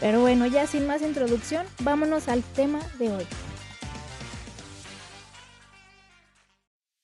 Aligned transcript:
Pero 0.00 0.20
bueno, 0.20 0.46
ya 0.46 0.66
sin 0.66 0.86
más 0.86 1.02
introducción, 1.02 1.66
vámonos 1.80 2.28
al 2.28 2.42
tema 2.42 2.80
de 2.98 3.12
hoy. 3.12 3.26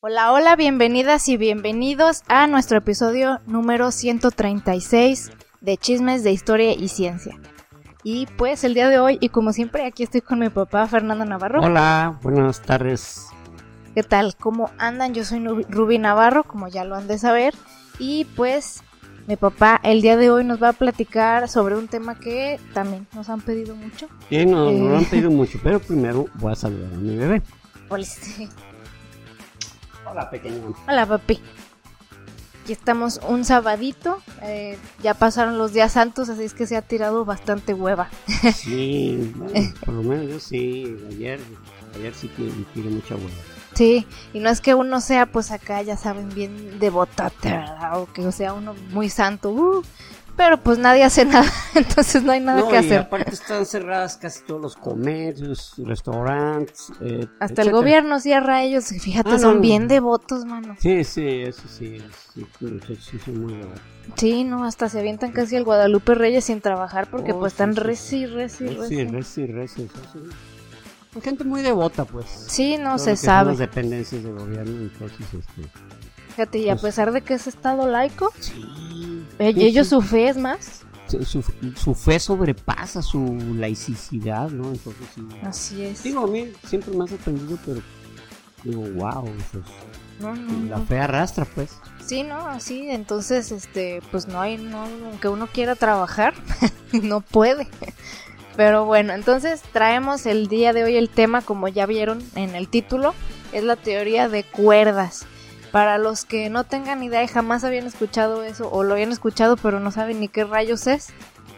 Hola, 0.01 0.33
hola, 0.33 0.57
bienvenidas 0.57 1.29
y 1.29 1.37
bienvenidos 1.37 2.23
a 2.29 2.47
nuestro 2.47 2.79
episodio 2.79 3.41
número 3.47 3.91
136 3.91 5.31
de 5.61 5.77
Chismes 5.77 6.25
de 6.25 6.33
Historia 6.33 6.73
y 6.73 6.89
Ciencia. 6.89 7.39
Y 8.03 8.27
pues 8.39 8.65
el 8.65 8.73
día 8.73 8.89
de 8.89 8.99
hoy, 8.99 9.19
y 9.21 9.29
como 9.29 9.53
siempre, 9.53 9.85
aquí 9.85 10.05
estoy 10.05 10.23
con 10.23 10.39
mi 10.39 10.49
papá 10.49 10.87
Fernando 10.87 11.27
Navarro. 11.27 11.61
Hola, 11.61 12.19
buenas 12.23 12.63
tardes. 12.63 13.27
¿Qué 13.95 14.05
tal? 14.05 14.37
¿Cómo 14.37 14.71
andan? 14.79 15.13
Yo 15.13 15.25
soy 15.25 15.41
Ruby 15.69 15.99
Navarro, 15.99 16.45
como 16.45 16.69
ya 16.69 16.85
lo 16.85 16.95
han 16.95 17.09
de 17.09 17.19
saber. 17.19 17.53
Y 17.99 18.27
pues 18.37 18.83
mi 19.27 19.37
papá 19.37 19.81
el 19.83 20.03
día 20.03 20.17
de 20.17 20.31
hoy 20.31 20.45
nos 20.45 20.63
va 20.63 20.71
a 20.71 20.73
platicar 20.73 21.49
sobre 21.49 21.77
un 21.77 21.89
tema 21.89 22.19
que 22.19 22.61
también 22.73 23.07
nos 23.13 23.29
han 23.29 23.41
pedido 23.41 23.75
mucho. 23.75 24.09
Sí, 24.29 24.47
no, 24.47 24.71
nos 24.71 24.81
lo 24.91 24.97
han 24.97 25.03
eh. 25.03 25.09
pedido 25.11 25.31
mucho, 25.31 25.59
pero 25.63 25.81
primero 25.81 26.27
voy 26.35 26.53
a 26.53 26.57
saludar 26.57 26.93
a 26.93 26.97
mi 26.97 27.17
bebé. 27.17 27.43
Hola, 27.89 28.07
Hola 30.09 30.31
pequeño. 30.31 30.75
Hola, 30.89 31.07
papi. 31.07 31.41
Aquí 32.63 32.73
estamos 32.73 33.21
un 33.29 33.45
sabadito, 33.45 34.21
eh, 34.43 34.77
ya 35.01 35.15
pasaron 35.15 35.57
los 35.57 35.73
días 35.73 35.93
santos, 35.93 36.29
así 36.29 36.43
es 36.43 36.53
que 36.53 36.67
se 36.67 36.77
ha 36.77 36.83
tirado 36.83 37.25
bastante 37.25 37.75
hueva. 37.75 38.09
Sí, 38.55 39.33
por 39.85 39.95
lo 39.95 40.03
menos 40.03 40.29
yo 40.29 40.41
sí, 40.41 40.97
ayer, 41.11 41.39
ayer 41.95 42.13
sí 42.13 42.29
que 42.29 42.51
tiré 42.75 42.91
mucha 42.91 43.15
hueva. 43.15 43.56
Sí, 43.77 44.07
y 44.33 44.41
no 44.41 44.49
es 44.49 44.63
que 44.63 44.75
uno 44.75 45.03
sea, 45.03 45.27
pues 45.27 45.51
acá 45.51 45.83
ya 45.83 45.99
saben, 45.99 46.31
bien 46.31 46.79
devotate, 46.79 47.51
¿verdad? 47.51 48.01
O 48.01 48.11
que 48.11 48.33
sea 48.33 48.55
uno 48.55 48.75
muy 48.91 49.11
santo, 49.11 49.51
uh, 49.51 49.83
pero 50.35 50.57
pues 50.63 50.79
nadie 50.79 51.05
hace 51.05 51.25
nada, 51.27 51.51
entonces 51.75 52.23
no 52.23 52.33
hay 52.33 52.41
nada 52.41 52.67
que 52.67 52.75
y 52.75 52.79
hacer. 52.79 53.01
Aparte 53.01 53.35
están 53.35 53.67
cerradas 53.67 54.17
casi 54.17 54.45
todos 54.45 54.63
los 54.63 54.77
comercios, 54.77 55.75
restaurantes. 55.77 56.91
Eh, 57.03 57.27
Hasta 57.39 57.61
el 57.61 57.71
gobierno 57.71 58.19
cierra 58.19 58.63
ellos, 58.63 58.87
fíjate, 58.87 59.33
ah, 59.35 59.39
son 59.39 59.61
bien 59.61 59.89
devotos, 59.89 60.47
mano. 60.47 60.75
Sí, 60.79 61.05
sí, 61.05 61.27
eso 61.43 61.69
sí, 61.69 61.99
sí, 62.33 62.47
sí, 62.59 63.19
sí 63.25 63.31
muy. 63.31 63.61
Sí, 64.15 64.45
no, 64.45 64.65
hasta 64.65 64.89
se 64.89 65.01
avientan 65.01 65.33
casi 65.33 65.57
el 65.57 65.65
Guadalupe 65.65 66.15
Reyes 66.15 66.45
sin 66.47 66.63
trabajar 66.63 67.11
porque 67.11 67.33
oh, 67.33 67.41
pues 67.41 67.53
están 67.53 67.77
reci, 67.77 68.25
reci, 68.25 68.69
reci. 68.69 68.89
Sí, 68.89 69.05
reci, 69.05 69.47
reci, 69.47 69.83
reci 69.83 70.56
gente 71.21 71.45
muy 71.45 71.63
devota, 71.63 72.05
pues. 72.05 72.27
Sí, 72.49 72.77
no 72.79 72.99
se 72.99 73.17
sabe. 73.17 73.51
Las 73.51 73.59
dependencias 73.59 74.23
de 74.23 74.33
gobierno, 74.33 74.83
entonces, 74.83 75.27
este. 75.33 75.69
Fíjate, 76.31 76.59
y 76.59 76.69
a 76.69 76.75
pues 76.75 76.83
pesar 76.83 77.13
de 77.13 77.23
que 77.23 77.35
es 77.35 77.47
estado 77.47 77.89
laico, 77.89 78.31
sí, 78.39 78.63
ellos 79.39 79.89
su 79.89 80.03
fe 80.03 80.29
es 80.29 80.37
más. 80.37 80.83
Su, 81.09 81.43
su, 81.77 81.95
fe 81.95 82.19
sobrepasa 82.19 83.01
su 83.01 83.39
laicidad, 83.55 84.51
¿no? 84.51 84.69
Entonces, 84.73 85.07
sí. 85.15 85.27
Así 85.43 85.83
es. 85.83 86.03
Digo, 86.03 86.25
a 86.25 86.27
mí 86.27 86.53
siempre 86.67 86.95
me 86.95 87.05
ha 87.05 87.07
sorprendido, 87.07 87.57
pero 87.65 87.81
digo, 88.65 88.83
wow, 88.83 89.25
pues, 89.53 89.65
no, 90.19 90.35
no, 90.35 90.69
la 90.69 90.81
fe 90.81 90.99
arrastra, 90.99 91.45
pues. 91.45 91.71
Sí, 92.05 92.23
no, 92.23 92.47
así, 92.47 92.91
entonces, 92.91 93.53
este, 93.53 94.01
pues 94.11 94.27
no 94.29 94.41
hay, 94.41 94.59
no, 94.59 94.83
aunque 94.83 95.29
uno 95.29 95.47
quiera 95.47 95.75
trabajar, 95.75 96.35
no 96.93 97.21
puede. 97.21 97.69
Pero 98.57 98.87
bueno, 98.87 99.13
entonces 99.13 99.61
traemos 99.73 100.25
el 100.25 100.49
día 100.49 100.73
de 100.73 100.85
hoy 100.85 100.97
el 100.97 101.11
tema, 101.11 101.43
como 101.43 101.69
ya 101.69 101.85
vieron 101.85 102.23
en 102.35 102.55
el 102.55 102.69
título, 102.69 103.15
es 103.53 103.63
la 103.65 103.77
teoría 103.77 104.29
de 104.29 104.45
cuerdas. 104.45 105.27
Para 105.73 105.99
los 105.99 106.25
que 106.25 106.49
no 106.49 106.65
tengan 106.65 107.03
idea 107.03 107.23
y 107.23 107.29
jamás 107.29 107.65
habían 107.65 107.87
escuchado 107.87 108.43
eso, 108.43 108.71
o 108.71 108.83
lo 108.83 108.95
habían 108.95 109.13
escuchado 109.13 109.57
pero 109.59 109.79
no 109.79 109.91
saben 109.91 110.21
ni 110.21 110.29
qué 110.29 110.45
rayos 110.45 110.87
es, 110.87 111.09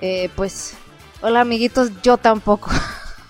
eh, 0.00 0.28
pues, 0.34 0.74
hola 1.20 1.42
amiguitos, 1.42 1.90
yo 2.02 2.16
tampoco. 2.16 2.70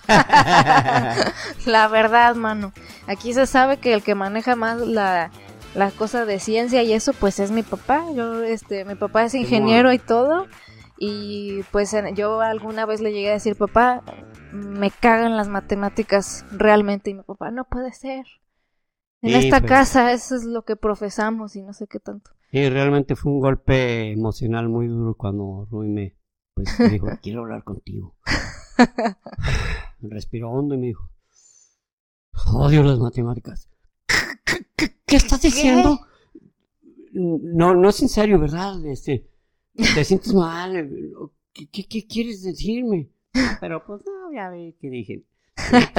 la 1.65 1.87
verdad, 1.89 2.33
mano. 2.33 2.73
Aquí 3.05 3.33
se 3.33 3.45
sabe 3.45 3.77
que 3.77 3.93
el 3.93 4.01
que 4.01 4.15
maneja 4.15 4.55
más 4.55 4.79
la, 4.79 5.29
la 5.75 5.91
cosa 5.91 6.25
de 6.25 6.39
ciencia 6.39 6.81
y 6.81 6.93
eso, 6.93 7.13
pues 7.13 7.39
es 7.39 7.51
mi 7.51 7.61
papá. 7.61 8.03
Yo, 8.15 8.43
este, 8.43 8.85
mi 8.85 8.95
papá 8.95 9.25
es 9.25 9.35
ingeniero 9.35 9.93
y 9.93 9.99
todo. 9.99 10.47
Y 11.01 11.63
pues 11.71 11.95
yo 12.13 12.41
alguna 12.41 12.85
vez 12.85 12.99
le 12.99 13.13
llegué 13.13 13.29
a 13.29 13.33
decir, 13.33 13.55
papá, 13.55 14.03
me 14.51 14.91
cagan 14.91 15.37
las 15.37 15.47
matemáticas 15.47 16.45
realmente. 16.51 17.11
Y 17.11 17.13
mi 17.13 17.23
papá, 17.23 17.51
no 17.51 17.63
puede 17.63 17.93
ser. 17.93 18.25
En 19.21 19.33
esta 19.33 19.59
pues. 19.59 19.69
casa 19.69 20.11
eso 20.11 20.35
es 20.35 20.43
lo 20.43 20.63
que 20.63 20.75
profesamos 20.75 21.55
y 21.55 21.63
no 21.63 21.71
sé 21.73 21.87
qué 21.87 21.99
tanto. 21.99 22.31
Y 22.51 22.67
realmente 22.67 23.15
fue 23.15 23.31
un 23.31 23.39
golpe 23.39 24.11
emocional 24.11 24.67
muy 24.67 24.87
duro 24.87 25.15
cuando 25.15 25.67
Rui 25.69 25.87
me, 25.87 26.17
pues, 26.53 26.77
dijo, 26.91 27.07
quiero 27.21 27.41
hablar 27.41 27.63
contigo. 27.63 28.15
Respiró 30.01 30.51
hondo 30.51 30.75
y 30.75 30.79
me 30.79 30.87
dijo, 30.87 31.09
odio 32.53 32.83
las 32.83 32.99
matemáticas. 32.99 33.69
¿Qué, 34.75 35.15
estás 35.15 35.41
diciendo? 35.41 35.99
No, 37.13 37.73
no 37.73 37.89
es 37.89 38.01
en 38.01 38.09
serio, 38.09 38.39
¿verdad? 38.39 38.85
Este, 38.85 39.28
te 39.95 40.03
sientes 40.03 40.33
mal, 40.33 40.89
¿qué, 41.53 41.85
qué, 41.87 42.07
quieres 42.07 42.43
decirme? 42.43 43.09
Pero 43.59 43.85
pues 43.85 44.01
no, 44.05 44.33
ya 44.33 44.49
ve 44.49 44.75
que 44.79 44.89
dije, 44.89 45.23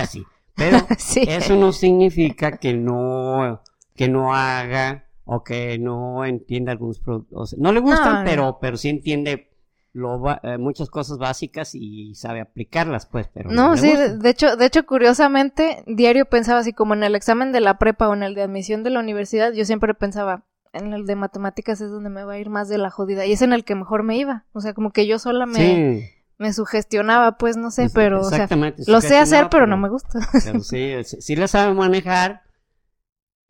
sí. 0.08 0.24
Pero 0.54 0.78
eso 1.28 1.56
no 1.56 1.72
significa 1.72 2.58
que 2.58 2.74
no, 2.74 3.62
que 3.94 4.08
no 4.08 4.34
haga 4.34 5.06
o 5.24 5.42
que 5.42 5.78
no 5.78 6.24
entienda 6.24 6.72
algunos 6.72 6.98
productos. 6.98 7.56
No 7.58 7.72
le 7.72 7.80
gustan, 7.80 8.24
pero, 8.24 8.58
pero 8.60 8.76
sí 8.76 8.88
entiende 8.88 9.50
lo, 9.92 10.20
eh, 10.42 10.58
muchas 10.58 10.88
cosas 10.91 11.18
básicas 11.18 11.74
y 11.74 12.14
sabe 12.14 12.41
aplicarlas, 12.41 13.06
pues, 13.06 13.28
pero 13.32 13.50
no, 13.50 13.76
sí, 13.76 13.92
de 13.92 14.30
hecho, 14.30 14.56
de 14.56 14.66
hecho, 14.66 14.86
curiosamente, 14.86 15.82
diario 15.86 16.26
pensaba 16.26 16.60
así 16.60 16.72
como 16.72 16.94
en 16.94 17.02
el 17.02 17.14
examen 17.14 17.52
de 17.52 17.60
la 17.60 17.78
prepa 17.78 18.08
o 18.08 18.14
en 18.14 18.22
el 18.22 18.34
de 18.34 18.42
admisión 18.42 18.82
de 18.82 18.91
la 18.91 19.00
universidad, 19.00 19.52
yo 19.52 19.64
siempre 19.64 19.94
pensaba, 19.94 20.44
en 20.72 20.92
el 20.92 21.06
de 21.06 21.16
matemáticas 21.16 21.81
es 21.81 21.91
donde 21.91 22.10
me 22.10 22.25
va 22.25 22.34
a 22.34 22.38
ir 22.38 22.50
más 22.50 22.69
de 22.69 22.78
la 22.78 22.91
jodida 22.91 23.26
y 23.26 23.32
es 23.32 23.42
en 23.42 23.53
el 23.53 23.64
que 23.64 23.75
mejor 23.75 24.03
me 24.03 24.16
iba. 24.16 24.44
O 24.53 24.60
sea, 24.60 24.75
como 24.75 24.92
que 24.92 25.06
yo 25.06 25.19
sola 25.19 25.47
me, 25.47 26.10
me 26.38 26.53
sugestionaba, 26.53 27.38
pues 27.38 27.56
no 27.56 27.70
sé, 27.70 27.91
pero 27.92 28.20
o 28.20 28.31
sea, 28.31 28.48
lo 28.86 29.00
sé 29.00 29.16
hacer, 29.16 29.48
pero, 29.50 29.66
no 29.66 29.76
me 29.76 29.88
gusta. 29.88 30.20
Pero 30.44 30.60
sí, 30.60 30.94
sí 31.04 31.36
la 31.36 31.48
sabe 31.48 31.75
manejar 31.75 32.42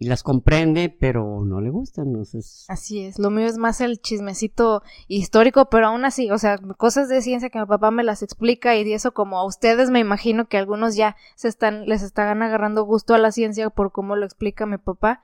y 0.03 0.07
las 0.07 0.23
comprende, 0.23 0.89
pero 0.89 1.45
no 1.45 1.61
le 1.61 1.69
gustan, 1.69 2.07
entonces. 2.09 2.65
Así 2.69 3.05
es, 3.05 3.19
lo 3.19 3.29
mío 3.29 3.47
es 3.47 3.59
más 3.59 3.83
el 3.83 4.01
chismecito 4.01 4.83
histórico, 5.09 5.69
pero 5.69 5.89
aún 5.89 6.07
así, 6.07 6.31
o 6.31 6.39
sea, 6.39 6.57
cosas 6.79 7.11
de 7.11 7.21
ciencia 7.21 7.51
que 7.51 7.61
mi 7.61 7.67
papá 7.67 7.91
me 7.91 8.03
las 8.03 8.23
explica 8.23 8.75
y 8.77 8.91
eso 8.91 9.13
como 9.13 9.39
a 9.39 9.45
ustedes 9.45 9.91
me 9.91 9.99
imagino 9.99 10.49
que 10.49 10.57
algunos 10.57 10.97
ya 10.97 11.17
se 11.37 11.49
están 11.49 11.85
les 11.85 12.03
están 12.03 12.43
agarrando 12.43 12.85
gusto 12.85 13.15
a 13.15 13.19
la 13.19 13.31
ciencia 13.31 13.69
por 13.69 13.93
cómo 13.93 14.17
lo 14.17 14.25
explica 14.25 14.65
mi 14.65 14.79
papá 14.79 15.23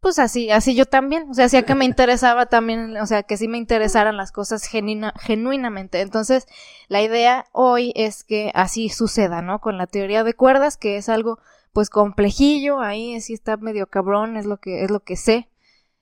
pues 0.00 0.18
así, 0.18 0.50
así 0.50 0.76
yo 0.76 0.86
también, 0.86 1.28
o 1.30 1.34
sea, 1.34 1.46
hacía 1.46 1.64
que 1.64 1.74
me 1.74 1.84
interesaba 1.84 2.46
también, 2.46 2.96
o 2.98 3.06
sea, 3.06 3.24
que 3.24 3.36
sí 3.36 3.48
me 3.48 3.58
interesaran 3.58 4.16
las 4.16 4.30
cosas 4.30 4.64
genuinamente. 4.64 6.00
Entonces, 6.00 6.46
la 6.88 7.02
idea 7.02 7.46
hoy 7.52 7.92
es 7.96 8.22
que 8.22 8.52
así 8.54 8.88
suceda, 8.90 9.42
¿no? 9.42 9.60
Con 9.60 9.76
la 9.76 9.86
teoría 9.86 10.22
de 10.22 10.34
cuerdas, 10.34 10.76
que 10.76 10.96
es 10.96 11.08
algo, 11.08 11.40
pues, 11.72 11.90
complejillo, 11.90 12.80
ahí 12.80 13.20
sí 13.20 13.34
está 13.34 13.56
medio 13.56 13.88
cabrón, 13.88 14.36
es 14.36 14.46
lo 14.46 14.58
que, 14.58 14.84
es 14.84 14.90
lo 14.90 15.00
que 15.00 15.16
sé. 15.16 15.48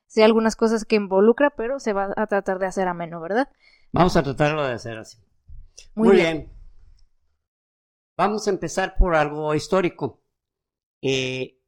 Sé 0.06 0.24
algunas 0.24 0.56
cosas 0.56 0.84
que 0.84 0.96
involucra, 0.96 1.50
pero 1.50 1.80
se 1.80 1.92
va 1.92 2.12
a 2.16 2.26
tratar 2.26 2.58
de 2.58 2.66
hacer 2.66 2.88
ameno, 2.88 3.20
¿verdad? 3.20 3.48
Vamos 3.92 4.16
a 4.16 4.22
tratarlo 4.22 4.62
de 4.62 4.74
hacer 4.74 4.98
así. 4.98 5.18
Muy, 5.94 6.16
bien. 6.16 6.52
Vamos 8.16 8.46
a 8.46 8.50
empezar 8.50 8.96
por 8.98 9.14
algo 9.14 9.54
histórico. 9.54 10.22
Eh, 11.02 11.58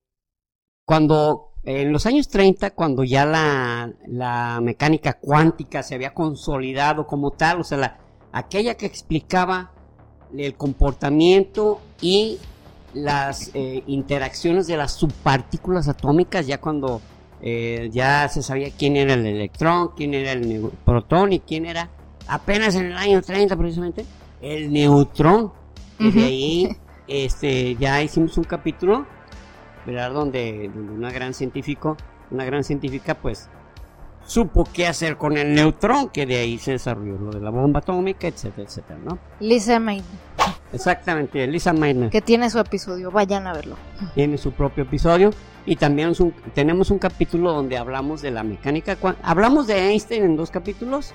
cuando 0.84 1.47
en 1.70 1.92
los 1.92 2.06
años 2.06 2.28
30, 2.28 2.70
cuando 2.70 3.04
ya 3.04 3.26
la, 3.26 4.58
mecánica 4.62 5.12
cuántica 5.12 5.82
se 5.82 5.94
había 5.94 6.14
consolidado 6.14 7.06
como 7.06 7.30
tal, 7.32 7.60
o 7.60 7.64
sea, 7.64 7.76
la, 7.76 7.98
aquella 8.32 8.74
que 8.74 8.86
explicaba 8.86 9.70
el 10.34 10.54
comportamiento 10.54 11.78
y 12.00 12.38
las 12.94 13.50
eh, 13.52 13.82
interacciones 13.86 14.66
de 14.66 14.78
las 14.78 14.92
subpartículas 14.92 15.88
atómicas, 15.88 16.46
ya 16.46 16.58
cuando 16.58 17.02
eh, 17.42 17.90
ya 17.92 18.26
se 18.30 18.42
sabía 18.42 18.70
quién 18.70 18.96
era 18.96 19.12
el 19.12 19.26
electrón, 19.26 19.90
quién 19.94 20.14
era 20.14 20.32
el 20.32 20.70
protón 20.86 21.34
y 21.34 21.40
quién 21.40 21.66
era, 21.66 21.90
apenas 22.28 22.76
en 22.76 22.86
el 22.86 22.96
año 22.96 23.20
30 23.20 23.54
precisamente, 23.58 24.06
el 24.40 24.72
neutrón. 24.72 25.52
Y 25.98 26.12
de 26.12 26.24
ahí 26.24 26.68
este, 27.08 27.76
ya 27.76 28.02
hicimos 28.02 28.38
un 28.38 28.44
capítulo, 28.44 29.06
¿verdad? 29.86 30.12
Donde, 30.12 30.70
donde 30.74 30.92
una 30.92 31.10
gran 31.10 31.34
científico, 31.34 31.96
una 32.30 32.44
gran 32.44 32.64
científica, 32.64 33.14
pues 33.14 33.48
supo 34.26 34.68
qué 34.72 34.86
hacer 34.86 35.16
con 35.16 35.36
el 35.38 35.54
neutrón, 35.54 36.10
que 36.10 36.26
de 36.26 36.36
ahí 36.36 36.58
se 36.58 36.72
desarrolló 36.72 37.16
lo 37.18 37.30
de 37.30 37.40
la 37.40 37.50
bomba 37.50 37.80
atómica, 37.80 38.26
etcétera, 38.28 38.66
etcétera, 38.68 38.98
¿no? 39.04 39.18
Lisa 39.40 39.78
May, 39.80 40.02
Exactamente, 40.72 41.46
Lisa 41.46 41.72
Meitner 41.72 42.10
que 42.10 42.20
tiene 42.20 42.50
su 42.50 42.58
episodio, 42.58 43.10
vayan 43.10 43.46
a 43.46 43.54
verlo. 43.54 43.76
tiene 44.14 44.36
su 44.36 44.52
propio 44.52 44.84
episodio 44.84 45.30
y 45.64 45.76
también 45.76 46.12
un- 46.18 46.32
tenemos 46.54 46.90
un 46.90 46.98
capítulo 46.98 47.52
donde 47.52 47.78
hablamos 47.78 48.20
de 48.20 48.30
la 48.30 48.42
mecánica. 48.42 48.96
Hablamos 49.22 49.66
de 49.66 49.88
Einstein 49.90 50.24
en 50.24 50.36
dos 50.36 50.50
capítulos, 50.50 51.14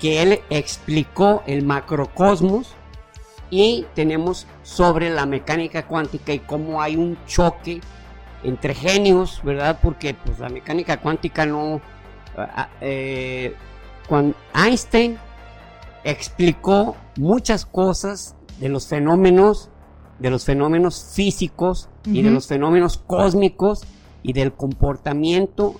que 0.00 0.22
él 0.22 0.40
explicó 0.48 1.42
el 1.46 1.62
macrocosmos 1.64 2.74
y 3.50 3.84
tenemos 3.94 4.46
sobre 4.62 5.10
la 5.10 5.26
mecánica 5.26 5.86
cuántica 5.86 6.32
y 6.32 6.38
cómo 6.40 6.80
hay 6.80 6.96
un 6.96 7.18
choque 7.26 7.80
entre 8.46 8.74
genios, 8.74 9.40
¿verdad? 9.42 9.78
Porque 9.82 10.14
pues 10.14 10.38
la 10.38 10.48
mecánica 10.48 11.00
cuántica 11.00 11.46
no... 11.46 11.80
ah, 12.36 12.68
eh, 12.80 13.54
cuando 14.08 14.36
Einstein 14.54 15.18
explicó 16.04 16.96
muchas 17.16 17.66
cosas 17.66 18.36
de 18.60 18.68
los 18.68 18.86
fenómenos, 18.86 19.70
de 20.20 20.30
los 20.30 20.44
fenómenos 20.44 21.12
físicos 21.14 21.88
y 22.04 22.22
de 22.22 22.30
los 22.30 22.46
fenómenos 22.46 22.98
cósmicos 22.98 23.84
y 24.22 24.32
del 24.32 24.52
comportamiento 24.52 25.74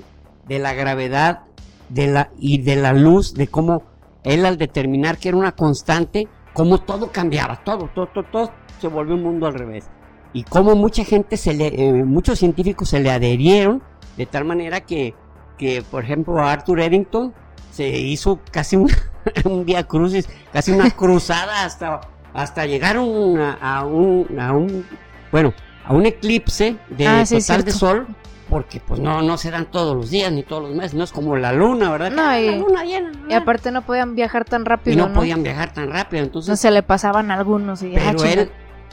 de 0.48 0.58
la 0.58 0.74
gravedad 0.74 1.42
de 1.88 2.08
la, 2.08 2.30
y 2.38 2.58
de 2.58 2.76
la 2.76 2.92
luz, 2.92 3.34
de 3.34 3.46
cómo 3.46 3.84
él 4.24 4.44
al 4.44 4.58
determinar 4.58 5.18
que 5.18 5.28
era 5.28 5.38
una 5.38 5.52
constante, 5.52 6.26
cómo 6.52 6.78
todo 6.78 7.12
cambiaba, 7.12 7.62
todo, 7.62 7.88
todo, 7.94 8.08
todo, 8.08 8.24
todo 8.24 8.50
se 8.80 8.88
volvió 8.88 9.14
un 9.14 9.22
mundo 9.22 9.46
al 9.46 9.54
revés. 9.54 9.88
Y 10.36 10.42
cómo 10.42 10.74
mucha 10.76 11.02
gente, 11.02 11.38
se 11.38 11.54
le, 11.54 11.68
eh, 11.68 12.04
muchos 12.04 12.38
científicos 12.40 12.90
se 12.90 13.00
le 13.00 13.10
adherieron 13.10 13.82
de 14.18 14.26
tal 14.26 14.44
manera 14.44 14.82
que, 14.82 15.14
que 15.56 15.82
por 15.90 16.04
ejemplo, 16.04 16.38
a 16.40 16.52
Arthur 16.52 16.80
Eddington 16.80 17.32
se 17.70 17.88
hizo 17.88 18.40
casi 18.50 18.76
un, 18.76 18.90
un 19.46 19.64
via 19.64 19.84
crucis, 19.84 20.28
casi 20.52 20.72
una 20.72 20.90
cruzada 20.96 21.64
hasta, 21.64 22.02
hasta 22.34 22.66
llegar 22.66 22.98
un- 22.98 23.40
a, 23.40 23.84
un, 23.86 24.38
a 24.38 24.52
un, 24.52 24.84
bueno, 25.32 25.54
a 25.86 25.94
un 25.94 26.04
eclipse 26.04 26.76
de 26.90 27.06
Ah, 27.06 27.24
sí, 27.24 27.38
total 27.40 27.64
de 27.64 27.72
sol, 27.72 28.06
porque 28.50 28.78
pues 28.80 29.00
no, 29.00 29.22
no 29.22 29.38
se 29.38 29.50
dan 29.50 29.70
todos 29.70 29.96
los 29.96 30.10
días 30.10 30.30
ni 30.32 30.42
todos 30.42 30.64
los 30.64 30.74
meses, 30.74 30.92
no 30.92 31.04
es 31.04 31.12
como 31.12 31.34
la 31.36 31.54
luna, 31.54 31.90
¿verdad? 31.92 32.10
No, 32.10 32.38
y- 32.38 32.46
la 32.50 32.56
luna 32.58 32.84
llena, 32.84 33.12
Y 33.30 33.32
aparte 33.32 33.70
no 33.70 33.80
podían 33.86 34.14
viajar 34.14 34.44
tan 34.44 34.62
Y 34.62 34.64
rápido, 34.66 34.96
no, 34.98 35.08
¿no? 35.08 35.14
podían 35.14 35.42
viajar 35.42 35.72
tan 35.72 35.90
rápido, 35.90 36.22
entonces 36.24 36.50
No 36.50 36.56
se 36.56 36.70
le 36.70 36.82
pasaban 36.82 37.30
algunos 37.30 37.82
y 37.82 37.96
ah, 37.96 38.12
pero 38.14 38.24
él 38.24 38.50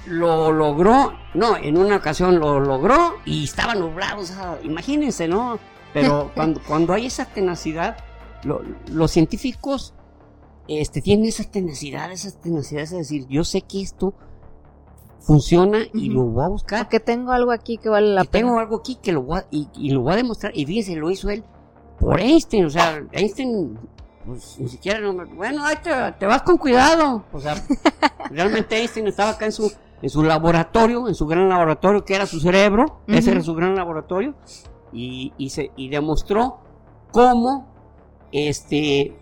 lo 0.07 0.51
logró, 0.51 1.13
no, 1.33 1.55
en 1.57 1.77
una 1.77 1.97
ocasión 1.97 2.39
lo 2.39 2.59
logró 2.59 3.13
y 3.25 3.43
estaba 3.45 3.75
nublado, 3.75 4.21
o 4.21 4.25
sea, 4.25 4.59
imagínense, 4.63 5.27
¿no? 5.27 5.57
Pero 5.93 6.31
cuando, 6.35 6.61
cuando 6.67 6.93
hay 6.93 7.05
esa 7.07 7.25
tenacidad, 7.25 7.97
lo- 8.43 8.61
los 8.91 9.11
científicos 9.11 9.93
este, 10.67 11.01
tienen 11.01 11.25
esa 11.27 11.43
tenacidad, 11.45 12.11
esa 12.11 12.31
tenacidad, 12.39 12.83
es 12.83 12.91
decir, 12.91 13.27
yo 13.29 13.43
sé 13.43 13.61
que 13.61 13.81
esto 13.81 14.13
funciona 15.19 15.79
y 15.93 16.09
lo 16.09 16.23
voy 16.25 16.43
a 16.43 16.47
buscar. 16.49 16.83
Porque 16.83 16.99
tengo 16.99 17.31
algo 17.31 17.51
aquí 17.51 17.77
que 17.77 17.89
vale 17.89 18.07
la 18.13 18.23
pena. 18.25 18.31
tengo 18.47 18.59
algo 18.59 18.77
aquí 18.77 18.95
que 19.01 19.11
lo 19.13 19.21
voy 19.23 19.39
a, 19.39 19.45
y, 19.51 19.67
y 19.75 19.91
lo 19.91 20.01
voy 20.01 20.13
a 20.13 20.15
demostrar. 20.17 20.51
Y 20.55 20.65
fíjense, 20.65 20.95
lo 20.95 21.09
hizo 21.09 21.29
él 21.29 21.43
por 21.99 22.19
Einstein. 22.19 22.65
O 22.65 22.69
sea, 22.69 23.01
Einstein, 23.13 23.77
pues 24.25 24.57
ni 24.59 24.69
siquiera. 24.69 24.99
no 24.99 25.13
bueno, 25.27 25.65
ahí 25.65 25.75
te, 25.81 25.91
te 26.19 26.25
vas 26.25 26.41
con 26.43 26.57
cuidado. 26.57 27.23
O 27.31 27.39
sea, 27.39 27.55
realmente 28.29 28.77
Einstein 28.77 29.07
estaba 29.07 29.31
acá 29.31 29.45
en 29.45 29.51
su, 29.51 29.71
en 30.01 30.09
su 30.09 30.23
laboratorio, 30.23 31.07
en 31.07 31.15
su 31.15 31.25
gran 31.25 31.49
laboratorio, 31.49 32.03
que 32.03 32.15
era 32.15 32.25
su 32.25 32.39
cerebro. 32.39 33.01
Ese 33.07 33.31
era 33.31 33.41
su 33.41 33.53
gran 33.53 33.75
laboratorio. 33.75 34.35
Y, 34.91 35.33
y, 35.37 35.49
se, 35.49 35.71
y 35.75 35.89
demostró 35.89 36.59
cómo 37.11 37.67
este, 38.31 39.17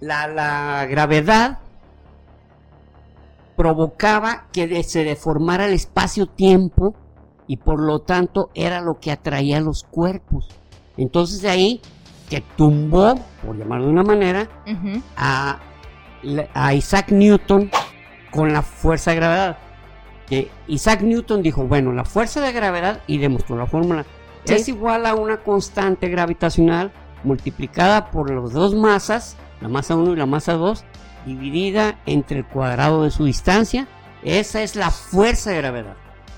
la, 0.00 0.28
la 0.28 0.86
gravedad 0.86 1.58
provocaba 3.56 4.46
que 4.52 4.84
se 4.84 5.02
deformara 5.02 5.66
el 5.66 5.72
espacio-tiempo 5.72 6.94
y 7.48 7.56
por 7.56 7.80
lo 7.80 8.00
tanto 8.00 8.50
era 8.54 8.80
lo 8.80 9.00
que 9.00 9.10
atraía 9.10 9.56
a 9.56 9.60
los 9.60 9.82
cuerpos. 9.82 10.46
Entonces 10.96 11.42
de 11.42 11.48
ahí 11.48 11.80
que 12.28 12.42
tumbó, 12.56 13.14
por 13.44 13.56
llamarlo 13.56 13.86
de 13.86 13.92
una 13.92 14.02
manera, 14.02 14.48
a, 15.16 15.58
a 16.54 16.74
Isaac 16.74 17.10
Newton 17.10 17.70
con 18.30 18.52
la 18.52 18.62
fuerza 18.62 19.10
de 19.12 19.16
gravedad. 19.16 19.58
Que 20.28 20.50
Isaac 20.66 21.00
Newton 21.02 21.42
dijo, 21.42 21.64
bueno, 21.64 21.92
la 21.92 22.04
fuerza 22.04 22.40
de 22.40 22.52
gravedad 22.52 23.00
y 23.06 23.18
demostró 23.18 23.56
la 23.56 23.66
fórmula 23.66 24.04
Sí. 24.44 24.54
es 24.54 24.68
igual 24.68 25.04
a 25.04 25.14
una 25.14 25.38
constante 25.38 26.08
gravitacional 26.08 26.90
multiplicada 27.24 28.10
por 28.10 28.30
las 28.30 28.52
dos 28.52 28.74
masas, 28.74 29.36
la 29.60 29.68
masa 29.68 29.94
1 29.96 30.12
y 30.12 30.16
la 30.16 30.26
masa 30.26 30.54
2, 30.54 30.84
dividida 31.26 31.98
entre 32.06 32.38
el 32.38 32.46
cuadrado 32.46 33.02
de 33.02 33.10
su 33.10 33.24
distancia. 33.24 33.88
Esa 34.22 34.62
es 34.62 34.76
la 34.76 34.90
fuerza 34.90 35.50
de 35.50 35.58
gravedad. 35.58 35.96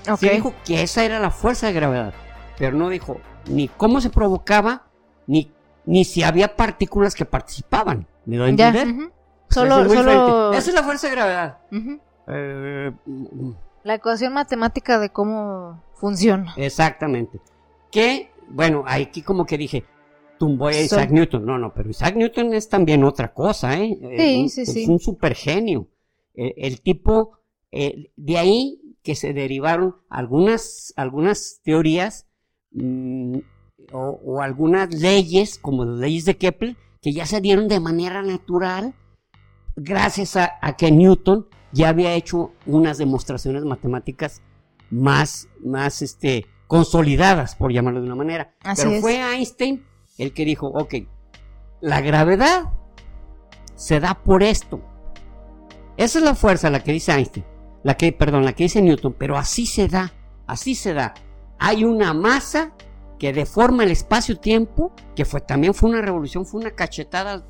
Ok. 0.09 0.17
Sí 0.19 0.29
dijo 0.29 0.53
que 0.65 0.81
esa 0.81 1.05
era 1.05 1.19
la 1.19 1.31
fuerza 1.31 1.67
de 1.67 1.73
gravedad, 1.73 2.13
pero 2.57 2.75
no 2.75 2.89
dijo 2.89 3.21
ni 3.49 3.67
cómo 3.69 4.01
se 4.01 4.09
provocaba, 4.09 4.83
ni, 5.27 5.51
ni 5.85 6.05
si 6.05 6.23
había 6.23 6.55
partículas 6.55 7.15
que 7.15 7.25
participaban. 7.25 8.07
¿Me 8.25 8.37
doy 8.37 8.47
a 8.47 8.49
entender? 8.49 9.11
Solo, 9.49 9.81
es 9.85 9.91
solo. 9.93 10.53
Esa 10.53 10.69
es 10.69 10.75
la 10.75 10.83
fuerza 10.83 11.07
de 11.07 11.15
gravedad. 11.15 11.57
Eh, 12.27 12.91
mm, 13.05 13.51
la 13.83 13.95
ecuación 13.95 14.33
matemática 14.33 14.99
de 14.99 15.09
cómo 15.09 15.83
funciona. 15.95 16.53
exactamente. 16.57 17.39
Que, 17.91 18.31
bueno, 18.47 18.83
aquí 18.87 19.21
como 19.21 19.45
que 19.45 19.57
dije, 19.57 19.83
tumbó 20.39 20.67
a 20.67 20.73
Isaac 20.75 21.09
Newton. 21.11 21.45
No, 21.45 21.57
no, 21.57 21.73
pero 21.73 21.89
Isaac 21.89 22.15
Newton 22.15 22.53
es 22.53 22.69
también 22.69 23.03
otra 23.03 23.33
cosa, 23.33 23.77
¿eh? 23.77 23.97
Sí, 23.99 24.05
Eh, 24.45 24.49
sí, 24.49 24.61
es 24.61 24.73
sí. 24.73 24.85
un 24.87 24.99
super 24.99 25.35
genio. 25.35 25.87
Eh, 26.33 26.53
el 26.57 26.81
tipo, 26.81 27.37
eh, 27.71 28.11
de 28.15 28.37
ahí 28.37 28.79
que 29.03 29.15
se 29.15 29.33
derivaron 29.33 29.97
algunas, 30.09 30.93
algunas 30.95 31.59
teorías 31.63 32.27
mm, 32.71 33.39
o, 33.91 34.19
o 34.23 34.41
algunas 34.41 34.93
leyes, 34.93 35.59
como 35.59 35.85
las 35.85 35.99
leyes 35.99 36.25
de 36.25 36.37
Kepler, 36.37 36.77
que 37.01 37.13
ya 37.13 37.25
se 37.25 37.41
dieron 37.41 37.67
de 37.67 37.79
manera 37.79 38.21
natural 38.21 38.93
gracias 39.75 40.35
a, 40.35 40.51
a 40.61 40.75
que 40.75 40.91
Newton 40.91 41.47
ya 41.71 41.89
había 41.89 42.13
hecho 42.13 42.51
unas 42.65 42.97
demostraciones 42.97 43.63
matemáticas 43.63 44.41
más, 44.89 45.47
más 45.63 46.01
este, 46.01 46.45
consolidadas, 46.67 47.55
por 47.55 47.71
llamarlo 47.71 48.01
de 48.01 48.07
una 48.07 48.15
manera. 48.15 48.53
Así 48.63 48.83
Pero 48.83 48.95
es. 48.95 49.01
fue 49.01 49.15
Einstein 49.35 49.85
el 50.17 50.33
que 50.33 50.45
dijo, 50.45 50.67
ok, 50.67 50.95
la 51.79 52.01
gravedad 52.01 52.71
se 53.75 53.99
da 53.99 54.13
por 54.23 54.43
esto. 54.43 54.81
Esa 55.97 56.19
es 56.19 56.25
la 56.25 56.35
fuerza, 56.35 56.69
la 56.69 56.83
que 56.83 56.91
dice 56.91 57.11
Einstein, 57.11 57.45
la 57.83 57.95
que, 57.95 58.11
perdón, 58.11 58.45
la 58.45 58.53
que 58.53 58.63
dice 58.63 58.81
Newton, 58.81 59.15
pero 59.17 59.37
así 59.37 59.65
se 59.65 59.87
da, 59.87 60.13
así 60.47 60.75
se 60.75 60.93
da. 60.93 61.13
Hay 61.57 61.83
una 61.83 62.13
masa 62.13 62.73
que 63.21 63.31
deforma 63.33 63.83
el 63.83 63.91
espacio-tiempo, 63.91 64.91
que 65.15 65.25
fue 65.25 65.41
también 65.41 65.75
fue 65.75 65.91
una 65.91 66.01
revolución, 66.01 66.43
fue 66.43 66.59
una 66.61 66.71
cachetada. 66.71 67.43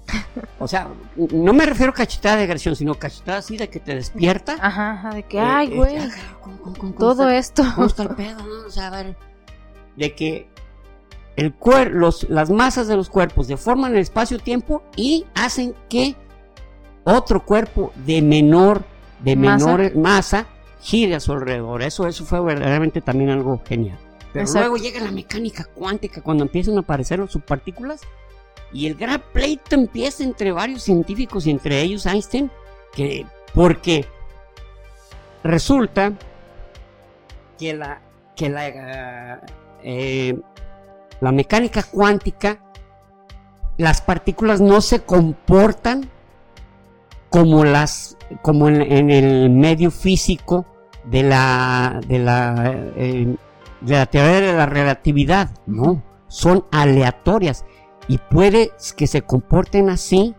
O 0.60 0.68
sea, 0.68 0.90
no 1.16 1.54
me 1.54 1.66
refiero 1.66 1.94
a 1.94 1.96
cachetada 1.96 2.36
de 2.36 2.44
agresión, 2.44 2.76
sino 2.76 2.96
cachetada 2.96 3.38
así 3.38 3.56
de 3.56 3.70
que 3.70 3.80
te 3.80 3.96
despierta. 3.96 4.58
Ajá, 4.60 4.92
ajá, 4.92 5.10
de 5.12 5.24
que, 5.24 5.38
Eh, 5.38 5.42
ay, 5.42 5.74
güey, 5.74 5.96
ah, 5.96 6.10
¿cómo- 6.42 6.58
cómo- 6.60 6.76
cómo 6.78 6.94
todo 6.96 7.30
está- 7.30 7.64
esto. 7.64 7.74
¿Cómo 7.76 7.88
está 7.88 8.04
el 8.04 8.10
pedo? 8.16 8.40
no? 8.46 8.68
O 8.68 8.70
sea, 8.70 8.88
a 8.88 8.90
ver, 8.90 9.16
de 9.96 10.14
que 10.14 10.50
el 11.38 11.54
cuer 11.54 11.92
los, 11.92 12.30
las 12.30 12.50
masas 12.50 12.90
de 12.90 12.98
los 12.98 13.10
cuerpos 13.10 13.48
deforman 13.48 13.94
el 13.94 14.00
espacio-tiempo 14.00 14.84
y 14.98 15.26
hacen 15.36 15.74
que 15.88 16.18
otro 17.06 17.46
cuerpo 17.46 17.94
de 18.06 18.22
menor, 18.22 18.84
de 19.22 19.38
Masa. 19.38 19.66
menor 19.78 19.96
masa 19.96 20.48
gire 20.82 21.16
a 21.16 21.22
su 21.22 21.32
alrededor. 21.32 21.82
Eso, 21.82 22.08
eso 22.08 22.26
fue 22.26 22.42
verdaderamente 22.42 23.00
también 23.00 23.30
algo 23.30 23.62
genial. 23.66 23.98
Pero 24.34 24.46
Exacto. 24.46 24.70
luego 24.70 24.78
llega 24.78 25.02
la 25.02 25.12
mecánica 25.12 25.66
cuántica 25.66 26.22
cuando 26.22 26.44
empiezan 26.44 26.78
a 26.78 26.82
aparecer 26.82 27.20
las 27.20 27.32
subpartículas 27.32 28.02
y 28.74 28.88
el 28.88 28.96
gran 28.96 29.22
pleito 29.34 29.76
empieza 29.76 30.24
entre 30.24 30.52
varios 30.52 30.84
científicos 30.84 31.46
y 31.46 31.52
entre 31.52 31.82
ellos 31.82 32.06
Einstein, 32.06 32.50
que 32.94 33.26
porque 33.54 34.06
resulta 35.44 36.14
que 37.58 37.74
la 37.74 38.02
que 38.36 38.50
la 38.50 38.68
eh, 38.68 39.40
eh, 39.84 40.40
la 41.20 41.32
mecánica 41.32 41.84
cuántica 41.84 42.60
las 43.78 44.02
partículas 44.02 44.62
no 44.62 44.80
se 44.82 45.02
comportan 45.02 46.10
como 47.30 47.66
las 47.66 48.18
como 48.42 48.70
en, 48.70 48.82
en 48.82 49.10
el 49.10 49.50
medio 49.50 49.92
físico 49.92 50.66
de 51.06 51.24
la 51.24 52.00
de 52.08 52.20
la 52.20 52.74
eh, 52.96 53.36
de 53.82 53.96
la 53.96 54.06
teoría 54.06 54.40
de 54.40 54.54
la 54.54 54.66
relatividad 54.66 55.52
no 55.66 56.04
son 56.28 56.66
aleatorias 56.72 57.66
y 58.08 58.18
puede 58.18 58.72
que 58.96 59.08
se 59.08 59.22
comporten 59.22 59.90
así 59.90 60.36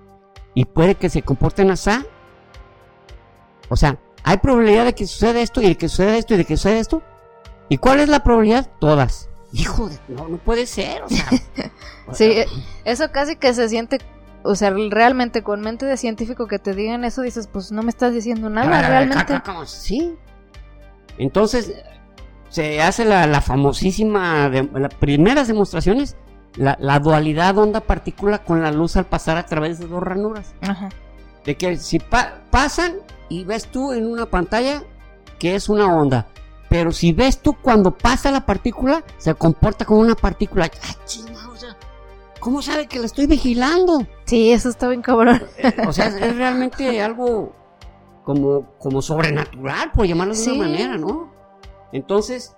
y 0.55 0.65
puede 0.65 0.95
que 0.95 1.09
se 1.09 1.23
comporten 1.23 1.71
así 1.71 1.91
o 3.69 3.77
sea 3.77 3.99
hay 4.25 4.39
probabilidad 4.39 4.85
de 4.85 4.95
que 4.95 5.07
suceda 5.07 5.41
esto 5.41 5.61
y 5.61 5.67
de 5.67 5.77
que 5.77 5.89
suceda 5.89 6.17
esto 6.17 6.35
y 6.35 6.37
de 6.37 6.45
que 6.45 6.57
suceda 6.57 6.79
esto. 6.79 7.03
¿Y 7.69 7.79
cuál 7.79 8.01
es 8.01 8.09
la 8.09 8.23
probabilidad? 8.23 8.71
Todas. 8.79 9.29
Hijo 9.53 9.89
de, 9.89 9.99
no, 10.09 10.29
no 10.29 10.39
puede 10.39 10.67
ser, 10.67 11.03
o 11.03 11.09
sea. 11.09 11.29
sí, 12.13 12.25
eh, 12.25 12.47
eso 12.85 13.11
casi 13.11 13.37
que 13.37 13.53
se 13.53 13.69
siente, 13.69 13.99
o 14.45 14.55
sea, 14.55 14.71
realmente 14.71 15.43
con 15.43 15.61
mente 15.61 15.85
de 15.87 15.97
científico 15.97 16.47
que 16.47 16.59
te 16.59 16.75
digan 16.75 17.05
eso, 17.05 17.23
dices, 17.23 17.49
pues 17.49 17.73
no 17.73 17.83
me 17.83 17.91
estás 17.91 18.15
diciendo 18.15 18.49
nada, 18.49 18.89
realmente. 18.89 19.43
Sí. 19.67 20.17
Entonces, 21.19 21.75
se 22.53 22.83
hace 22.83 23.07
la, 23.07 23.41
famosísima, 23.41 24.51
de, 24.51 24.69
las 24.75 24.93
primeras 24.95 25.49
demostraciones, 25.49 26.17
la, 26.57 26.99
dualidad 26.99 27.57
onda-partícula 27.57 28.45
con 28.45 28.63
la 28.63 28.71
luz 28.71 28.97
al 28.97 29.07
pasar 29.07 29.39
a 29.39 29.47
través 29.47 29.79
de 29.79 29.87
dos 29.87 30.03
ranuras. 30.03 30.55
Ajá. 30.61 30.91
De 31.47 31.57
que 31.57 31.79
si 31.79 31.99
pasan 31.99 32.97
y 33.31 33.45
ves 33.45 33.69
tú 33.69 33.93
en 33.93 34.07
una 34.07 34.27
pantalla 34.27 34.83
que 35.39 35.55
es 35.55 35.71
una 35.71 35.97
onda, 35.97 36.27
pero 36.69 36.93
si 36.93 37.15
ves 37.15 37.41
tú 37.41 37.55
cuando 37.55 37.97
pasa 37.97 38.31
la 38.31 38.45
partícula, 38.45 39.03
se 39.17 39.35
comporta 39.35 39.87
como 39.87 40.01
una 40.01 40.15
partícula. 40.15 40.71
¡Ah, 40.83 41.49
o 41.51 41.57
sea, 41.57 41.75
¿cómo 42.39 42.61
sabe 42.61 42.87
que 42.87 42.99
la 42.99 43.07
estoy 43.07 43.27
vigilando? 43.27 44.07
Sí, 44.27 44.53
eso 44.53 44.69
está 44.69 44.89
bien 44.89 45.01
cabrón. 45.01 45.43
Eh, 45.57 45.73
o 45.89 45.93
sea, 45.93 46.09
es 46.09 46.37
realmente 46.37 47.01
algo 47.01 47.55
como, 48.25 48.75
como 48.79 49.01
sobrenatural, 49.01 49.91
por 49.93 50.07
llamarlo 50.07 50.35
de 50.35 50.53
una 50.53 50.65
manera, 50.65 50.99
¿no? 50.99 51.32
Entonces, 51.93 52.57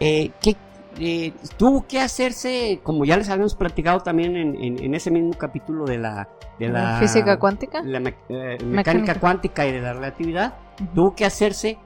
eh, 0.00 0.30
¿qué, 0.40 0.56
eh, 0.98 1.32
tuvo 1.56 1.86
que 1.86 2.00
hacerse, 2.00 2.80
como 2.82 3.04
ya 3.04 3.16
les 3.16 3.28
habíamos 3.30 3.54
platicado 3.54 4.00
también 4.00 4.36
en, 4.36 4.94
ese 4.94 5.10
mismo 5.10 5.32
capítulo 5.32 5.86
de 5.86 5.98
la, 5.98 6.28
de 6.58 6.68
la 6.68 6.98
física 6.98 7.38
cuántica, 7.38 7.82
la 7.82 8.00
mecánica, 8.00 9.14
cuántica 9.14 9.66
y 9.66 9.72
de 9.72 9.80
la 9.80 9.94
relatividad, 9.94 10.54
tuvo 10.94 11.14
que 11.14 11.24
hacerse 11.24 11.78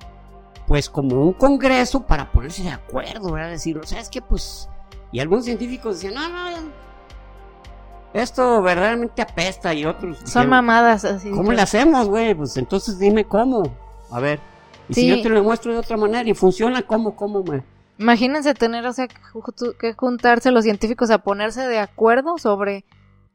pues 0.67 0.91
como 0.91 1.23
un 1.23 1.33
congreso 1.35 2.05
para 2.05 2.33
ponerse 2.33 2.65
de 2.65 2.71
acuerdo, 2.71 3.33
¿verdad? 3.33 3.51
Decir, 3.51 3.79
o 3.79 3.87
sea, 3.87 4.01
es 4.01 4.09
que 4.09 4.21
pues, 4.21 4.69
y 5.13 5.21
algunos 5.21 5.45
científicos 5.45 6.01
decían, 6.01 6.15
no, 6.15 6.29
no, 6.29 6.87
esto 8.13 8.63
verdaderamente 8.63 9.23
apesta 9.23 9.73
y 9.75 9.85
otros... 9.85 10.19
Son 10.25 10.49
mamadas 10.49 11.05
así. 11.05 11.31
¿Cómo 11.31 11.53
le 11.53 11.61
hacemos, 11.61 12.09
güey? 12.09 12.35
Pues 12.35 12.57
entonces 12.57 12.99
dime 12.99 13.25
cómo. 13.25 13.63
A 14.11 14.21
ver, 14.21 14.41
y 14.89 14.95
si 14.95 15.09
yo 15.09 15.23
te 15.23 15.29
lo 15.29 15.43
muestro 15.43 15.73
de 15.73 15.79
otra 15.79 15.97
manera 15.97 16.29
y 16.29 16.35
funciona, 16.35 16.83
¿cómo, 16.83 17.17
cómo 17.17 17.43
me... 17.43 17.65
Imagínense 17.99 18.55
tener, 18.55 18.87
o 18.87 18.93
sea, 18.93 19.09
que 19.09 19.95
juntarse 19.95 20.51
los 20.51 20.65
científicos 20.65 21.11
a 21.11 21.19
ponerse 21.19 21.67
de 21.67 21.79
acuerdo 21.79 22.37
sobre 22.39 22.85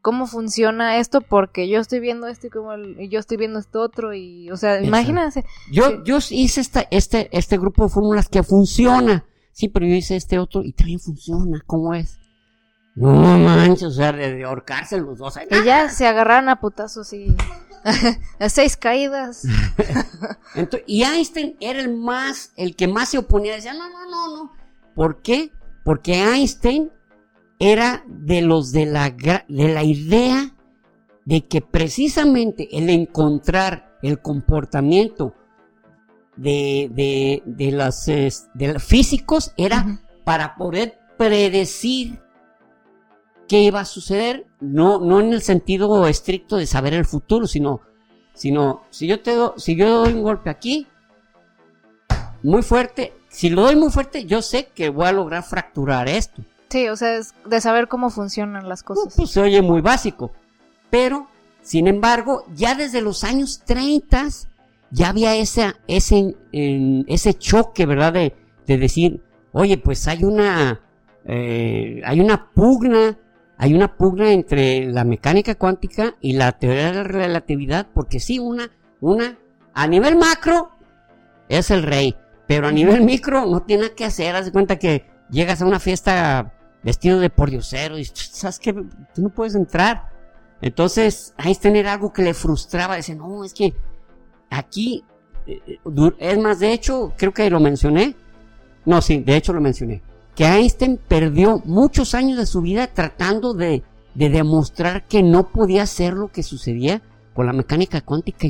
cómo 0.01 0.27
funciona 0.27 0.97
esto 0.97 1.21
porque 1.21 1.67
yo 1.67 1.79
estoy 1.79 1.99
viendo 1.99 2.27
esto 2.27 2.47
y 2.47 2.49
como 2.49 2.75
yo 2.75 3.19
estoy 3.19 3.37
viendo 3.37 3.59
esto 3.59 3.81
otro 3.81 4.13
y 4.13 4.49
o 4.51 4.57
sea 4.57 4.81
imagínense. 4.81 5.45
Yo 5.71 6.03
yo 6.03 6.17
hice 6.29 6.61
esta, 6.61 6.87
este 6.91 7.29
este 7.31 7.57
grupo 7.57 7.83
de 7.83 7.89
fórmulas 7.89 8.27
que 8.27 8.43
funciona. 8.43 9.25
Sí 9.51 9.67
pero 9.67 9.85
yo 9.85 9.93
hice 9.93 10.15
este 10.15 10.39
otro 10.39 10.63
y 10.63 10.73
también 10.73 10.99
funciona 10.99 11.61
cómo 11.67 11.93
es 11.93 12.17
no 12.95 13.13
manches 13.13 13.83
o 13.83 13.91
sea 13.91 14.11
de, 14.11 14.43
ahorcarse 14.43 14.99
los 14.99 15.17
dos 15.17 15.39
y 15.49 15.65
ya 15.65 15.89
se 15.89 16.07
agarraron 16.07 16.49
a 16.49 16.59
putazos 16.59 17.13
y 17.13 17.33
a 18.39 18.49
seis 18.49 18.77
caídas. 18.77 19.43
Y 20.85 21.03
Einstein 21.03 21.55
era 21.59 21.79
el 21.79 21.95
más 21.95 22.51
el 22.57 22.75
que 22.75 22.87
más 22.87 23.09
se 23.09 23.17
oponía. 23.17 23.55
Decía 23.55 23.73
no 23.73 23.89
no 23.89 24.05
no 24.09 24.35
no 24.35 24.51
¿por 24.93 25.21
qué? 25.21 25.51
porque 25.83 26.15
Einstein 26.15 26.91
era 27.59 28.03
de 28.07 28.41
los 28.41 28.71
de 28.71 28.85
la, 28.85 29.09
de 29.11 29.73
la 29.73 29.83
idea 29.83 30.55
de 31.25 31.47
que 31.47 31.61
precisamente 31.61 32.67
el 32.75 32.89
encontrar 32.89 33.97
el 34.01 34.19
comportamiento 34.19 35.35
de, 36.35 36.89
de, 36.91 37.43
de, 37.45 37.71
los, 37.71 38.05
de 38.05 38.79
físicos 38.79 39.53
era 39.57 40.01
para 40.23 40.55
poder 40.55 40.97
predecir 41.17 42.19
qué 43.51 43.59
iba 43.63 43.81
a 43.81 43.85
suceder, 43.85 44.45
no, 44.61 44.99
no 45.01 45.19
en 45.19 45.33
el 45.33 45.41
sentido 45.41 46.07
estricto 46.07 46.55
de 46.55 46.65
saber 46.65 46.93
el 46.93 47.03
futuro, 47.03 47.47
sino, 47.47 47.81
sino 48.33 48.83
si 48.91 49.07
yo 49.07 49.19
te 49.19 49.35
si 49.57 49.75
yo 49.75 50.05
doy 50.05 50.13
un 50.13 50.23
golpe 50.23 50.49
aquí, 50.49 50.87
muy 52.43 52.61
fuerte, 52.61 53.11
si 53.27 53.49
lo 53.49 53.63
doy 53.63 53.75
muy 53.75 53.89
fuerte, 53.89 54.23
yo 54.23 54.41
sé 54.41 54.69
que 54.73 54.87
voy 54.87 55.07
a 55.07 55.11
lograr 55.11 55.43
fracturar 55.43 56.07
esto. 56.07 56.41
Sí, 56.69 56.87
o 56.87 56.95
sea, 56.95 57.17
es 57.17 57.33
de 57.45 57.59
saber 57.59 57.89
cómo 57.89 58.09
funcionan 58.09 58.69
las 58.69 58.83
cosas. 58.83 59.13
Pues, 59.17 59.31
se 59.31 59.41
oye 59.41 59.61
muy 59.61 59.81
básico. 59.81 60.31
Pero, 60.89 61.27
sin 61.61 61.87
embargo, 61.87 62.45
ya 62.55 62.73
desde 62.73 63.01
los 63.01 63.25
años 63.25 63.63
30 63.65 64.29
ya 64.91 65.09
había 65.09 65.35
ese, 65.35 65.73
ese, 65.89 66.37
ese 66.53 67.33
choque, 67.33 67.85
¿verdad? 67.85 68.13
De, 68.13 68.33
decir, 68.65 69.21
oye, 69.51 69.77
pues 69.77 70.07
hay 70.07 70.23
una, 70.23 70.79
eh, 71.25 72.01
hay 72.05 72.21
una 72.21 72.49
pugna, 72.51 73.17
hay 73.61 73.75
una 73.75 73.95
pugna 73.95 74.31
entre 74.31 74.87
la 74.87 75.03
mecánica 75.03 75.53
cuántica 75.53 76.15
y 76.19 76.33
la 76.33 76.51
teoría 76.53 76.87
de 76.87 76.93
la 76.95 77.03
relatividad, 77.03 77.85
porque 77.93 78.19
sí, 78.19 78.39
una, 78.39 78.71
una, 79.01 79.37
a 79.75 79.85
nivel 79.85 80.15
macro 80.15 80.71
es 81.47 81.69
el 81.69 81.83
rey, 81.83 82.15
pero 82.47 82.67
a 82.67 82.71
nivel 82.71 83.01
micro 83.01 83.45
no 83.45 83.61
tiene 83.61 83.83
nada 83.83 83.95
que 83.95 84.03
hacer, 84.03 84.35
haz 84.35 84.45
de 84.45 84.51
cuenta 84.51 84.79
que 84.79 85.05
llegas 85.29 85.61
a 85.61 85.67
una 85.67 85.79
fiesta 85.79 86.55
vestido 86.81 87.19
de 87.19 87.29
pordiosero 87.29 87.99
y 87.99 88.05
sabes 88.05 88.57
que 88.57 88.73
tú 88.73 89.21
no 89.21 89.29
puedes 89.29 89.53
entrar. 89.53 90.09
Entonces, 90.59 91.35
Einstein 91.37 91.75
era 91.75 91.93
algo 91.93 92.11
que 92.11 92.23
le 92.23 92.33
frustraba, 92.33 92.95
decía, 92.95 93.13
no, 93.13 93.43
es 93.43 93.53
que 93.53 93.75
aquí, 94.49 95.05
eh, 95.45 95.61
eh, 95.67 96.11
es 96.17 96.37
más, 96.39 96.57
de 96.57 96.73
hecho, 96.73 97.13
creo 97.15 97.31
que 97.31 97.47
lo 97.51 97.59
mencioné, 97.59 98.15
no, 98.85 99.03
sí, 99.03 99.19
de 99.19 99.35
hecho 99.35 99.53
lo 99.53 99.61
mencioné, 99.61 100.01
que 100.41 100.47
Einstein 100.47 100.97
perdió 100.97 101.61
muchos 101.65 102.15
años 102.15 102.35
de 102.35 102.47
su 102.47 102.61
vida 102.61 102.87
tratando 102.87 103.53
de, 103.53 103.83
de 104.15 104.29
demostrar 104.31 105.05
que 105.05 105.21
no 105.21 105.49
podía 105.49 105.85
ser 105.85 106.13
lo 106.13 106.31
que 106.31 106.41
sucedía 106.41 106.99
con 107.35 107.45
la 107.45 107.53
mecánica 107.53 108.01
cuántica 108.01 108.47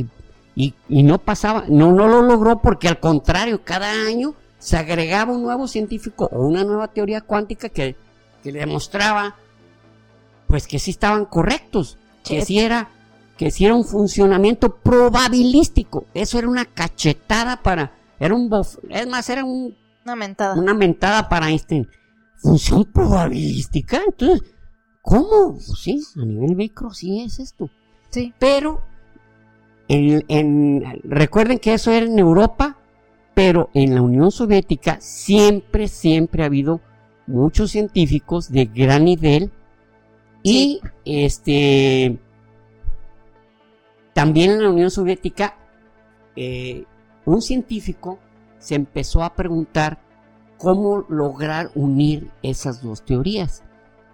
y, 0.55 0.73
y, 0.87 1.03
no 1.03 1.17
pasaba, 1.17 1.65
no, 1.67 1.91
no 1.91 2.07
lo 2.07 2.21
logró 2.21 2.61
porque 2.61 2.87
al 2.87 3.01
contrario, 3.01 3.65
cada 3.65 3.91
año 4.07 4.35
se 4.57 4.77
agregaba 4.77 5.33
un 5.33 5.43
nuevo 5.43 5.67
científico 5.67 6.29
o 6.31 6.47
una 6.47 6.63
nueva 6.63 6.87
teoría 6.87 7.19
cuántica 7.19 7.67
que 7.67 7.97
que 8.41 8.53
le 8.53 8.59
demostraba 8.59 9.35
pues 10.47 10.67
que 10.67 10.79
sí 10.79 10.91
estaban 10.91 11.25
correctos, 11.25 11.97
que 12.23 12.45
sí 12.45 12.59
era 12.59 12.87
que 13.37 13.51
sí 13.51 13.65
era 13.65 13.75
un 13.75 13.83
funcionamiento 13.83 14.77
probabilístico. 14.77 16.05
Eso 16.13 16.39
era 16.39 16.47
una 16.47 16.63
cachetada 16.63 17.61
para 17.61 17.91
era 18.17 18.33
un 18.33 18.49
es 18.87 19.07
más 19.07 19.29
era 19.29 19.43
un, 19.43 19.75
una 20.05 20.15
mentada. 20.15 20.55
Una 20.55 20.73
mentada 20.73 21.29
para 21.29 21.49
Einstein. 21.49 21.87
Función 22.37 22.85
probabilística, 22.85 24.01
entonces 24.05 24.41
¿cómo? 25.01 25.53
Pues 25.53 25.79
sí, 25.79 26.01
a 26.15 26.25
nivel 26.25 26.55
micro 26.55 26.91
sí 26.91 27.21
es 27.21 27.39
esto. 27.39 27.69
Sí. 28.09 28.33
Pero 28.39 28.81
en, 29.87 30.23
en, 30.27 31.01
recuerden 31.03 31.59
que 31.59 31.73
eso 31.73 31.91
era 31.91 32.05
en 32.05 32.17
Europa, 32.17 32.77
pero 33.33 33.69
en 33.73 33.95
la 33.95 34.01
Unión 34.01 34.31
Soviética 34.31 34.97
siempre, 34.99 35.87
siempre 35.87 36.43
ha 36.43 36.47
habido 36.47 36.81
muchos 37.27 37.71
científicos 37.71 38.51
de 38.51 38.65
gran 38.65 39.05
nivel 39.05 39.51
y 40.43 40.81
este 41.05 42.19
también 44.13 44.51
en 44.51 44.63
la 44.63 44.69
Unión 44.69 44.91
Soviética 44.91 45.55
eh, 46.35 46.85
un 47.25 47.41
científico 47.41 48.19
se 48.61 48.75
empezó 48.75 49.23
a 49.23 49.33
preguntar 49.33 49.99
cómo 50.57 51.05
lograr 51.09 51.71
unir 51.75 52.31
esas 52.43 52.81
dos 52.81 53.03
teorías. 53.03 53.63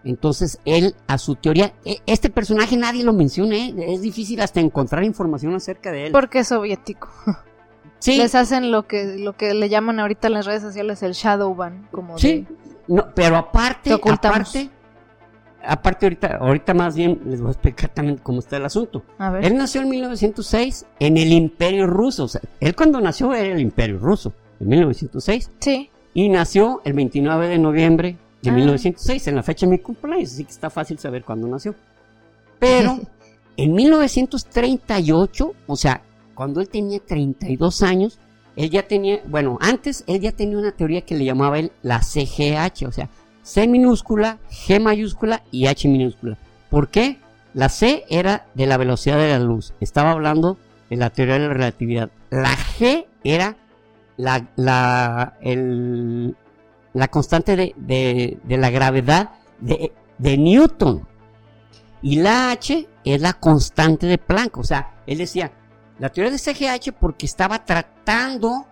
Entonces 0.04 0.60
él 0.64 0.96
a 1.08 1.18
su 1.18 1.36
teoría, 1.36 1.74
e, 1.84 1.98
este 2.06 2.30
personaje 2.30 2.78
nadie 2.78 3.04
lo 3.04 3.12
menciona, 3.12 3.56
¿eh? 3.56 3.76
es 3.78 4.02
difícil 4.02 4.42
hasta 4.42 4.62
encontrar 4.62 5.04
información 5.04 5.54
acerca 5.54 5.92
de 5.92 6.08
él. 6.08 6.12
Porque 6.14 6.40
es 6.40 6.48
soviético. 6.48 7.10
Sí. 8.00 8.18
Les 8.18 8.36
hacen 8.36 8.70
lo 8.70 8.86
que 8.86 9.18
lo 9.18 9.36
que 9.36 9.56
le 9.56 9.70
llaman 9.70 10.00
ahorita 10.00 10.28
en 10.28 10.34
las 10.34 10.46
redes 10.46 10.62
sociales 10.62 11.02
el 11.02 11.14
shadow 11.14 11.56
ban, 11.56 11.88
como 11.92 12.20
sí. 12.20 12.46
No, 12.88 13.08
pero 13.16 13.38
aparte, 13.38 13.92
aparte, 13.92 14.70
aparte 15.68 16.06
ahorita, 16.06 16.38
ahorita 16.38 16.74
más 16.74 16.96
bien 16.96 17.22
les 17.26 17.42
voy 17.42 17.50
a 17.50 17.52
explicar 17.52 17.90
también 17.94 18.18
cómo 18.18 18.40
está 18.40 18.58
el 18.58 18.66
asunto. 18.66 19.04
Él 19.42 19.56
nació 19.58 19.82
en 19.82 19.90
1906 19.90 20.86
en 21.00 21.18
el 21.18 21.32
Imperio 21.32 21.88
Ruso. 21.88 22.24
O 22.24 22.28
sea, 22.28 22.42
él 22.60 22.76
cuando 22.76 23.02
nació 23.02 23.34
era 23.34 23.54
el 23.54 23.60
Imperio 23.60 24.00
Ruso, 24.00 24.34
en 24.60 24.70
1906. 24.70 25.52
Sí. 25.60 25.90
Y 26.14 26.30
nació 26.30 26.82
el 26.84 26.94
29 26.94 27.48
de 27.48 27.60
noviembre 27.60 28.18
de 28.42 28.52
1906, 28.52 29.28
ah. 29.28 29.30
en 29.30 29.36
la 29.36 29.44
fecha 29.44 29.66
de 29.66 29.72
mi 29.72 29.80
cumpleaños, 29.80 30.32
así 30.32 30.44
que 30.44 30.52
está 30.52 30.70
fácil 30.70 30.98
saber 30.98 31.24
cuándo 31.24 31.48
nació. 31.48 31.76
Pero 32.60 33.00
en 33.58 33.74
1938, 33.74 35.54
o 35.68 35.76
sea, 35.76 36.02
cuando 36.34 36.62
él 36.62 36.70
tenía 36.70 37.00
32 37.00 37.84
años, 37.84 38.20
él 38.56 38.72
ya 38.72 38.88
tenía, 38.88 39.22
bueno, 39.28 39.58
antes 39.62 40.04
él 40.08 40.22
ya 40.22 40.32
tenía 40.32 40.58
una 40.58 40.72
teoría 40.72 41.02
que 41.02 41.16
le 41.16 41.26
llamaba 41.26 41.60
él 41.60 41.72
la 41.84 42.02
CGH, 42.02 42.88
o 42.88 42.92
sea, 42.92 43.10
C 43.48 43.66
minúscula, 43.66 44.40
G 44.52 44.78
mayúscula 44.82 45.42
y 45.52 45.68
H 45.68 45.88
minúscula. 45.88 46.38
¿Por 46.70 46.90
qué? 46.90 47.20
La 47.54 47.70
C 47.70 48.04
era 48.10 48.46
de 48.56 48.66
la 48.68 48.76
velocidad 48.76 49.18
de 49.18 49.30
la 49.30 49.40
luz, 49.40 49.74
estaba 49.80 50.12
hablando 50.12 50.58
de 50.90 50.98
la 50.98 51.10
teoría 51.12 51.36
de 51.36 51.48
la 51.48 51.54
relatividad. 51.54 52.10
la 52.30 52.52
G 52.56 53.06
era 53.24 53.56
la, 54.18 54.48
la, 54.58 55.38
la 56.94 57.08
constante 57.08 57.56
de, 57.56 57.74
de- 57.78 58.38
de 58.44 58.58
la 58.58 58.70
gravedad 58.70 59.30
de, 59.62 59.94
de 60.18 60.38
Newton. 60.38 61.08
Y 62.02 62.18
la 62.18 62.52
H 62.52 62.88
es 63.06 63.22
la 63.22 63.34
constante 63.34 64.08
de 64.08 64.18
Planck. 64.18 64.58
O 64.58 64.64
sea, 64.64 64.96
él 65.08 65.18
decía, 65.20 65.52
la 66.00 66.10
teoría 66.10 66.32
de 66.32 66.38
CGH 66.38 66.92
porque 67.00 67.26
estaba 67.26 67.64
tratando 67.66 68.66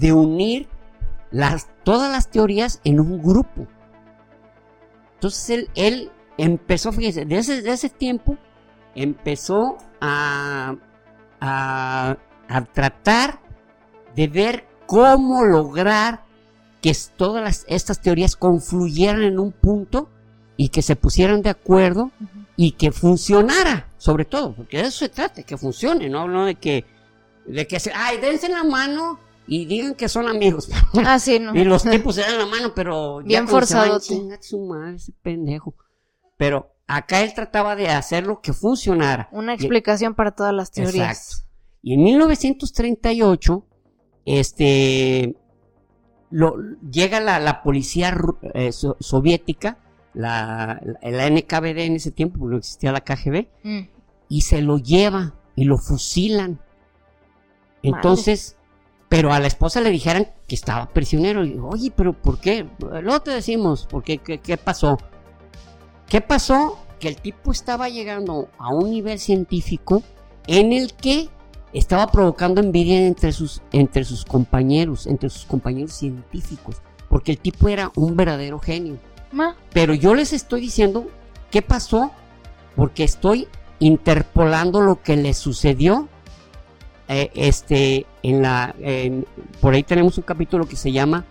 de 0.00 0.12
unir 0.12 0.68
las, 1.30 1.68
todas 1.84 2.10
las 2.10 2.28
teorías 2.30 2.80
en 2.84 2.98
un 2.98 3.22
grupo. 3.22 3.66
Entonces 5.22 5.50
él, 5.50 5.70
él 5.76 6.10
empezó, 6.36 6.90
fíjese, 6.90 7.24
de 7.24 7.38
ese, 7.38 7.88
tiempo 7.88 8.36
empezó 8.96 9.78
a, 10.00 10.74
a, 11.40 12.16
a 12.48 12.64
tratar 12.64 13.40
de 14.16 14.26
ver 14.26 14.66
cómo 14.86 15.44
lograr 15.44 16.24
que 16.80 16.92
todas 17.14 17.40
las- 17.44 17.64
estas 17.68 18.00
teorías 18.00 18.34
confluyeran 18.34 19.22
en 19.22 19.38
un 19.38 19.52
punto 19.52 20.10
y 20.56 20.70
que 20.70 20.82
se 20.82 20.96
pusieran 20.96 21.40
de 21.40 21.50
acuerdo 21.50 22.10
y 22.56 22.72
que 22.72 22.90
funcionara, 22.90 23.92
sobre 23.98 24.24
todo, 24.24 24.56
porque 24.56 24.78
de 24.78 24.82
eso 24.88 24.98
se 24.98 25.08
trata, 25.08 25.44
que 25.44 25.56
funcione, 25.56 26.08
no 26.08 26.26
no 26.26 26.46
de 26.46 26.56
que, 26.56 26.84
de 27.46 27.68
que 27.68 27.78
se, 27.78 27.92
ay, 27.94 28.18
dense 28.18 28.48
la 28.48 28.64
mano 28.64 29.20
y 29.46 29.66
digan 29.66 29.94
que 29.94 30.08
son 30.08 30.28
amigos. 30.28 30.68
Ah, 31.06 31.18
sí, 31.18 31.38
no. 31.38 31.54
Y 31.54 31.64
los 31.64 31.82
tipos 31.84 32.14
se 32.14 32.20
dan 32.22 32.38
la 32.38 32.46
mano, 32.46 32.72
pero 32.74 33.20
Bien. 33.22 33.46
"Chinga 34.00 34.38
su 34.40 34.60
madre, 34.66 34.96
ese 34.96 35.12
pendejo. 35.22 35.74
Pero 36.36 36.74
acá 36.86 37.20
él 37.22 37.32
trataba 37.34 37.76
de 37.76 37.88
hacerlo 37.88 38.40
que 38.40 38.52
funcionara. 38.52 39.28
Una 39.32 39.52
Y- 39.52 39.56
explicación 39.56 40.14
para 40.14 40.32
todas 40.32 40.52
las 40.54 40.70
teorías. 40.70 41.28
Exacto. 41.28 41.48
Y 41.82 41.94
en 41.94 42.02
1938, 42.04 43.66
este, 44.24 45.36
lo, 46.30 46.54
llega 46.90 47.20
la, 47.20 47.38
la 47.40 47.62
policía 47.62 48.16
eh, 48.54 48.72
so- 48.72 48.96
soviética, 49.00 49.78
la, 50.14 50.80
la, 51.02 51.10
la 51.10 51.30
NKVD 51.30 51.78
en 51.86 51.96
ese 51.96 52.10
tiempo, 52.12 52.38
porque 52.38 52.52
no 52.52 52.58
existía 52.58 52.92
la 52.92 53.00
KGB, 53.02 53.48
Mm. 53.64 53.80
y 54.28 54.40
se 54.42 54.62
lo 54.62 54.78
lleva 54.78 55.34
y 55.56 55.64
lo 55.64 55.76
fusilan. 55.78 56.60
Entonces, 57.82 58.56
pero 59.12 59.30
a 59.30 59.38
la 59.40 59.46
esposa 59.46 59.82
le 59.82 59.90
dijeran 59.90 60.26
que 60.48 60.54
estaba 60.54 60.88
prisionero. 60.88 61.44
Y, 61.44 61.58
Oye, 61.58 61.92
pero 61.94 62.14
¿por 62.14 62.40
qué? 62.40 62.66
Luego 62.78 63.20
te 63.20 63.30
decimos, 63.30 63.84
¿por 63.84 64.02
qué? 64.02 64.16
¿Qué, 64.16 64.38
qué 64.38 64.56
pasó? 64.56 64.96
¿Qué 66.08 66.22
pasó? 66.22 66.78
Que 66.98 67.08
el 67.08 67.16
tipo 67.16 67.52
estaba 67.52 67.90
llegando 67.90 68.48
a 68.56 68.72
un 68.72 68.88
nivel 68.88 69.18
científico 69.18 70.02
en 70.46 70.72
el 70.72 70.94
que 70.94 71.28
estaba 71.74 72.06
provocando 72.06 72.62
envidia 72.62 73.06
entre 73.06 73.32
sus, 73.32 73.60
entre 73.72 74.04
sus 74.04 74.24
compañeros, 74.24 75.06
entre 75.06 75.28
sus 75.28 75.44
compañeros 75.44 75.92
científicos, 75.92 76.76
porque 77.10 77.32
el 77.32 77.38
tipo 77.38 77.68
era 77.68 77.92
un 77.94 78.16
verdadero 78.16 78.60
genio. 78.60 78.98
Ma, 79.30 79.56
Pero 79.74 79.92
yo 79.92 80.14
les 80.14 80.32
estoy 80.32 80.62
diciendo 80.62 81.06
qué 81.50 81.60
pasó 81.60 82.12
porque 82.76 83.04
estoy 83.04 83.46
interpolando 83.78 84.80
lo 84.80 85.02
que 85.02 85.18
le 85.18 85.34
sucedió. 85.34 86.08
Eh, 87.08 87.30
este, 87.34 88.06
en 88.22 88.42
la, 88.42 88.74
en- 88.80 89.26
por 89.60 89.74
ahí 89.74 89.82
tenemos 89.82 90.16
un 90.18 90.24
capítulo 90.24 90.66
que 90.66 90.76
se 90.76 90.92
llama 90.92 91.24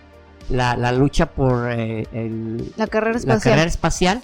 la, 0.50 0.76
la 0.76 0.92
lucha 0.92 1.32
por 1.32 1.72
eh, 1.72 2.08
el- 2.14 2.72
la 2.78 2.88
carrera 2.88 3.14
la 3.14 3.20
espacial. 3.20 3.42
carrera 3.54 3.68
espacial, 3.70 4.22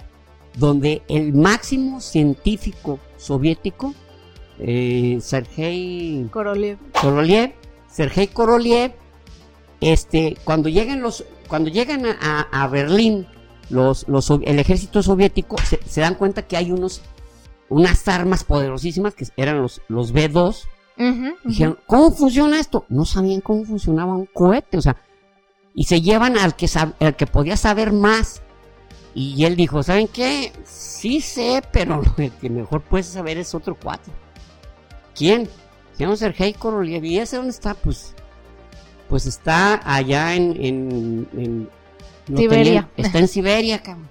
donde 0.56 1.02
el 1.08 1.32
máximo 1.34 2.00
científico 2.00 2.98
soviético, 3.16 3.94
eh, 4.60 5.18
Sergei 5.20 6.26
Korolev. 6.30 6.78
Korolev, 7.00 7.52
Sergei 7.90 8.26
Korolev, 8.28 8.92
este, 9.80 10.36
cuando 10.44 10.68
llegan 10.68 11.00
los, 11.00 11.24
cuando 11.46 11.70
llegan 11.70 12.04
a, 12.06 12.40
a- 12.52 12.66
Berlín, 12.68 13.26
los, 13.70 14.06
los, 14.08 14.30
el 14.30 14.58
ejército 14.58 15.02
soviético 15.02 15.56
se, 15.62 15.78
se 15.86 16.00
dan 16.00 16.14
cuenta 16.14 16.42
que 16.42 16.56
hay 16.56 16.72
unos, 16.72 17.02
unas 17.68 18.06
armas 18.08 18.42
poderosísimas 18.44 19.14
que 19.14 19.26
eran 19.36 19.60
los, 19.62 19.80
los 19.88 20.12
B2. 20.12 20.64
Dijeron, 21.44 21.78
¿cómo 21.86 22.10
funciona 22.10 22.58
esto? 22.58 22.84
No 22.88 23.04
sabían 23.04 23.40
cómo 23.40 23.64
funcionaba 23.64 24.14
un 24.14 24.26
cohete, 24.26 24.78
o 24.78 24.82
sea, 24.82 24.96
y 25.74 25.84
se 25.84 26.00
llevan 26.00 26.36
al 26.36 26.56
que, 26.56 26.68
al 27.00 27.16
que 27.16 27.26
podía 27.26 27.56
saber 27.56 27.92
más. 27.92 28.42
Y 29.14 29.44
él 29.44 29.56
dijo, 29.56 29.82
¿saben 29.82 30.08
qué? 30.08 30.52
Sí 30.64 31.20
sé, 31.20 31.62
pero 31.72 32.02
el 32.18 32.32
que 32.32 32.50
mejor 32.50 32.82
puede 32.82 33.04
saber 33.04 33.38
es 33.38 33.54
otro 33.54 33.76
cuatro. 33.80 34.12
¿Quién? 35.14 35.48
Llama 35.98 36.16
Sergei 36.16 36.52
Korolev. 36.52 37.04
¿Y 37.04 37.18
ese 37.18 37.36
dónde 37.36 37.50
está? 37.50 37.74
Pues, 37.74 38.14
pues 39.08 39.26
está 39.26 39.80
allá 39.84 40.34
en... 40.34 40.52
en, 40.64 41.28
en- 41.36 41.68
no 42.28 42.36
Siberia. 42.36 42.88
tenía- 42.94 43.08
está 43.08 43.18
en 43.18 43.28
Siberia, 43.28 43.82
cabrón. 43.82 44.08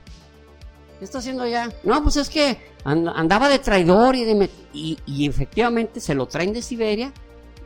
¿Qué 0.99 1.05
está 1.05 1.19
haciendo 1.19 1.43
allá? 1.43 1.69
No, 1.83 2.01
pues 2.03 2.15
es 2.17 2.29
que 2.29 2.57
and- 2.83 3.09
andaba 3.15 3.49
de 3.49 3.59
traidor 3.59 4.15
y, 4.15 4.23
de 4.23 4.49
y, 4.73 4.97
y 5.05 5.27
efectivamente 5.27 5.99
se 5.99 6.15
lo 6.15 6.25
traen 6.27 6.53
de 6.53 6.61
Siberia, 6.61 7.11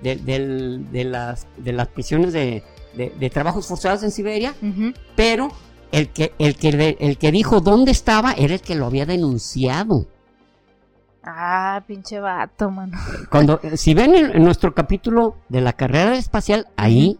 de, 0.03 0.15
de 0.17 1.03
las, 1.05 1.47
de 1.57 1.71
las 1.73 1.87
prisiones 1.87 2.33
de, 2.33 2.63
de- 2.95 3.29
trabajos 3.29 3.67
forzados 3.67 4.03
en 4.03 4.11
Siberia, 4.11 4.53
pero 5.15 5.49
el 5.91 6.09
que, 6.09 6.33
el, 6.39 6.55
que, 6.57 6.97
el 6.99 7.17
que 7.17 7.31
dijo 7.31 7.61
dónde 7.61 7.91
estaba 7.91 8.33
era 8.33 8.53
el 8.55 8.61
que 8.61 8.75
lo 8.75 8.85
había 8.85 9.05
denunciado. 9.05 10.07
Ah, 11.23 11.83
pinche 11.87 12.19
vato, 12.19 12.71
mano. 12.71 12.97
Cuando, 13.29 13.59
si 13.75 13.93
ven 13.93 14.15
en, 14.15 14.35
en 14.35 14.43
nuestro 14.43 14.73
capítulo 14.73 15.35
de 15.49 15.61
la 15.61 15.73
carrera 15.73 16.15
espacial, 16.15 16.67
ahí, 16.77 17.19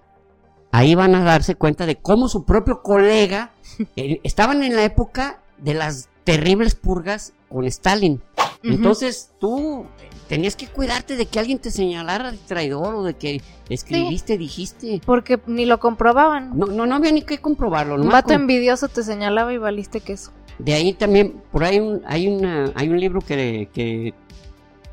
ahí 0.72 0.96
van 0.96 1.14
a 1.14 1.24
darse 1.24 1.54
cuenta 1.56 1.86
de 1.86 1.98
cómo 1.98 2.28
su 2.28 2.44
propio 2.44 2.82
colega 2.82 3.52
eh, 3.96 4.20
estaban 4.24 4.64
en 4.64 4.76
la 4.76 4.84
época 4.84 5.40
de 5.62 5.74
las 5.74 6.10
terribles 6.26 6.76
purgas 6.76 7.34
con 7.50 7.66
Stalin. 7.66 8.22
Entonces 8.64 9.32
tú 9.40 9.86
tenías 10.30 10.56
que 10.56 10.68
cuidarte 10.68 11.16
de 11.16 11.26
que 11.26 11.40
alguien 11.40 11.58
te 11.58 11.72
señalara 11.72 12.32
de 12.32 12.38
traidor 12.38 12.94
o 12.94 13.04
de 13.04 13.16
que 13.16 13.42
escribiste, 13.70 14.38
dijiste. 14.38 15.02
Porque 15.04 15.40
ni 15.48 15.66
lo 15.66 15.80
comprobaban. 15.80 16.56
No, 16.58 16.68
no, 16.68 16.86
no 16.86 16.96
había 16.96 17.12
ni 17.12 17.24
que 17.24 17.40
comprobarlo. 17.40 17.96
Un 17.96 18.10
vato 18.10 18.28
con- 18.28 18.42
envidioso 18.42 18.88
te 18.88 19.02
señalaba 19.04 19.52
y 19.52 19.58
valiste 19.58 20.00
queso. 20.02 20.32
De 20.60 20.76
ahí 20.76 20.94
también, 20.94 21.42
por 21.52 21.64
ahí 21.64 21.80
un- 21.80 22.02
hay, 22.06 22.28
una, 22.28 22.72
hay 22.76 22.90
un 22.90 23.00
libro 23.00 23.22
que, 23.22 23.68
que, 23.74 24.14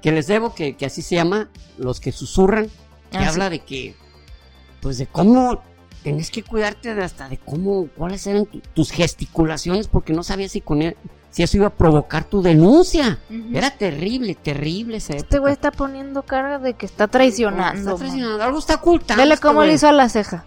que 0.01 0.13
les 0.13 0.27
debo, 0.29 0.55
que, 0.55 0.75
que 0.77 0.87
así 0.87 1.03
se 1.03 1.17
llama, 1.17 1.51
Los 1.77 2.01
que 2.01 2.11
susurran, 2.11 2.69
que 3.11 3.19
Ah, 3.19 3.23
sí. 3.25 3.29
habla 3.29 3.51
de 3.51 3.59
que, 3.61 3.95
pues 4.81 4.97
de 4.97 5.07
cómo 5.07 5.61
tenés 6.11 6.31
que 6.31 6.43
cuidarte 6.43 6.95
de 6.95 7.05
hasta 7.05 7.29
de 7.29 7.37
cómo, 7.39 7.89
cuáles 7.97 8.27
eran 8.27 8.47
tu- 8.47 8.61
tus 8.75 8.91
gesticulaciones, 8.91 9.89
porque 9.89 10.13
no 10.13 10.23
sabías 10.23 10.53
si 10.53 10.61
con 10.61 10.83
él- 10.83 10.97
si 11.31 11.43
eso 11.43 11.57
iba 11.59 11.67
a 11.67 11.71
provocar 11.75 12.25
tu 12.25 12.43
denuncia. 12.43 13.19
Era 13.53 13.71
terrible, 13.71 14.35
terrible 14.35 14.97
esa 14.97 15.15
Este 15.15 15.39
güey 15.39 15.53
está 15.53 15.71
poniendo 15.71 16.23
cara 16.23 16.59
de 16.59 16.75
que 16.75 16.87
está 16.87 17.07
traicionando. 17.07 17.79
Está 17.79 17.91
man. 17.91 17.99
traicionando, 17.99 18.43
algo 18.43 18.59
está 18.59 18.75
ocultando. 18.77 19.23
Vele 19.23 19.35
este 19.35 19.47
cómo 19.47 19.63
le 19.63 19.75
hizo 19.75 19.89
a 19.89 19.93
la 19.93 20.09
ceja. 20.09 20.47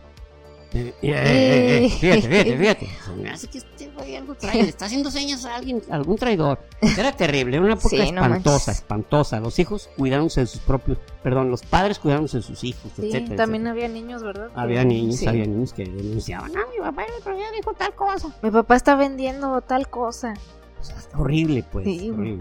Eh, 0.74 0.94
eh, 1.02 1.86
eh, 1.86 1.90
Fíjate, 1.90 2.22
fíjate, 2.22 2.58
fíjate. 2.58 2.90
Se 3.06 3.12
me 3.14 3.30
hace 3.30 3.48
que 3.48 3.58
este 3.58 3.88
güey 3.90 4.16
algo 4.16 4.36
trae. 4.36 4.64
Le 4.64 4.70
está 4.70 4.86
haciendo 4.86 5.12
señas 5.12 5.44
a 5.44 5.56
alguien, 5.56 5.82
a 5.92 5.96
algún 5.96 6.16
traidor. 6.16 6.60
Era 6.82 7.12
terrible, 7.12 7.58
era 7.58 7.66
una 7.66 7.74
época 7.74 7.90
Sí, 7.90 8.00
espantosa, 8.02 8.72
espantosa. 8.72 9.40
Los 9.42 9.60
hijos 9.60 9.90
cuidándose 9.98 10.42
de 10.42 10.48
sus 10.48 10.62
propios, 10.62 10.98
perdón, 11.24 11.52
los 11.52 11.64
padres 11.64 12.00
cuidándose 12.00 12.38
de 12.38 12.44
sus 12.44 12.64
hijos, 12.64 12.90
Sí, 12.96 13.08
etcétera. 13.08 13.36
también 13.36 13.68
etcétera. 13.68 13.72
había 13.72 13.88
niños, 14.02 14.24
¿verdad? 14.24 14.50
Había 14.56 14.86
niños, 14.86 15.18
Sí. 15.18 15.28
había 15.28 15.46
niños 15.46 15.74
que 15.74 15.84
denunciaban. 15.84 16.52
Ah, 16.56 16.62
mi 16.74 16.80
papá 16.80 17.04
el 17.04 17.14
otro 17.20 17.36
día 17.36 17.52
dijo 17.52 17.74
tal 17.74 17.94
cosa. 17.94 18.34
Mi 18.42 18.50
papá 18.52 18.76
está 18.78 18.96
vendiendo 18.96 19.60
tal 19.62 19.90
cosa. 19.90 20.34
O 20.80 20.84
sea, 20.84 20.96
está 20.96 21.18
horrible, 21.20 21.66
pues. 21.70 21.86
Horrible. 21.86 22.40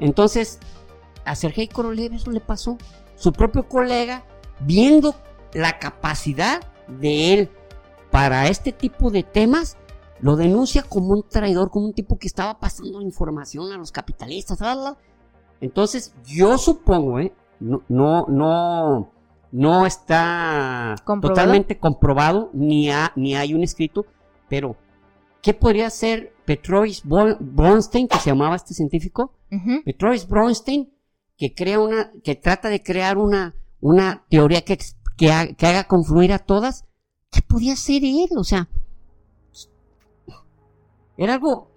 Entonces, 0.00 0.58
a 1.24 1.36
Sergei 1.36 1.68
Korolev 1.68 2.14
eso 2.14 2.32
le 2.32 2.40
pasó. 2.40 2.76
Su 3.14 3.32
propio 3.32 3.68
colega, 3.68 4.24
viendo 4.60 5.14
la 5.52 5.78
capacidad 5.78 6.60
de 6.88 7.34
él 7.34 7.50
para 8.10 8.48
este 8.48 8.72
tipo 8.72 9.10
de 9.10 9.22
temas, 9.22 9.76
lo 10.20 10.36
denuncia 10.36 10.82
como 10.82 11.08
un 11.14 11.22
traidor, 11.28 11.70
como 11.70 11.86
un 11.86 11.92
tipo 11.94 12.18
que 12.18 12.26
estaba 12.26 12.58
pasando 12.58 13.00
información 13.00 13.72
a 13.72 13.78
los 13.78 13.90
capitalistas. 13.92 14.58
Entonces, 15.60 16.14
yo 16.26 16.58
supongo, 16.58 17.20
¿eh? 17.20 17.32
No, 17.60 17.82
no, 17.88 18.26
no, 18.28 19.12
no 19.52 19.86
está 19.86 20.94
¿Comprobado? 21.04 21.34
totalmente 21.40 21.78
comprobado, 21.78 22.50
ni, 22.54 22.90
ha- 22.90 23.12
ni 23.16 23.34
hay 23.36 23.52
un 23.54 23.62
escrito, 23.62 24.06
pero 24.48 24.76
¿qué 25.42 25.52
podría 25.52 25.90
ser 25.90 26.34
Petrois 26.46 27.04
Bron- 27.04 27.36
Bronstein, 27.38 28.08
que 28.08 28.18
se 28.18 28.30
llamaba 28.30 28.56
este 28.56 28.72
científico? 28.74 29.34
Ujú. 29.52 29.82
Petrois 29.84 30.26
Bronstein, 30.26 30.90
que 31.36 31.54
crea 31.54 31.80
una, 31.80 32.12
que 32.24 32.34
trata 32.34 32.68
de 32.70 32.82
crear 32.82 33.18
una, 33.18 33.54
una 33.80 34.24
teoría 34.30 34.62
que, 34.64 34.78
que, 35.18 35.30
ha- 35.32 35.52
que 35.54 35.66
haga 35.66 35.84
confluir 35.84 36.32
a 36.32 36.38
todas. 36.38 36.84
¿Qué 37.30 37.42
podía 37.42 37.76
ser 37.76 38.02
él? 38.04 38.28
O 38.36 38.44
sea, 38.44 38.68
era 41.16 41.34
algo 41.34 41.68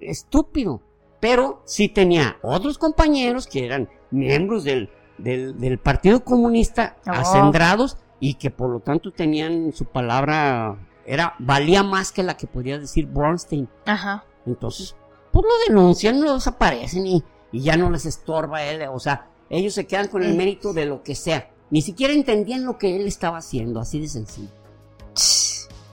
estúpido. 0.00 0.80
Pero 1.20 1.62
sí 1.64 1.88
tenía 1.88 2.36
otros 2.42 2.76
compañeros 2.76 3.46
que 3.46 3.64
eran 3.64 3.88
miembros 4.10 4.62
del, 4.64 4.90
del, 5.16 5.58
del 5.58 5.78
Partido 5.78 6.22
Comunista 6.22 6.96
Oh. 7.06 7.12
acendrados 7.12 7.96
y 8.20 8.34
que 8.34 8.50
por 8.50 8.68
lo 8.70 8.80
tanto 8.80 9.10
tenían 9.10 9.72
su 9.72 9.86
palabra, 9.86 10.76
era, 11.06 11.34
valía 11.38 11.82
más 11.82 12.12
que 12.12 12.22
la 12.22 12.36
que 12.36 12.46
podía 12.46 12.78
decir 12.78 13.06
Bronstein. 13.06 13.68
Ajá. 13.86 14.24
Entonces, 14.44 14.96
pues 15.32 15.44
lo 15.44 15.74
denuncian, 15.74 16.20
lo 16.22 16.34
desaparecen 16.34 17.06
y, 17.06 17.24
y 17.52 17.60
ya 17.60 17.76
no 17.78 17.88
les 17.90 18.04
estorba 18.04 18.62
él. 18.62 18.82
O 18.92 19.00
sea, 19.00 19.30
ellos 19.48 19.72
se 19.72 19.86
quedan 19.86 20.08
con 20.08 20.22
el 20.22 20.34
mérito 20.36 20.74
de 20.74 20.84
lo 20.84 21.02
que 21.02 21.14
sea. 21.14 21.50
Ni 21.70 21.80
siquiera 21.80 22.12
entendían 22.12 22.64
lo 22.66 22.76
que 22.76 22.94
él 22.96 23.06
estaba 23.06 23.38
haciendo, 23.38 23.80
así 23.80 23.98
de 23.98 24.08
sencillo. 24.08 24.50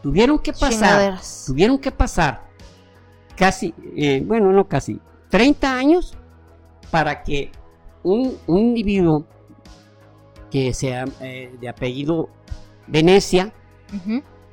Tuvieron 0.03 0.39
que 0.39 0.51
pasar, 0.53 1.19
tuvieron 1.47 1.77
que 1.77 1.91
pasar 1.91 2.49
casi, 3.37 3.73
eh, 3.95 4.23
bueno, 4.25 4.51
no 4.51 4.67
casi, 4.67 4.99
30 5.29 5.73
años 5.75 6.17
para 6.89 7.23
que 7.23 7.51
un, 8.03 8.37
un 8.47 8.57
individuo 8.59 9.25
que 10.49 10.73
sea 10.73 11.05
eh, 11.21 11.55
de 11.59 11.69
apellido 11.69 12.29
Venecia 12.87 13.53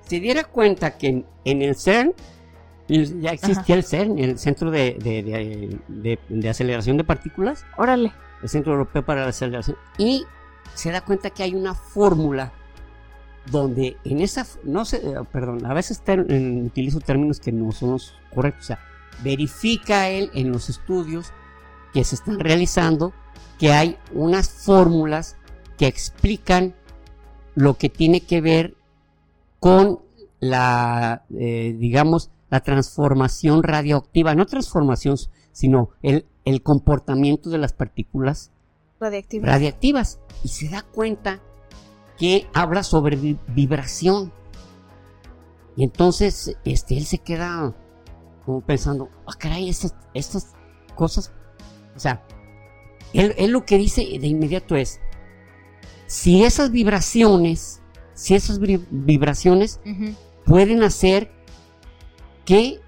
se 0.03 0.21
diera 0.21 0.45
cuenta 0.45 0.97
que 0.99 1.09
en, 1.09 1.27
en 1.45 1.63
el 1.63 1.77
CERN, 1.77 2.13
ya 2.89 3.31
existía 3.31 3.75
el 3.75 3.85
CERN, 3.85 4.19
el 4.19 4.39
Centro 4.39 4.71
de, 4.71 4.97
de- 5.03 5.23
de- 5.23 5.79
de- 5.89 6.19
de 6.29 6.49
Aceleración 6.49 6.97
de 6.97 7.05
Partículas, 7.05 7.65
Órale. 7.77 8.13
el 8.43 8.49
Centro 8.49 8.73
Europeo 8.73 9.05
para 9.05 9.23
la 9.23 9.29
Aceleración, 9.29 9.77
y 9.99 10.25
se 10.75 10.91
da 10.93 11.01
cuenta 11.03 11.31
que 11.31 11.43
hay 11.43 11.55
una 11.55 11.75
fórmula 11.75 12.53
donde 13.51 13.97
en 14.05 14.21
esa, 14.21 14.47
no 14.65 14.85
sé, 14.85 14.99
eh, 14.99 15.15
perdón, 15.33 15.65
a 15.67 15.75
veces 15.75 16.01
ter- 16.01 16.27
en- 16.31 16.67
utilizo 16.67 17.01
términos 17.01 17.41
que 17.41 17.53
no 17.53 17.73
son 17.73 17.93
los 17.93 18.15
correctos, 18.35 18.65
o 18.65 18.67
sea, 18.69 18.79
verifica 19.23 20.09
él 20.09 20.31
en 20.35 20.51
los 20.53 20.69
estudios 20.69 21.33
que 21.93 22.05
se 22.05 22.15
están 22.15 22.39
realizando 22.39 23.13
que 23.59 23.73
hay 23.73 23.97
unas 24.13 24.49
fórmulas 24.51 25.37
que 25.77 25.87
explican 25.87 26.75
lo 27.55 27.75
que 27.75 27.89
tiene 27.89 28.21
que 28.21 28.41
ver 28.41 28.77
con 29.59 30.01
la, 30.41 31.25
eh, 31.37 31.75
digamos, 31.79 32.31
la 32.51 32.61
transformación 32.61 33.63
radioactiva, 33.63 34.35
no 34.35 34.47
transformación, 34.47 35.17
sino 35.53 35.91
el, 36.03 36.25
el 36.45 36.63
comportamiento 36.63 37.51
de 37.51 37.59
las 37.59 37.73
partículas 37.73 38.53
radiactivas. 39.49 40.21
Y 40.45 40.49
se 40.49 40.69
da 40.69 40.83
cuenta 40.83 41.41
que 42.19 42.49
habla 42.55 42.83
sobre 42.83 43.17
vi- 43.17 43.39
vibración. 43.49 44.33
Y 45.77 45.85
entonces 45.85 46.57
este, 46.65 46.97
él 46.97 47.07
se 47.07 47.19
queda 47.19 47.75
como 48.45 48.61
pensando, 48.63 49.09
ah, 49.27 49.35
caray, 49.39 49.69
estas, 49.69 49.95
estas 50.15 50.55
cosas. 50.95 51.33
O 51.95 52.01
sea, 52.01 52.23
él, 53.13 53.35
él 53.39 53.51
lo 53.53 53.65
que 53.65 53.79
dice 53.79 54.01
de 54.21 54.27
inmediato 54.27 54.75
es, 54.77 55.01
si 56.07 56.45
esas 56.45 56.71
vibraciones, 56.71 57.81
si 58.15 58.35
esas 58.35 58.59
vibra- 58.59 58.87
vibraciones 58.91 59.81
pueden 60.45 60.83
hacer 60.83 61.31
que 62.45 62.81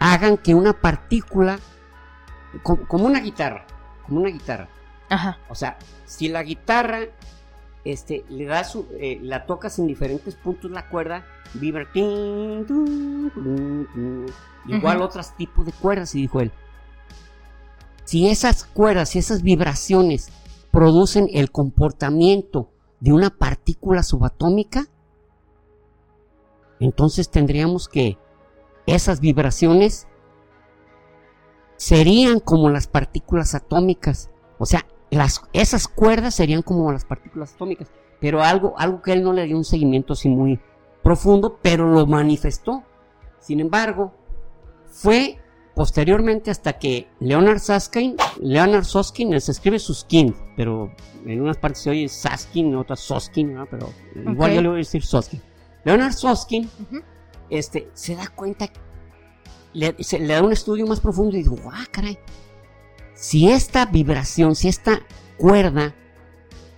hagan 0.00 0.36
que 0.36 0.54
una 0.54 0.72
partícula, 0.80 1.58
co- 2.62 2.86
como 2.88 3.06
una 3.06 3.20
guitarra, 3.20 3.66
como 4.06 4.20
una 4.20 4.30
guitarra, 4.30 4.68
Ajá. 5.08 5.38
o 5.48 5.54
sea, 5.54 5.78
si 6.04 6.28
la 6.28 6.42
guitarra 6.42 7.00
este, 7.84 8.24
le 8.28 8.46
da 8.46 8.64
su, 8.64 8.86
eh, 8.98 9.18
la 9.22 9.46
tocas 9.46 9.78
en 9.78 9.86
diferentes 9.86 10.34
puntos 10.34 10.70
la 10.70 10.88
cuerda, 10.88 11.26
vibra. 11.54 11.90
tin. 11.92 12.66
Igual 14.66 14.96
Ujú. 14.96 15.06
otros 15.06 15.36
tipos 15.36 15.66
de 15.66 15.72
cuerdas, 15.72 16.14
y 16.14 16.22
dijo 16.22 16.40
él. 16.40 16.50
Si 18.04 18.28
esas 18.28 18.64
cuerdas, 18.64 19.10
si 19.10 19.18
esas 19.18 19.42
vibraciones 19.42 20.30
producen 20.70 21.28
el 21.32 21.50
comportamiento 21.50 22.70
de 23.00 23.12
una 23.12 23.30
partícula 23.30 24.02
subatómica, 24.02 24.86
entonces 26.80 27.30
tendríamos 27.30 27.88
que 27.88 28.18
esas 28.86 29.20
vibraciones 29.20 30.06
serían 31.76 32.40
como 32.40 32.70
las 32.70 32.86
partículas 32.86 33.54
atómicas. 33.54 34.30
O 34.58 34.66
sea, 34.66 34.86
las, 35.10 35.42
esas 35.52 35.88
cuerdas 35.88 36.34
serían 36.34 36.62
como 36.62 36.90
las 36.92 37.04
partículas 37.04 37.54
atómicas. 37.54 37.88
Pero 38.20 38.42
algo, 38.42 38.74
algo 38.78 39.02
que 39.02 39.12
él 39.12 39.22
no 39.22 39.32
le 39.32 39.44
dio 39.44 39.56
un 39.56 39.64
seguimiento 39.64 40.14
así 40.14 40.28
muy 40.28 40.58
profundo, 41.02 41.58
pero 41.62 41.86
lo 41.92 42.06
manifestó. 42.06 42.82
Sin 43.38 43.60
embargo, 43.60 44.14
fue 44.86 45.38
posteriormente 45.74 46.50
hasta 46.50 46.74
que 46.78 47.08
Leonard 47.20 47.58
Susskind, 47.58 48.18
Leonard 48.40 48.84
Susskind, 48.84 49.38
se 49.40 49.52
escribe 49.52 49.78
Susskind, 49.78 50.34
pero 50.56 50.92
en 51.26 51.40
unas 51.42 51.56
partes 51.58 51.82
se 51.82 51.90
oye 51.90 52.08
Susskind, 52.08 52.68
en 52.72 52.76
otras 52.76 53.00
Susskind, 53.00 53.50
¿no? 53.52 53.66
pero 53.66 53.90
igual 54.14 54.52
yo 54.54 54.62
le 54.62 54.68
voy 54.68 54.76
a 54.76 54.78
decir 54.78 55.02
Susskind. 55.04 55.42
Leonard 55.84 56.12
Susskind 56.12 56.68
este, 57.50 57.88
se 57.92 58.14
da 58.14 58.28
cuenta, 58.28 58.68
le, 59.74 59.94
se- 60.02 60.20
le 60.20 60.32
da 60.32 60.42
un 60.42 60.52
estudio 60.52 60.86
más 60.86 61.00
profundo 61.00 61.36
y 61.36 61.42
digo, 61.42 61.56
ah, 61.72 61.84
caray, 61.90 62.18
si 63.14 63.50
esta 63.50 63.86
vibración, 63.86 64.54
si 64.54 64.68
esta 64.68 65.00
cuerda 65.38 65.94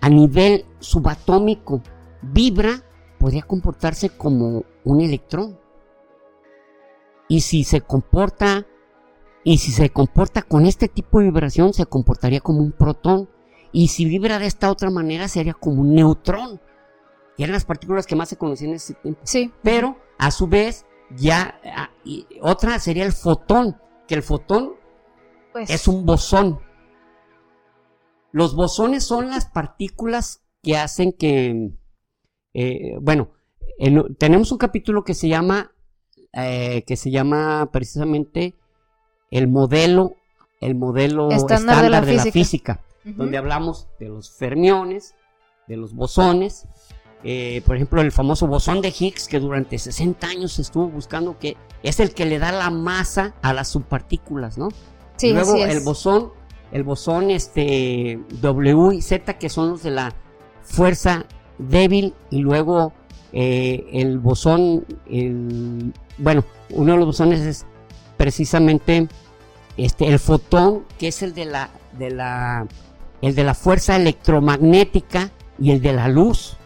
a 0.01 0.09
nivel 0.09 0.67
subatómico 0.79 1.83
vibra, 2.23 2.83
podría 3.19 3.43
comportarse 3.43 4.11
como 4.11 4.65
un 4.85 5.01
electrón. 5.01 5.59
Y 7.29 7.41
si 7.41 7.65
se 7.65 7.81
comporta, 7.81 8.67
y 9.43 9.59
si 9.59 9.73
se 9.73 9.91
comporta 9.91 10.43
con 10.43 10.67
este 10.67 10.89
tipo 10.89 11.19
de 11.19 11.27
vibración, 11.27 11.73
se 11.73 11.87
comportaría 11.87 12.41
como 12.41 12.61
un 12.61 12.73
protón. 12.73 13.29
Y 13.73 13.89
si 13.89 14.05
vibra 14.05 14.39
de 14.39 14.47
esta 14.47 14.71
otra 14.71 14.91
manera, 14.91 15.29
sería 15.29 15.55
como 15.55 15.83
un 15.83 15.95
neutrón. 15.95 16.61
Y 17.37 17.43
eran 17.43 17.55
las 17.55 17.65
partículas 17.65 18.07
que 18.07 18.17
más 18.17 18.29
se 18.29 18.37
conocían 18.37 18.71
en 18.71 18.77
ese 18.77 18.95
tiempo. 18.95 19.21
Sí. 19.25 19.53
Pero 19.63 19.97
a 20.19 20.31
su 20.31 20.47
vez, 20.47 20.87
ya 21.11 21.61
ah, 21.65 21.91
y 22.05 22.27
otra 22.41 22.79
sería 22.79 23.05
el 23.05 23.13
fotón, 23.13 23.77
que 24.07 24.15
el 24.15 24.23
fotón 24.23 24.75
Pues. 25.57 25.71
es 25.71 25.89
un 25.89 26.05
bosón. 26.05 26.61
Los 28.31 28.55
bosones 28.55 29.05
son 29.05 29.31
las 29.31 29.47
partículas 29.47 30.43
que 30.63 30.77
hacen 30.77 31.13
que, 31.13 31.71
eh, 32.53 32.97
bueno, 33.01 33.31
en- 33.79 34.15
tenemos 34.17 34.53
un 34.53 34.59
capítulo 34.59 35.03
que 35.03 35.15
se 35.15 35.29
llama, 35.29 35.73
eh, 36.35 36.83
que 36.87 36.97
se 36.97 37.11
llama 37.11 37.71
precisamente 37.73 38.55
el 39.31 39.49
modelo, 39.49 40.17
el 40.61 40.75
modelo 40.75 41.31
Estándar 41.31 41.57
estándar, 41.59 41.77
de 41.77 41.83
de 41.85 41.91
la 41.91 42.25
la 42.25 42.33
física 42.33 42.81
donde 43.05 43.39
hablamos 43.39 43.89
de 43.99 44.09
los 44.09 44.31
fermiones, 44.33 45.15
de 45.69 45.77
los 45.79 45.95
bosones, 45.95 46.67
eh, 47.25 47.63
por 47.65 47.77
ejemplo 47.77 48.03
el 48.03 48.13
famoso 48.13 48.47
bosón 48.47 48.83
de 48.83 48.89
Higgs 48.89 49.27
que 49.29 49.39
durante 49.41 49.79
60 49.79 50.27
años 50.27 50.53
se 50.53 50.63
estuvo 50.63 50.89
buscando 50.89 51.39
que 51.39 51.57
es 51.83 51.99
el 52.01 52.13
que 52.13 52.27
le 52.27 52.39
da 52.39 52.53
la 52.53 52.69
masa 52.69 53.35
a 53.43 53.55
las 53.55 53.69
subpartículas, 53.69 54.59
¿no? 54.59 54.69
Sí, 55.17 55.33
Luego 55.33 55.57
el 55.57 55.81
bosón, 55.81 56.33
el 56.73 56.83
bosón 56.83 57.31
este 57.31 58.21
W 58.41 58.95
y 58.95 59.03
Z 59.03 59.39
que 59.39 59.49
son 59.49 59.71
los 59.71 59.83
de 59.83 59.91
la 59.91 60.15
fuerza 60.63 61.25
débil 61.59 62.15
y 62.31 62.41
luego 62.41 62.93
eh, 63.33 63.87
el 63.93 64.19
bosón, 64.19 64.85
el, 65.11 65.93
bueno, 66.19 66.45
uno 66.71 66.93
de 66.93 66.99
los 66.99 67.07
bosones 67.07 67.41
es 67.41 67.67
precisamente 68.17 69.09
este 69.77 70.09
el 70.09 70.19
fotón 70.19 70.85
que 70.99 71.09
es 71.09 71.23
el 71.23 71.35
de 71.35 71.45
la 71.45 71.71
de 71.99 72.11
la 72.11 72.67
el 73.21 73.35
de 73.35 73.45
la 73.45 73.55
fuerza 73.55 73.97
electromagnética 73.97 75.31
y 75.59 75.71
el 75.71 75.83
de 75.83 75.93
la 75.93 76.09
luz 76.09 76.57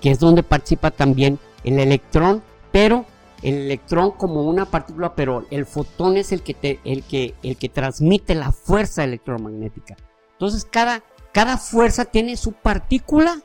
que 0.00 0.10
es 0.10 0.18
donde 0.18 0.42
participa 0.42 0.90
también 0.90 1.38
el 1.64 1.78
electrón 1.78 2.42
pero 2.72 3.06
el 3.44 3.54
electrón 3.54 4.10
como 4.12 4.42
una 4.42 4.64
partícula 4.64 5.14
pero 5.14 5.46
el 5.50 5.66
fotón 5.66 6.16
es 6.16 6.32
el 6.32 6.42
que 6.42 6.54
te- 6.54 6.80
el 6.84 7.04
que 7.04 7.34
el 7.42 7.56
que 7.56 7.68
transmite 7.68 8.34
la 8.34 8.50
fuerza 8.50 9.04
electromagnética 9.04 9.96
entonces 10.32 10.64
cada 10.64 11.02
cada 11.32 11.56
fuerza 11.58 12.04
tiene 12.06 12.36
su 12.36 12.52
partícula 12.52 13.40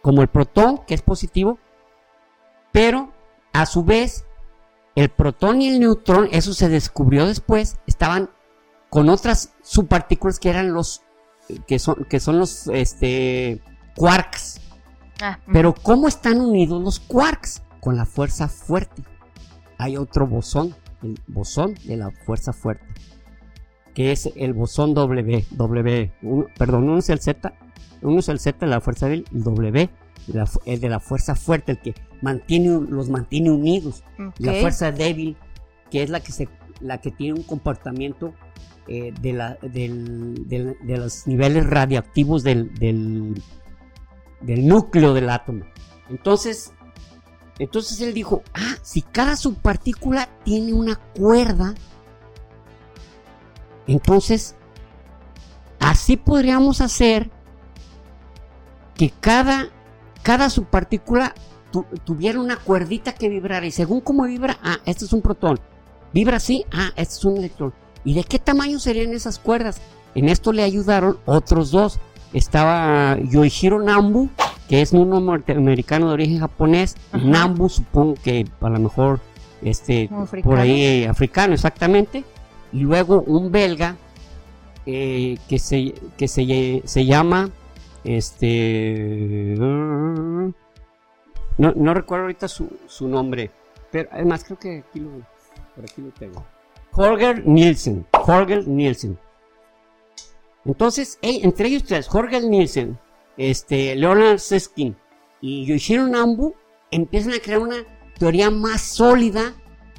como 0.00 0.22
el 0.22 0.28
protón 0.28 0.78
que 0.86 0.94
es 0.94 1.02
positivo 1.02 1.58
pero 2.72 3.12
a 3.52 3.66
su 3.66 3.84
vez 3.84 4.24
el 4.94 5.08
protón 5.08 5.62
y 5.62 5.68
el 5.68 5.80
neutrón, 5.80 6.28
eso 6.32 6.52
se 6.52 6.68
descubrió 6.68 7.26
después, 7.26 7.76
estaban 7.86 8.28
con 8.90 9.08
otras 9.08 9.54
subpartículas 9.62 10.38
que 10.38 10.50
eran 10.50 10.74
los 10.74 11.02
que 11.66 11.78
son 11.78 12.04
que 12.10 12.20
son 12.20 12.38
los 12.38 12.66
este 12.68 13.62
quarks. 13.96 14.60
Ah. 15.22 15.38
Pero 15.50 15.74
¿cómo 15.74 16.08
están 16.08 16.40
unidos 16.40 16.82
los 16.82 17.00
quarks? 17.00 17.62
Con 17.82 17.96
la 17.96 18.06
fuerza 18.06 18.46
fuerte. 18.48 19.02
Hay 19.76 19.96
otro 19.96 20.26
bosón, 20.28 20.74
el 21.02 21.18
bosón 21.26 21.74
de 21.84 21.96
la 21.96 22.12
fuerza 22.12 22.52
fuerte, 22.52 22.86
que 23.92 24.12
es 24.12 24.30
el 24.36 24.52
bosón 24.52 24.94
W, 24.94 25.44
W, 25.50 26.12
perdón, 26.56 26.84
uno 26.84 26.98
es 26.98 27.10
el 27.10 27.18
Z, 27.18 27.52
uno 28.00 28.20
es 28.20 28.28
el 28.28 28.38
Z 28.38 28.64
de 28.64 28.70
la 28.70 28.80
fuerza 28.80 29.08
débil, 29.08 29.24
el 29.34 29.42
W, 29.42 29.90
la 30.28 30.48
el 30.64 30.80
de 30.80 30.88
la 30.88 31.00
fuerza 31.00 31.34
fuerte, 31.34 31.72
el 31.72 31.80
que 31.80 31.94
mantiene 32.20 32.68
los 32.88 33.08
mantiene 33.10 33.50
unidos. 33.50 34.04
La 34.38 34.52
fuerza 34.60 34.92
débil, 34.92 35.36
que 35.90 36.04
es 36.04 36.10
la 36.10 36.20
que 36.20 36.30
se 36.30 36.48
la 36.80 37.00
que 37.00 37.10
tiene 37.10 37.34
un 37.40 37.42
comportamiento 37.44 38.32
eh, 38.86 39.12
de, 39.20 39.32
la, 39.32 39.56
del- 39.62 40.48
del- 40.48 40.76
de 40.84 40.96
los 40.98 41.26
niveles 41.26 41.66
radioactivos 41.66 42.44
del, 42.44 42.72
del, 42.74 43.42
del 44.40 44.66
núcleo 44.68 45.12
del 45.14 45.28
átomo. 45.30 45.64
Entonces, 46.10 46.72
entonces 47.58 48.00
él 48.00 48.14
dijo, 48.14 48.42
ah, 48.54 48.76
si 48.82 49.02
cada 49.02 49.36
subpartícula 49.36 50.28
tiene 50.44 50.72
una 50.72 50.96
cuerda, 50.96 51.74
entonces 53.86 54.54
así 55.80 56.16
podríamos 56.16 56.80
hacer 56.80 57.30
que 58.94 59.10
cada, 59.10 59.68
cada 60.22 60.50
subpartícula 60.50 61.34
tu- 61.70 61.86
tuviera 62.04 62.40
una 62.40 62.56
cuerdita 62.56 63.12
que 63.14 63.28
vibrara 63.28 63.66
y 63.66 63.70
según 63.70 64.00
cómo 64.00 64.24
vibra, 64.24 64.58
ah, 64.62 64.78
este 64.84 65.04
es 65.04 65.12
un 65.12 65.22
protón. 65.22 65.58
Vibra 66.12 66.36
así, 66.36 66.64
ah, 66.72 66.90
este 66.96 67.14
es 67.14 67.24
un 67.24 67.36
electrón. 67.38 67.72
¿Y 68.04 68.14
de 68.14 68.24
qué 68.24 68.38
tamaño 68.38 68.78
serían 68.78 69.12
esas 69.12 69.38
cuerdas? 69.38 69.80
En 70.14 70.28
esto 70.28 70.52
le 70.52 70.62
ayudaron 70.62 71.18
otros 71.24 71.70
dos. 71.70 71.98
Estaba 72.32 73.18
Yoichiro 73.18 73.80
Nambu, 73.80 74.30
que 74.68 74.82
es 74.82 74.92
un 74.92 75.10
norteamericano 75.10 76.08
de 76.08 76.12
origen 76.14 76.40
japonés. 76.40 76.96
Ajá. 77.12 77.24
Nambu, 77.24 77.68
supongo 77.68 78.14
que 78.22 78.46
a 78.60 78.68
lo 78.68 78.78
mejor 78.78 79.20
este, 79.62 80.08
por 80.42 80.58
ahí 80.58 80.82
eh, 80.82 81.08
africano, 81.08 81.54
exactamente. 81.54 82.24
Y 82.72 82.80
luego 82.80 83.22
un 83.22 83.52
belga 83.52 83.96
eh, 84.86 85.38
que, 85.48 85.58
se, 85.58 85.94
que 86.16 86.26
se, 86.26 86.82
se 86.84 87.04
llama 87.04 87.50
este 88.04 89.54
no, 89.56 90.52
no 91.56 91.94
recuerdo 91.94 92.24
ahorita 92.24 92.48
su, 92.48 92.68
su 92.88 93.06
nombre 93.06 93.50
pero 93.92 94.08
además 94.10 94.42
creo 94.42 94.58
que 94.58 94.78
aquí 94.78 94.98
lo, 94.98 95.10
por 95.76 95.84
aquí 95.84 96.02
lo 96.02 96.10
tengo 96.10 96.44
Holger 96.92 97.46
Nielsen 97.46 98.04
Holger 98.12 98.66
Nielsen 98.66 99.16
entonces 100.64 101.18
entre 101.22 101.68
ellos 101.68 101.84
tres 101.84 102.08
Holger 102.12 102.44
Nielsen 102.44 102.98
este 103.36 103.94
Leonard 103.96 104.38
Seskin 104.38 104.96
y 105.40 105.64
Yoshiro 105.66 106.06
Nambu 106.06 106.54
empiezan 106.90 107.32
a 107.32 107.38
crear 107.40 107.60
una 107.60 107.76
teoría 108.18 108.50
más 108.50 108.82
sólida 108.82 109.54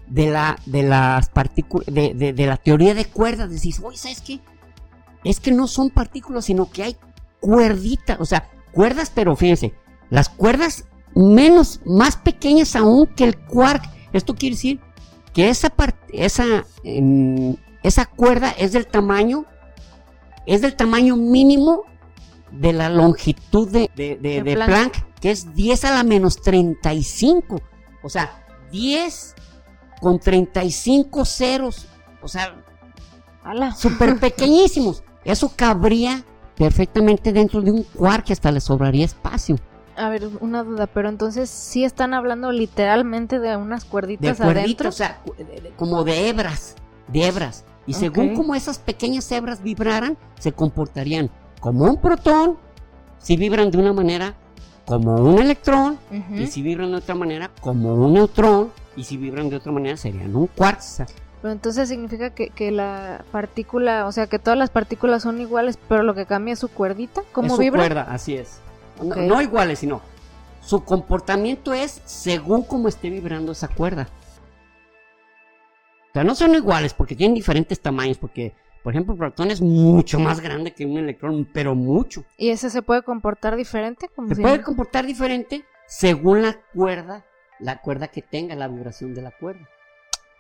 de 0.08 0.30
la 0.30 0.58
de 0.66 0.84
las 0.84 1.30
partículas 1.30 1.88
de, 1.88 2.14
de- 2.14 2.46
la 2.46 2.58
teoría 2.58 2.94
de 2.94 3.06
cuerdas. 3.06 3.50
Decís 3.50 3.82
oye 3.84 3.98
sabes 3.98 4.22
qué 4.22 4.40
es 5.24 5.40
que 5.40 5.52
no 5.52 5.68
son 5.68 5.90
partículas 5.90 6.46
sino 6.46 6.70
que 6.72 6.84
hay 6.84 6.98
cuerditas 7.40 8.20
o 8.20 8.26
sea 8.26 8.50
cuerdas 8.72 9.12
pero 9.14 9.36
fíjense 9.36 9.74
las 10.10 10.30
cuerdas 10.30 10.86
menos 11.16 11.82
más 11.86 12.18
pequeñas 12.18 12.76
aún 12.76 13.08
que 13.08 13.24
el 13.24 13.38
quark. 13.38 13.84
Esto 14.14 14.36
quiere 14.36 14.56
decir 14.56 14.80
que 15.34 15.50
esa 15.50 15.74
esa 16.12 16.66
em, 16.84 17.56
esa 17.82 18.06
cuerda 18.06 18.52
es 18.52 18.72
del 18.74 18.86
tamaño 18.88 19.46
es 20.46 20.62
del 20.62 20.76
tamaño 20.76 21.16
mínimo 21.16 21.84
de 22.52 22.74
la 22.74 22.90
longitud 22.90 23.70
de, 23.70 23.90
de, 23.96 24.16
de- 24.18 24.42
De 24.42 24.44
de 24.44 24.54
Planck. 24.56 24.70
Planck, 24.70 25.20
que 25.20 25.32
es 25.32 25.54
10 25.56 25.86
a 25.86 25.92
la 25.92 26.04
menos 26.04 26.42
35. 26.42 27.60
O 28.04 28.10
sea, 28.10 28.44
10 28.72 29.36
con 30.02 30.20
35 30.20 31.26
ceros. 31.26 31.88
O 32.22 32.28
sea, 32.28 32.56
súper 33.76 34.20
pequeñísimos. 34.20 35.04
Eso 35.24 35.52
cabría 35.56 36.24
perfectamente 36.56 37.32
dentro 37.34 37.62
de 37.62 37.72
un 37.72 37.84
quark 37.84 38.26
que 38.26 38.34
hasta 38.34 38.52
le 38.52 38.60
sobraría 38.62 39.06
espacio. 39.06 39.56
A 39.96 40.10
ver, 40.10 40.28
una 40.42 40.64
duda, 40.64 40.88
pero 40.88 41.08
entonces 41.08 41.50
sí 41.50 41.84
están 41.84 42.14
hablando 42.14 42.52
literalmente 42.52 43.40
de 43.40 43.56
unas 43.56 43.84
De 43.84 43.90
cuerditas 43.90 44.38
cuerditas, 44.38 44.64
adentro. 44.66 44.90
o 44.90 44.92
sea, 44.92 45.22
de- 45.38 45.62
de- 45.62 45.70
como 45.78 46.04
de 46.04 46.30
hebras. 46.30 46.76
De 47.08 47.26
hebras. 47.28 47.64
Y 47.86 47.94
según 47.94 48.30
Ok. 48.32 48.36
como 48.36 48.56
esas 48.56 48.80
pequeñas 48.80 49.30
hebras 49.32 49.62
vibraran, 49.62 50.18
se 50.40 50.52
comportarían 50.54 51.30
como 51.60 51.86
un 51.86 51.98
protón, 51.98 52.58
si 53.20 53.36
vibran 53.38 53.72
de 53.72 53.78
una 53.78 53.94
manera 53.94 54.36
como 54.86 55.16
un 55.16 55.40
electrón, 55.40 55.98
y 56.36 56.48
si 56.48 56.62
vibran 56.62 56.92
de 56.92 56.98
otra 56.98 57.16
manera 57.16 57.50
como 57.62 57.94
un 57.96 58.14
neutrón, 58.14 58.72
y 58.96 59.04
si 59.04 59.18
vibran 59.18 59.50
de 59.50 59.58
otra 59.58 59.72
manera 59.72 59.98
serían 59.98 60.36
un 60.36 60.48
quark. 60.48 60.80
O 60.80 60.82
sea, 60.82 61.06
Pero 61.42 61.52
entonces 61.52 61.90
significa 61.90 62.30
que, 62.30 62.50
que 62.50 62.72
la 62.72 63.24
partícula, 63.32 64.08
o 64.08 64.12
sea, 64.12 64.28
que 64.28 64.40
todas 64.40 64.58
las 64.58 64.70
partículas 64.70 65.24
son 65.24 65.42
iguales, 65.42 65.78
pero 65.90 66.04
lo 66.04 66.14
que 66.16 66.26
cambia 66.26 66.54
es 66.54 66.60
su 66.60 66.70
cuerdita. 66.70 67.22
¿Cómo 67.34 67.48
es 67.48 67.54
su 67.54 67.60
vibra? 67.60 67.82
cuerda, 67.82 68.08
así 68.10 68.36
es. 68.36 68.60
No-. 69.02 69.16
No, 69.16 69.42
iguales, 69.42 69.80
sino 69.80 70.02
su 70.62 70.84
comportamiento 70.86 71.74
es 71.74 72.02
según 72.06 72.64
cómo 72.64 72.88
esté 72.88 73.10
vibrando 73.10 73.52
esa 73.52 73.68
cuerda. 73.68 74.08
O 76.14 76.16
sea, 76.16 76.24
no 76.24 76.36
son 76.36 76.54
iguales 76.54 76.94
porque 76.94 77.16
tienen 77.16 77.34
diferentes 77.34 77.80
tamaños, 77.80 78.20
porque, 78.20 78.54
por 78.84 78.94
ejemplo, 78.94 79.14
el 79.14 79.18
protón 79.18 79.50
es 79.50 79.62
mucho 79.62 80.20
más 80.20 80.42
grande 80.42 80.72
que 80.72 80.86
un 80.86 81.00
electrón, 81.00 81.50
pero 81.52 81.74
mucho. 81.74 82.24
¿Y 82.38 82.50
ese 82.50 82.70
se 82.70 82.84
puede 82.84 83.02
comportar 83.02 83.56
diferente? 83.56 84.08
Como 84.16 84.28
Se 84.28 84.36
si- 84.36 84.42
puede 84.44 84.62
comportar 84.62 85.08
diferente 85.08 85.66
según 85.88 86.44
la 86.44 86.62
cuerda, 86.72 87.26
la 87.60 87.82
cuerda 87.82 88.10
que 88.10 88.22
tenga, 88.22 88.54
la 88.54 88.68
vibración 88.68 89.16
de 89.16 89.24
la 89.24 89.32
cuerda. 89.32 89.68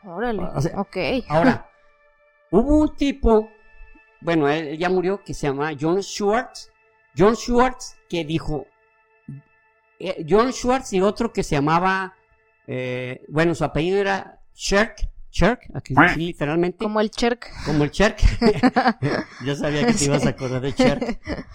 Órale. 0.03 0.43
O 0.43 0.61
sea, 0.61 0.79
ok. 0.79 0.95
Ahora, 1.27 1.67
hubo 2.51 2.77
un 2.81 2.95
tipo, 2.95 3.49
bueno, 4.21 4.47
él, 4.49 4.77
ya 4.77 4.89
murió, 4.89 5.23
que 5.23 5.33
se 5.33 5.47
llama 5.47 5.71
John 5.79 6.03
Schwartz. 6.03 6.71
John 7.17 7.35
Schwartz 7.35 7.97
que 8.07 8.23
dijo, 8.23 8.67
eh, 9.97 10.23
John 10.29 10.51
Schwartz 10.53 10.93
y 10.93 11.01
otro 11.01 11.33
que 11.33 11.41
se 11.41 11.55
llamaba, 11.55 12.13
eh, 12.67 13.25
bueno, 13.27 13.55
su 13.55 13.63
apellido 13.63 13.97
era 13.99 14.39
Sherk, 14.53 15.09
Aquí 15.73 15.95
sí, 15.95 16.19
literalmente, 16.19 16.77
como, 16.77 16.89
Como 16.89 16.99
el 16.99 17.09
Cherk. 17.11 17.49
el 17.83 17.91
Sherk. 17.91 18.21
Yo 19.45 19.55
sabía 19.55 19.85
que 19.87 19.93
te 19.93 20.05
ibas 20.05 20.25
a 20.25 20.29
acordar 20.29 20.61
de 20.61 20.71
Sherk. 20.71 21.19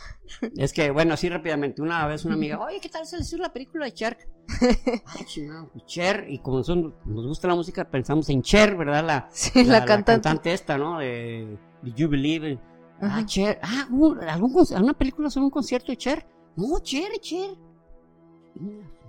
Es 0.56 0.74
que, 0.74 0.90
bueno, 0.90 1.14
así 1.14 1.28
rápidamente, 1.30 1.80
una 1.80 2.06
vez 2.06 2.24
una 2.26 2.34
amiga, 2.34 2.60
oye, 2.60 2.80
¿qué 2.80 2.90
tal 2.90 3.06
se 3.06 3.16
les 3.16 3.26
hizo 3.28 3.38
la 3.38 3.50
película 3.50 3.86
de? 3.86 3.94
Ay, 5.06 5.24
chingado, 5.24 5.70
pues 5.72 5.86
Cher, 5.86 6.26
y 6.28 6.38
como 6.40 6.58
nosotros 6.58 6.92
nos 7.06 7.26
gusta 7.26 7.48
la 7.48 7.54
música, 7.54 7.88
pensamos 7.90 8.28
en 8.28 8.42
Cher, 8.42 8.76
¿verdad? 8.76 9.04
La, 9.06 9.28
Sí, 9.32 9.64
la, 9.64 9.84
cantante. 9.86 10.52
esta, 10.52 10.76
¿no? 10.76 10.98
De 10.98 11.56
Did 11.82 11.94
You 11.94 12.08
Believe? 12.10 12.58
Ah, 13.00 13.06
Ajá. 13.06 13.26
Cher. 13.26 13.58
Ah, 13.62 13.86
¿hubo 13.90 14.16
¿algún, 14.20 14.54
¿alguna 14.74 14.92
película 14.92 15.30
sobre 15.30 15.44
un 15.46 15.50
concierto 15.50 15.92
de 15.92 15.96
Cher? 15.96 16.26
No, 16.56 16.78
Cher, 16.80 17.10
Cher. 17.22 17.50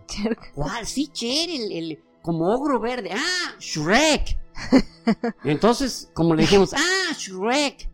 Cherk. 0.07 0.53
¿Cuál? 0.53 0.85
Sí, 0.85 1.07
Cher, 1.07 1.49
el, 1.49 1.71
el- 1.71 2.03
como 2.21 2.47
ogro 2.53 2.79
verde. 2.79 3.11
Ah, 3.13 3.55
Shrek. 3.59 4.37
Entonces, 5.43 6.09
como 6.13 6.35
le 6.35 6.43
dijimos, 6.43 6.73
ah, 6.77 7.13
Shrek. 7.17 7.89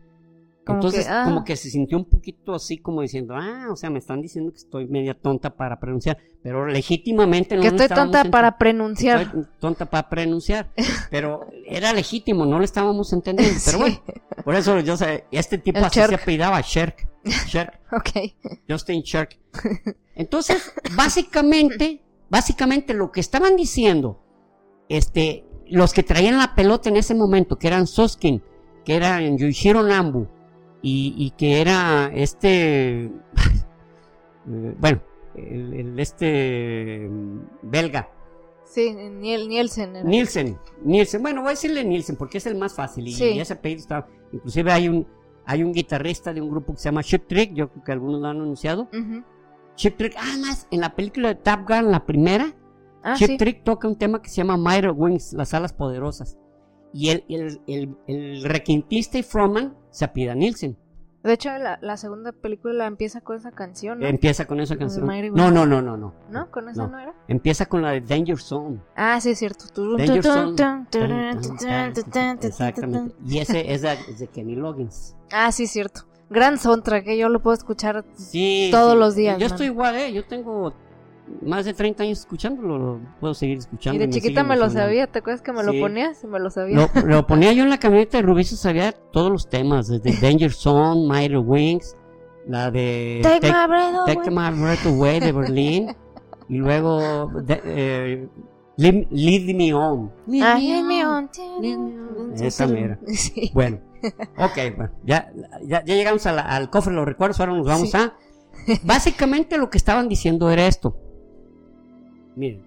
Como 0.64 0.78
Entonces, 0.78 1.06
que, 1.06 1.12
ah. 1.12 1.22
como 1.24 1.44
que 1.44 1.54
se 1.56 1.70
sintió 1.70 1.96
un 1.96 2.06
poquito 2.06 2.52
así, 2.52 2.78
como 2.78 3.00
diciendo, 3.00 3.36
ah, 3.36 3.68
o 3.70 3.76
sea, 3.76 3.88
me 3.88 4.00
están 4.00 4.20
diciendo 4.20 4.50
que 4.50 4.58
estoy 4.58 4.88
media 4.88 5.14
tonta 5.14 5.54
para 5.54 5.78
pronunciar, 5.78 6.18
pero 6.42 6.66
legítimamente 6.66 7.54
no 7.54 7.62
que 7.62 7.68
estoy 7.68 7.86
tonta 7.86 8.24
para 8.24 8.58
pronunciar. 8.58 9.22
Estoy 9.22 9.44
tonta 9.60 9.86
para 9.86 10.08
pronunciar, 10.08 10.72
pero 11.10 11.46
era 11.66 11.92
legítimo, 11.92 12.46
no 12.46 12.58
lo 12.58 12.64
estábamos 12.64 13.12
entendiendo. 13.12 13.60
Pero 13.64 13.78
Sí. 13.78 13.80
bueno, 13.80 14.02
por 14.44 14.56
eso 14.56 14.80
yo 14.80 14.96
sé, 14.96 15.26
este 15.30 15.58
tipo 15.58 15.78
El 15.78 15.84
así 15.84 16.00
se 16.02 16.14
apellidaba 16.16 16.60
Sherk. 16.62 17.06
Sherk, 17.46 17.80
Ok. 17.92 18.34
Justin 18.68 19.02
Sherk. 19.02 19.38
Entonces, 20.16 20.72
básicamente, 20.96 22.02
básicamente 22.28 22.92
lo 22.92 23.12
que 23.12 23.20
estaban 23.20 23.54
diciendo, 23.54 24.20
este, 24.88 25.45
los 25.70 25.92
que 25.92 26.02
traían 26.02 26.38
la 26.38 26.54
pelota 26.54 26.88
en 26.88 26.96
ese 26.96 27.14
momento, 27.14 27.56
que 27.58 27.66
eran 27.68 27.86
Soskin, 27.86 28.42
que 28.84 28.94
eran 28.96 29.36
Yuichiro 29.38 29.82
Nambu, 29.82 30.26
y, 30.82 31.14
y 31.16 31.30
que 31.32 31.60
era 31.60 32.10
este, 32.14 33.10
bueno, 34.44 35.00
el, 35.34 35.74
el 35.74 36.00
este 36.00 37.08
mm, 37.10 37.40
belga, 37.62 38.10
Sí, 38.64 38.92
Niel, 38.92 39.48
Nielsen. 39.48 39.94
era. 39.96 40.08
Nielsen, 40.08 40.58
Nielsen, 40.82 41.22
bueno, 41.22 41.40
voy 41.40 41.48
a 41.48 41.50
decirle 41.52 41.84
Nielsen 41.84 42.16
porque 42.16 42.38
es 42.38 42.46
el 42.46 42.56
más 42.56 42.74
fácil 42.74 43.06
y, 43.06 43.12
Sí. 43.12 43.24
y 43.26 43.40
ese 43.40 43.52
apellido 43.54 43.80
está, 43.80 44.08
inclusive 44.32 44.72
hay 44.72 44.88
un, 44.88 45.06
hay 45.46 45.62
un 45.62 45.72
guitarrista 45.72 46.32
de 46.34 46.40
un 46.42 46.50
grupo 46.50 46.72
que 46.74 46.80
se 46.80 46.86
llama 46.88 47.04
Chip 47.04 47.26
Trick, 47.28 47.54
yo 47.54 47.68
creo 47.70 47.84
que 47.84 47.92
algunos 47.92 48.20
lo 48.20 48.26
han 48.26 48.40
anunciado, 48.40 48.88
Ujú. 48.92 49.22
Chip 49.76 49.96
Trick, 49.96 50.14
ah, 50.18 50.36
más, 50.40 50.66
en 50.70 50.80
la 50.80 50.94
película 50.94 51.28
de 51.28 51.34
Top 51.36 51.60
Gun, 51.68 51.90
la 51.92 52.04
primera, 52.04 52.54
Ah, 53.08 53.14
Chip 53.16 53.28
sí. 53.28 53.36
Trick 53.38 53.62
toca 53.62 53.86
un 53.86 53.96
tema 53.96 54.20
que 54.20 54.28
se 54.28 54.36
llama 54.36 54.56
Mighty 54.56 54.88
Wings, 54.88 55.32
las 55.32 55.54
alas 55.54 55.72
poderosas, 55.72 56.36
y 56.92 57.10
el, 57.10 57.24
el, 57.28 57.60
el, 57.68 57.96
el 58.08 58.42
requintista 58.44 59.16
y 59.18 59.22
frontman 59.22 59.76
se 59.90 60.04
apida 60.04 60.34
Nielsen, 60.34 60.76
De 61.22 61.32
hecho, 61.34 61.50
la, 61.50 61.78
la 61.82 61.96
segunda 61.96 62.32
película 62.32 62.86
empieza 62.86 63.20
con 63.20 63.36
esa 63.36 63.52
canción, 63.52 64.00
¿no? 64.00 64.06
empieza 64.06 64.44
con 64.46 64.58
esa 64.60 64.76
canción, 64.76 65.06
no, 65.34 65.50
no, 65.52 65.66
no, 65.66 65.80
no, 65.82 65.96
no, 65.96 66.14
¿No? 66.30 66.50
¿Con 66.50 66.68
esa 66.68 66.82
No. 66.82 66.88
no, 66.88 66.98
era? 66.98 67.14
empieza 67.28 67.66
con 67.66 67.82
la 67.82 67.90
de 67.92 68.00
Danger 68.00 68.38
Zone, 68.38 68.80
Ah, 68.96 69.20
sí, 69.20 69.30
es 69.30 69.38
cierto. 69.38 69.66
Danger 69.96 70.22
Zone. 70.22 70.56
Exactamente. 72.42 73.14
Y 73.26 73.38
ese 73.38 73.72
es 73.72 73.82
de, 73.82 73.92
es 73.92 74.18
de 74.18 74.26
Kenny 74.28 74.54
Loggins. 74.56 75.16
Ah, 75.32 75.52
sí, 75.52 75.64
es 75.64 75.70
cierto. 75.70 76.02
Gran 76.28 76.58
soundtrack, 76.58 77.04
que 77.04 77.16
yo 77.18 77.28
lo 77.28 77.40
puedo 77.40 77.54
escuchar. 77.56 78.04
Sí. 78.14 78.68
Todos 78.72 78.94
sí. 78.94 78.98
los 78.98 79.14
días, 79.14 79.38
Yo 79.38 79.44
man. 79.46 79.52
estoy 79.52 79.66
igual, 79.66 79.94
¿eh? 79.96 80.12
Yo 80.12 80.24
tengo 80.26 80.72
más 81.42 81.64
de 81.64 81.74
30 81.74 82.02
años 82.04 82.20
escuchándolo, 82.20 82.78
lo 82.78 83.00
puedo 83.20 83.34
seguir 83.34 83.58
escuchando. 83.58 84.02
Y 84.02 84.06
de 84.06 84.12
chiquita 84.12 84.44
me 84.44 84.56
lo 84.56 84.70
sabía, 84.70 85.06
¿te 85.06 85.18
acuerdas 85.18 85.42
que 85.42 85.52
me 85.52 85.60
Sí. 85.64 85.66
lo 85.66 85.80
ponías? 85.80 86.24
Me 86.24 86.38
lo 86.38 86.50
sabía. 86.50 86.76
Lo, 86.76 86.88
lo 87.06 87.26
ponía 87.26 87.52
yo 87.52 87.62
en 87.64 87.70
la 87.70 87.78
camioneta 87.78 88.18
de 88.18 88.22
Rubí, 88.22 88.44
se 88.44 88.56
sabía 88.56 88.92
todos 89.12 89.30
los 89.30 89.48
temas, 89.48 89.88
desde 89.88 90.12
Danger 90.20 90.52
Zone, 90.52 91.06
Mighty 91.08 91.36
Wings, 91.36 91.96
la 92.46 92.70
de 92.70 93.20
Take, 93.22 93.46
my 93.48 93.66
breath 93.66 94.06
Take 94.06 94.30
away. 94.30 94.52
My 94.54 94.60
Breath 94.62 94.86
Away 94.86 95.20
de 95.20 95.32
Berlín, 95.32 95.96
y 96.48 96.56
luego 96.58 97.28
de- 97.42 97.60
eh, 97.64 98.28
Lead, 98.78 99.06
Lead 99.10 99.54
Me 99.56 99.72
On. 99.74 100.12
Lead 100.26 100.42
Ah, 100.44 100.58
Me 100.58 101.04
On. 101.06 101.14
on. 101.24 101.30
Lead 101.62 101.78
me 101.78 101.98
on. 102.00 102.34
Esa 102.40 102.66
mera. 102.66 102.98
Sí. 103.06 103.50
Bueno, 103.54 103.80
ok, 104.38 104.76
bueno, 104.76 104.92
ya, 105.04 105.32
ya, 105.66 105.82
ya 105.84 105.94
llegamos 105.94 106.24
a 106.26 106.32
la- 106.32 106.42
al 106.42 106.70
cofre 106.70 106.92
de 106.92 106.96
los 106.98 107.06
recuerdos, 107.06 107.40
ahora 107.40 107.54
nos 107.54 107.66
vamos 107.66 107.90
Sí. 107.90 107.96
a... 107.96 108.14
Básicamente 108.84 109.58
lo 109.58 109.70
que 109.70 109.78
estaban 109.78 110.08
diciendo 110.08 110.50
era 110.50 110.66
esto. 110.66 110.96
Miren, 112.36 112.62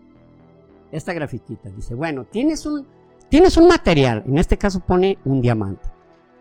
esta 0.92 1.14
grafiquita 1.14 1.70
dice, 1.70 1.94
bueno, 1.96 2.26
tienes 2.26 2.66
un, 2.66 2.86
tienes 3.30 3.56
un 3.58 3.68
material, 3.68 4.24
en 4.26 4.38
este 4.38 4.58
caso 4.58 4.80
pone 4.80 5.20
un 5.24 5.42
diamante. 5.42 5.88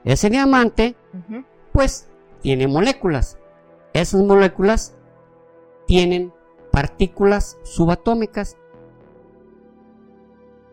Ese 0.04 0.30
diamante, 0.30 0.96
pues, 1.72 2.08
tiene 2.40 2.66
moléculas. 2.66 3.38
Esas 3.92 4.22
moléculas 4.22 4.96
tienen 5.86 6.32
partículas 6.72 7.58
subatómicas. 7.62 8.56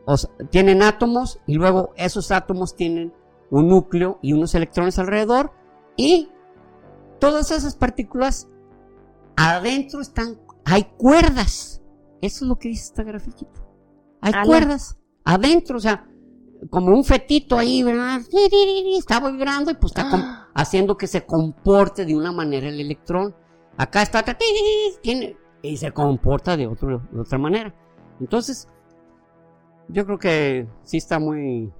O 0.06 0.18
sea, 0.18 0.30
tienen 0.50 0.84
átomos 0.84 1.40
y 1.48 1.56
luego 1.56 1.92
esos 1.98 2.32
átomos 2.32 2.76
tienen 2.76 3.14
un 3.50 3.68
núcleo 3.68 4.20
y 4.22 4.34
unos 4.34 4.56
electrones 4.56 5.00
alrededor 5.00 5.52
y 5.98 6.30
todas 7.20 7.52
esas 7.52 7.76
partículas 7.76 8.48
adentro 9.36 10.02
están 10.02 10.40
hay 10.64 10.84
cuerdas. 10.98 11.82
Eso 12.26 12.46
es 12.46 12.50
lo 12.50 12.56
que 12.58 12.70
dice 12.70 12.86
esta 12.86 13.04
grafiquita. 13.04 13.62
Hay 14.22 14.34
Ala. 14.34 14.44
cuerdas 14.46 14.98
adentro, 15.24 15.78
o 15.78 15.80
sea, 15.80 16.08
como 16.70 16.96
un 16.96 17.04
fetito 17.04 17.58
ahí, 17.58 17.84
¿verdad? 17.84 18.22
Está 18.98 19.20
vibrando 19.20 19.72
y 19.72 19.76
pues 19.76 19.92
está 19.96 20.10
Ah. 20.12 20.48
haciendo 20.56 20.98
que 20.98 21.08
se 21.08 21.26
comporte 21.26 22.06
de 22.06 22.16
una 22.16 22.32
manera 22.32 22.68
el 22.70 22.80
electrón. 22.80 23.36
Acá 23.78 24.02
está, 24.02 24.24
tiene, 25.02 25.36
y 25.62 25.78
se 25.78 25.92
comporta 25.92 26.56
de, 26.56 26.66
otro, 26.68 27.02
de 27.12 27.20
otra 27.20 27.38
manera. 27.38 27.74
Entonces, 28.22 28.70
yo 29.90 30.06
creo 30.06 30.18
que 30.18 30.68
sí 30.84 30.98
está 30.98 31.20
muy 31.20 31.72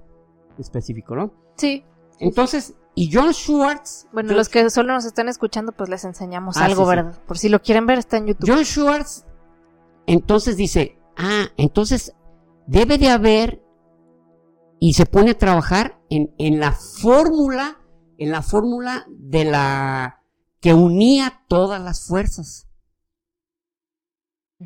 específico, 0.58 1.16
¿no? 1.16 1.32
Sí. 1.56 1.84
Entonces, 2.18 2.74
y 2.94 3.10
John 3.12 3.32
Schwartz. 3.32 4.06
Bueno, 4.12 4.28
John, 4.30 4.36
los 4.38 4.48
que 4.50 4.68
solo 4.70 4.92
nos 4.92 5.04
están 5.06 5.28
escuchando, 5.28 5.72
pues 5.72 5.88
les 5.88 6.04
enseñamos 6.04 6.56
Ah, 6.58 6.66
algo, 6.66 6.84
sí, 6.84 6.90
sí. 6.90 6.96
¿verdad? 6.96 7.18
Por 7.26 7.38
si 7.38 7.48
lo 7.48 7.60
quieren 7.62 7.86
ver, 7.86 7.98
está 7.98 8.18
en 8.18 8.26
YouTube. 8.26 8.48
John 8.50 8.64
Schwartz, 8.64 9.24
entonces 10.06 10.56
dice, 10.56 10.98
ah, 11.16 11.46
entonces 11.56 12.14
debe 12.66 12.98
de 12.98 13.08
haber, 13.08 13.62
y 14.78 14.92
se 14.92 15.06
pone 15.06 15.32
a 15.32 15.38
trabajar 15.38 16.00
en, 16.10 16.34
en 16.38 16.60
la 16.60 16.72
fórmula, 16.72 17.78
en 18.18 18.30
la 18.30 18.42
fórmula 18.42 19.06
de 19.08 19.44
la 19.44 20.22
que 20.60 20.74
unía 20.74 21.44
todas 21.48 21.80
las 21.80 22.06
fuerzas. 22.06 22.68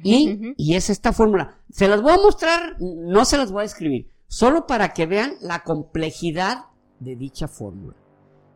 Y, 0.05 0.55
y 0.57 0.75
es 0.75 0.89
esta 0.89 1.13
fórmula. 1.13 1.59
Se 1.71 1.89
las 1.89 2.01
voy 2.01 2.13
a 2.13 2.19
mostrar, 2.19 2.77
no 2.81 3.25
se 3.25 3.37
las 3.37 3.51
voy 3.51 3.63
a 3.63 3.67
escribir, 3.67 4.09
solo 4.29 4.67
para 4.67 4.93
que 4.93 5.07
vean 5.07 5.35
la 5.41 5.65
complejidad 5.65 6.67
de 7.01 7.17
dicha 7.17 7.49
fórmula. 7.49 7.97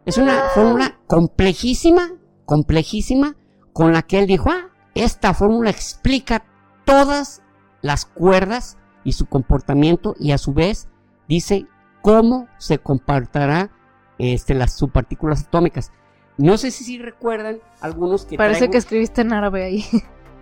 Es 0.07 0.19
una 0.19 0.49
fórmula 0.55 1.01
complejísima, 1.07 2.13
complejísima, 2.45 3.37
con 3.73 3.93
la 3.93 4.03
que 4.03 4.21
él 4.21 4.27
dijo, 4.27 4.51
ah, 4.51 4.71
esta 4.95 5.35
fórmula 5.35 5.71
explica 5.71 6.45
todas 6.85 7.43
las 7.83 8.07
cuerdas 8.07 8.79
y 9.05 9.13
su 9.13 9.27
comportamiento 9.27 10.15
y 10.19 10.33
a 10.33 10.39
su 10.39 10.53
vez 10.53 10.89
dice 11.29 11.67
cómo 12.03 12.49
se 12.59 12.79
comportará 12.79 13.71
este, 14.19 14.55
las 14.55 14.77
subpartículas 14.77 15.45
atómicas. 15.45 15.93
No 16.37 16.57
sé 16.59 16.71
si, 16.71 16.85
si 16.85 16.99
recuerdan 16.99 17.59
algunos 17.81 18.27
que 18.27 18.37
Parece 18.37 18.67
traigo- 18.67 18.73
que 18.73 18.79
escribiste 18.79 19.21
en 19.21 19.33
árabe 19.33 19.65
ahí. 19.65 19.85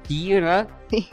Sí, 0.08 0.32
¿verdad? 0.32 0.68
Sí. 0.90 1.08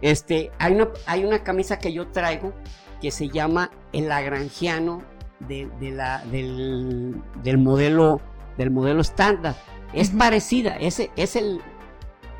Este, 0.00 0.50
hay 0.58 0.74
una, 0.74 0.88
hay 1.06 1.24
una 1.24 1.42
camisa 1.44 1.78
que 1.78 1.92
yo 1.92 2.08
traigo 2.08 2.52
que 3.00 3.10
se 3.10 3.28
llama 3.28 3.70
el 3.92 4.08
lagrangiano 4.08 5.02
de, 5.40 5.68
de 5.80 5.90
la, 5.90 6.24
del, 6.26 7.20
del 7.42 7.58
modelo 7.58 8.20
del 8.56 8.70
modelo 8.70 9.00
estándar. 9.00 9.54
Es 9.92 10.10
parecida, 10.10 10.76
ese, 10.76 11.10
es 11.16 11.36
el, 11.36 11.60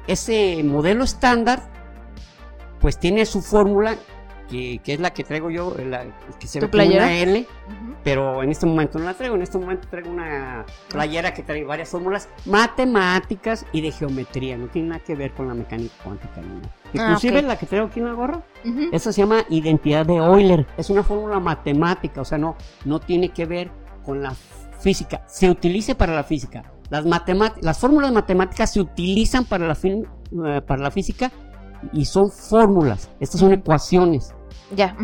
ese 0.07 0.63
modelo 0.65 1.05
estándar, 1.05 1.63
pues 2.81 2.99
tiene 2.99 3.25
su 3.27 3.43
fórmula, 3.43 3.97
que, 4.51 4.81
que 4.85 4.95
es 4.95 5.01
la 5.01 5.15
que 5.15 5.25
traigo 5.25 5.51
yo, 5.51 5.75
la, 5.87 6.05
que 6.39 6.47
se 6.47 6.59
¿Tu 6.61 6.67
ve 6.67 6.71
como 6.71 6.83
playera? 6.83 7.05
una 7.05 7.17
L, 7.19 7.47
pero 8.05 8.43
en 8.43 8.51
este 8.51 8.67
momento 8.67 8.99
no 8.99 9.07
la 9.07 9.15
traigo. 9.15 9.35
En 9.37 9.43
este 9.43 9.57
momento 9.57 9.89
traigo 9.89 10.11
una 10.11 10.67
playera 10.91 11.33
que 11.33 11.43
trae 11.43 11.65
varias 11.65 11.89
fórmulas 11.89 12.29
matemáticas 12.45 13.65
y 13.73 13.81
de 13.81 13.91
geometría. 13.93 14.59
No 14.59 14.67
tiene 14.67 14.89
nada 14.89 15.01
que 15.03 15.15
ver 15.15 15.33
con 15.33 15.49
la 15.49 15.55
mecánica 15.55 15.95
cuántica. 16.05 16.41
nada. 16.43 16.61
Ah, 16.65 16.91
Inclusive 16.93 17.39
ok. 17.39 17.45
la 17.47 17.57
que 17.57 17.67
traigo 17.67 17.87
aquí 17.87 18.01
en 18.01 18.07
la 18.07 18.13
gorra, 18.13 18.43
esa 18.93 19.13
se 19.13 19.23
llama 19.23 19.45
identidad 19.49 20.05
de 20.05 20.17
Euler. 20.17 20.67
Es 20.77 20.91
una 20.91 21.03
fórmula 21.03 21.39
matemática, 21.41 22.21
o 22.21 22.25
sea, 22.25 22.37
no, 22.37 22.57
no 22.85 23.01
tiene 23.01 23.31
que 23.31 23.47
ver 23.47 23.71
con 24.05 24.23
la 24.23 24.35
física. 24.81 25.23
Se 25.29 25.49
utiliza 25.49 25.95
para 25.97 26.15
la 26.15 26.25
física. 26.25 26.65
Las, 26.93 27.07
las 27.63 27.79
fórmulas 27.79 28.13
matemáticas 28.13 28.71
se 28.71 28.81
utilizan 28.81 29.47
para 29.47 29.67
la, 29.67 29.75
fin- 29.75 30.07
eh, 30.47 30.61
para 30.61 30.83
la 30.83 30.91
física 30.91 31.33
y 31.93 32.05
son 32.05 32.31
fórmulas. 32.31 33.09
Estas 33.19 33.41
son 33.41 33.51
ecuaciones 33.53 34.35
Ya. 34.77 34.95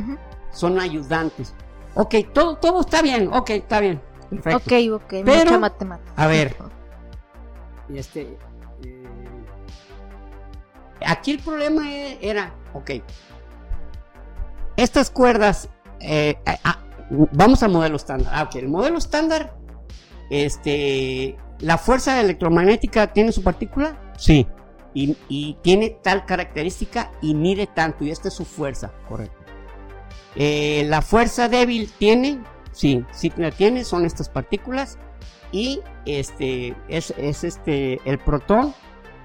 son 0.53 0.79
ayudantes. 0.79 1.55
Ok, 1.94 2.14
todo, 2.35 2.57
todo 2.57 2.83
está 2.83 3.01
bien, 3.01 3.31
ok, 3.33 3.48
está 3.51 3.81
bien. 3.81 4.03
Perfecto. 4.29 4.59
Ok, 4.59 5.03
ok. 5.03 5.09
Pero- 5.24 5.44
mucha 5.44 5.59
matemática. 5.59 6.12
A 6.16 6.27
ver. 6.27 6.55
Este, 7.94 8.37
eh, 8.85 9.05
aquí 11.07 11.31
el 11.31 11.38
problema 11.38 11.90
e- 11.90 12.18
era, 12.20 12.53
ok, 12.74 12.90
estas 14.77 15.11
cuerdas, 15.11 15.70
eh, 16.01 16.35
ah, 16.64 16.79
vamos 17.33 17.62
al 17.62 17.70
modelo 17.72 17.96
estándar. 17.96 18.31
Ah, 18.35 18.42
ok, 18.42 18.57
el 18.57 18.68
modelo 18.68 18.98
estándar, 18.98 19.57
este, 20.29 21.38
la 21.61 21.79
fuerza 21.79 22.21
electromagnética 22.21 23.12
tiene 23.12 23.33
su 23.33 23.42
partícula, 23.42 24.12
sí, 24.16 24.47
y, 24.94 25.16
y 25.29 25.57
tiene 25.62 25.90
tal 26.03 26.25
característica 26.25 27.12
y 27.21 27.35
mide 27.35 27.66
tanto, 27.66 28.05
y 28.05 28.11
esta 28.11 28.29
es 28.29 28.35
su 28.35 28.44
fuerza, 28.44 28.92
correcto. 29.09 29.37
Eh, 30.37 30.85
la 30.88 31.03
fuerza 31.03 31.49
débil 31.49 31.90
tiene, 31.99 32.40
sí, 32.73 33.05
sí 33.12 33.33
la 33.37 33.51
tiene, 33.51 33.85
son 33.85 34.05
estas 34.05 34.29
partículas 34.29 34.99
y 35.51 35.81
este 36.07 36.77
es, 36.88 37.12
es 37.16 37.42
este 37.44 38.01
el 38.05 38.18
protón, 38.18 38.75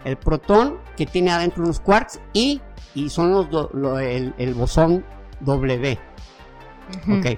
el 0.06 0.18
protón 0.18 0.80
que 0.98 1.06
tiene 1.06 1.32
adentro 1.32 1.64
unos 1.64 1.80
quarks 1.80 2.20
y, 2.34 2.62
y 2.96 3.10
son 3.10 3.32
los 3.32 3.50
do- 3.50 3.70
lo- 3.74 4.00
el, 4.00 4.34
el 4.38 4.54
bosón 4.54 5.06
W. 5.42 6.00
Ok. 7.10 7.38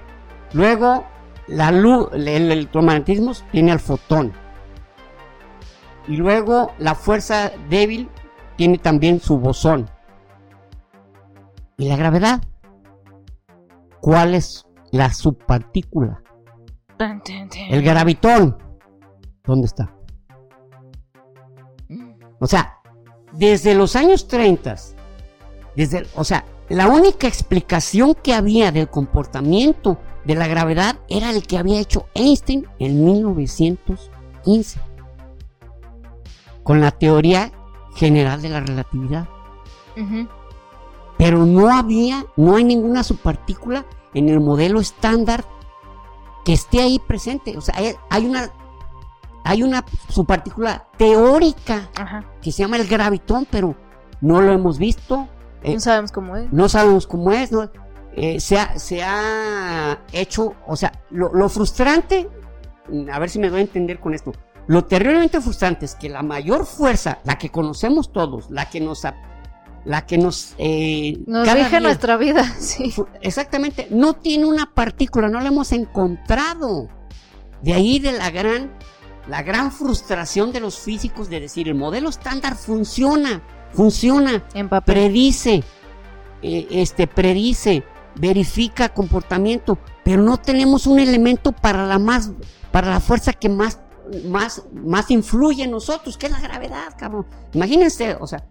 Luego 0.52 1.06
la 1.48 1.70
luz, 1.70 2.08
el 2.14 2.26
electromagnetismo 2.28 3.32
tiene 3.52 3.72
al 3.72 3.80
fotón. 3.80 4.32
Y 6.08 6.16
luego 6.16 6.72
la 6.78 6.94
fuerza 6.94 7.52
débil 7.68 8.08
tiene 8.56 8.78
también 8.78 9.20
su 9.20 9.38
bosón. 9.38 9.88
¿Y 11.76 11.88
la 11.88 11.96
gravedad? 11.96 12.42
¿Cuál 14.00 14.34
es 14.34 14.66
la 14.92 15.12
subpartícula? 15.12 16.22
El 17.68 17.82
gravitón. 17.82 18.56
¿Dónde 19.44 19.66
está? 19.66 19.92
O 22.38 22.46
sea, 22.46 22.78
desde 23.32 23.74
los 23.74 23.96
años 23.96 24.28
30, 24.28 24.76
desde, 25.74 26.06
o 26.14 26.24
sea, 26.24 26.44
la 26.68 26.88
única 26.88 27.28
explicación 27.28 28.14
que 28.14 28.34
había 28.34 28.72
del 28.72 28.88
comportamiento 28.88 29.98
de 30.24 30.34
la 30.34 30.48
gravedad 30.48 30.98
era 31.08 31.30
el 31.30 31.46
que 31.46 31.58
había 31.58 31.80
hecho 31.80 32.06
Einstein 32.14 32.66
en 32.78 33.04
1915, 33.04 34.80
con 36.66 36.80
la 36.80 36.90
teoría 36.90 37.52
general 37.94 38.42
de 38.42 38.48
la 38.50 38.60
relatividad. 38.60 39.28
Pero 41.16 41.46
no 41.46 41.74
había, 41.74 42.26
no 42.36 42.56
hay 42.56 42.64
ninguna 42.64 43.02
subpartícula 43.02 43.86
en 44.12 44.28
el 44.28 44.40
modelo 44.40 44.80
estándar 44.80 45.44
que 46.44 46.52
esté 46.52 46.80
ahí 46.82 46.98
presente. 46.98 47.56
O 47.56 47.60
sea, 47.60 47.74
hay, 47.78 47.94
hay 48.10 48.26
una, 48.26 48.50
hay 49.44 49.62
una 49.62 49.84
subpartícula 50.10 50.88
teórica 50.98 51.88
Ajá. 51.96 52.24
que 52.42 52.52
se 52.52 52.62
llama 52.62 52.76
el 52.76 52.86
gravitón, 52.86 53.46
pero 53.50 53.74
no 54.20 54.42
lo 54.42 54.52
hemos 54.52 54.78
visto. 54.78 55.26
eh, 55.62 55.74
No 55.74 55.80
sabemos 55.80 56.12
cómo 56.12 56.36
es. 56.36 56.52
no 56.52 56.68
sabemos 56.68 57.06
cómo 57.06 57.30
es, 57.32 57.50
¿no? 57.52 57.70
Eh, 58.14 58.40
se, 58.40 58.58
ha, 58.58 58.78
se 58.78 59.02
ha 59.02 59.98
hecho, 60.12 60.54
o 60.66 60.74
sea, 60.76 60.90
lo, 61.10 61.32
lo 61.34 61.48
frustrante, 61.48 62.28
a 63.12 63.18
ver 63.18 63.28
si 63.30 63.38
me 63.38 63.50
doy 63.50 63.58
a 63.60 63.62
entender 63.62 64.00
con 64.00 64.14
esto, 64.14 64.32
lo 64.66 64.84
terriblemente 64.84 65.40
frustrante 65.40 65.84
es 65.84 65.94
que 65.94 66.08
la 66.08 66.22
mayor 66.22 66.66
fuerza, 66.66 67.18
la 67.24 67.38
que 67.38 67.50
conocemos 67.50 68.12
todos, 68.12 68.50
la 68.50 68.68
que 68.68 68.80
nos, 68.80 69.02
la 69.84 70.06
que 70.06 70.18
nos... 70.18 70.54
eh, 70.58 71.18
Nos 71.26 71.52
rige 71.52 71.80
nuestra 71.80 72.16
vida, 72.16 72.44
sí. 72.58 72.92
Exactamente, 73.20 73.88
no 73.90 74.14
tiene 74.14 74.44
una 74.46 74.72
partícula, 74.74 75.28
no 75.28 75.40
la 75.40 75.48
hemos 75.48 75.72
encontrado. 75.72 76.88
De 77.62 77.72
ahí 77.74 77.98
de 78.00 78.12
la 78.12 78.30
gran, 78.30 78.72
la 79.28 79.42
gran 79.42 79.70
frustración 79.72 80.52
de 80.52 80.60
los 80.60 80.78
físicos 80.78 81.28
de 81.30 81.40
decir, 81.40 81.68
el 81.68 81.74
modelo 81.74 82.08
estándar 82.08 82.56
funciona, 82.56 83.42
funciona, 83.72 84.44
En 84.54 84.68
papel. 84.68 84.94
predice, 84.94 85.62
eh, 86.42 86.66
este, 86.70 87.06
predice, 87.06 87.84
verifica 88.16 88.88
comportamiento, 88.88 89.78
pero 90.04 90.22
no 90.22 90.38
tenemos 90.38 90.86
un 90.86 90.98
elemento 90.98 91.52
para 91.52 91.86
la 91.86 91.98
más, 91.98 92.32
para 92.72 92.88
la 92.90 93.00
fuerza 93.00 93.32
que 93.32 93.48
más, 93.48 93.80
más, 94.28 94.62
más 94.72 95.10
influye 95.10 95.64
en 95.64 95.70
nosotros, 95.70 96.16
que 96.16 96.26
es 96.26 96.32
la 96.32 96.40
gravedad, 96.40 96.94
cabrón. 96.98 97.26
Imagínense, 97.52 98.16
o 98.20 98.26
sea, 98.26 98.44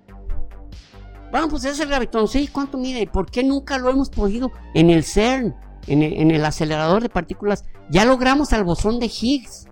Bueno, 1.31 1.49
pues 1.49 1.65
es 1.65 1.79
el 1.79 1.89
gravitón, 1.89 2.27
sí, 2.27 2.47
¿cuánto 2.47 2.77
mide? 2.77 3.07
¿Por 3.07 3.29
qué 3.29 3.43
nunca 3.43 3.77
lo 3.77 3.89
hemos 3.89 4.09
podido 4.09 4.51
en 4.73 4.89
el 4.89 5.03
CERN, 5.03 5.55
en 5.87 6.01
el, 6.03 6.13
en 6.13 6.31
el 6.31 6.45
acelerador 6.45 7.01
de 7.01 7.09
partículas? 7.09 7.65
Ya 7.89 8.05
logramos 8.05 8.53
al 8.53 8.63
bosón 8.63 8.99
de 8.99 9.07
Higgs. 9.07 9.67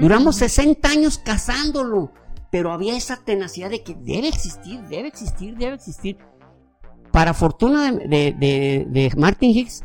Duramos 0.00 0.36
60 0.36 0.88
años 0.88 1.18
cazándolo, 1.18 2.12
pero 2.50 2.72
había 2.72 2.96
esa 2.96 3.16
tenacidad 3.24 3.70
de 3.70 3.82
que 3.82 3.94
debe 3.96 4.28
existir, 4.28 4.80
debe 4.82 5.08
existir, 5.08 5.56
debe 5.56 5.74
existir. 5.74 6.16
Para 7.10 7.34
fortuna 7.34 7.90
de, 7.90 8.06
de- 8.08 8.36
de- 8.38 8.86
de 8.88 9.12
Martin 9.16 9.50
Higgs, 9.50 9.82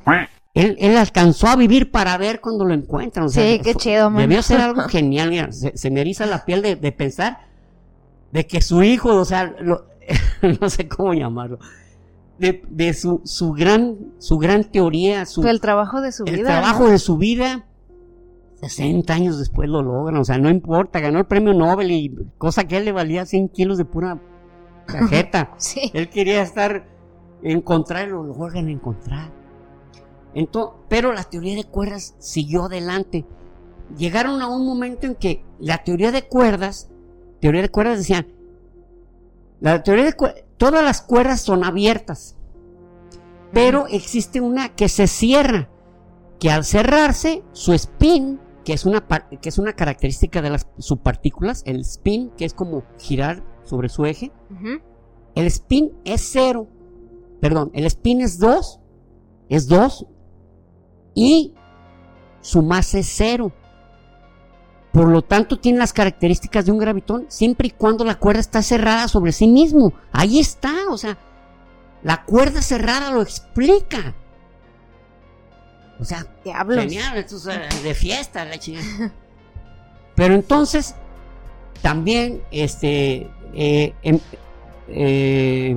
él, 0.53 0.75
él 0.79 0.97
alcanzó 0.97 1.47
a 1.47 1.55
vivir 1.55 1.91
para 1.91 2.17
ver 2.17 2.39
cuando 2.41 2.65
lo 2.65 2.73
encuentran. 2.73 3.25
o 3.25 3.29
sea, 3.29 3.43
Sí, 3.43 3.59
qué 3.63 3.73
chido, 3.75 4.09
man. 4.09 4.21
Debió 4.21 4.41
ser 4.43 4.61
algo 4.61 4.81
genial, 4.89 5.29
mira, 5.29 5.51
se, 5.51 5.75
se 5.77 5.89
me 5.91 6.01
eriza 6.01 6.25
la 6.25 6.45
piel 6.45 6.61
de, 6.61 6.75
de 6.75 6.91
pensar 6.91 7.39
de 8.31 8.45
que 8.47 8.61
su 8.61 8.83
hijo, 8.83 9.15
o 9.15 9.25
sea, 9.25 9.53
lo- 9.59 9.85
no 10.61 10.69
sé 10.69 10.87
cómo 10.87 11.13
llamarlo, 11.13 11.59
de, 12.37 12.63
de 12.69 12.93
su, 12.93 13.21
su 13.23 13.53
gran, 13.53 13.95
su 14.19 14.37
gran 14.37 14.63
teoría, 14.65 15.25
su, 15.25 15.43
El 15.47 15.61
trabajo 15.61 16.01
de 16.01 16.11
su 16.11 16.23
el 16.25 16.35
vida. 16.37 16.47
trabajo 16.49 16.83
¿no? 16.85 16.89
de 16.89 16.99
su 16.99 17.17
vida, 17.17 17.65
60 18.61 19.13
años 19.13 19.39
después 19.39 19.69
lo 19.69 19.81
logran, 19.81 20.19
o 20.21 20.25
sea, 20.25 20.37
no 20.37 20.49
importa, 20.49 20.99
ganó 20.99 21.19
el 21.19 21.25
premio 21.25 21.53
Nobel 21.53 21.91
y 21.91 22.15
cosa 22.37 22.63
que 22.65 22.77
él 22.77 22.85
le 22.85 22.91
valía 22.91 23.25
100 23.25 23.49
kilos 23.49 23.77
de 23.77 23.85
pura 23.85 24.19
cajeta. 24.87 25.53
Sí. 25.57 25.91
él 25.93 26.09
quería 26.09 26.41
estar, 26.41 26.85
encontrar 27.43 28.07
lo 28.09 28.23
logran 28.23 28.69
encontrar. 28.69 29.31
Entonces, 30.33 30.75
pero 30.89 31.13
la 31.13 31.23
teoría 31.23 31.55
de 31.55 31.65
cuerdas 31.65 32.15
siguió 32.19 32.65
adelante. 32.65 33.25
Llegaron 33.97 34.41
a 34.41 34.47
un 34.47 34.65
momento 34.65 35.05
en 35.05 35.15
que 35.15 35.43
la 35.59 35.83
teoría 35.83 36.11
de 36.11 36.27
cuerdas, 36.27 36.89
teoría 37.39 37.61
de 37.61 37.69
cuerdas 37.69 37.97
decían, 37.97 38.27
la 39.59 39.83
teoría 39.83 40.05
de 40.05 40.13
cuerdas, 40.13 40.43
todas 40.57 40.83
las 40.83 41.01
cuerdas 41.01 41.41
son 41.41 41.63
abiertas, 41.63 42.35
pero 43.51 43.87
existe 43.87 44.41
una 44.41 44.69
que 44.69 44.89
se 44.89 45.07
cierra, 45.07 45.69
que 46.39 46.49
al 46.49 46.65
cerrarse, 46.65 47.43
su 47.51 47.73
spin, 47.73 48.39
que 48.65 48.73
es 48.73 48.85
una, 48.85 49.05
que 49.41 49.49
es 49.49 49.57
una 49.59 49.73
característica 49.73 50.41
de 50.41 50.49
las 50.49 50.67
subpartículas, 50.79 51.63
el 51.65 51.81
spin, 51.81 52.31
que 52.31 52.45
es 52.45 52.53
como 52.53 52.83
girar 52.97 53.43
sobre 53.63 53.89
su 53.89 54.05
eje, 54.05 54.31
el 55.35 55.47
spin 55.47 55.91
es 56.05 56.29
cero. 56.31 56.67
Perdón, 57.41 57.71
el 57.73 57.85
spin 57.85 58.21
es 58.21 58.39
2. 58.39 58.79
Es 59.49 59.67
2. 59.67 60.07
Y 61.15 61.53
su 62.41 62.61
masa 62.61 62.99
es 62.99 63.11
cero. 63.15 63.51
Por 64.91 65.07
lo 65.07 65.23
tanto, 65.23 65.57
tiene 65.57 65.79
las 65.79 65.91
características 65.93 66.65
de 66.65 66.71
un 66.71 66.77
gravitón 66.77 67.25
siempre 67.27 67.67
y 67.67 67.71
cuando 67.71 68.05
la 68.05 68.15
cuerda 68.15 68.41
está 68.41 68.61
cerrada 68.61 69.07
sobre 69.07 69.31
sí 69.31 69.47
mismo. 69.47 69.93
Ahí 70.11 70.39
está, 70.39 70.71
o 70.89 70.97
sea, 70.97 71.17
la 72.03 72.23
cuerda 72.25 72.61
cerrada 72.61 73.09
lo 73.11 73.21
explica. 73.21 74.13
O 75.99 76.05
sea, 76.05 76.27
Diablos. 76.43 76.79
Genial, 76.83 77.17
esto 77.17 77.37
es 77.37 77.47
eh, 77.47 77.81
de 77.83 77.93
fiesta, 77.95 78.45
la 78.45 78.59
chingada. 78.59 79.11
Pero 80.15 80.35
entonces, 80.35 80.95
también, 81.81 82.43
este, 82.51 83.31
eh, 83.55 83.93
em- 84.03 84.19
eh, 84.89 85.75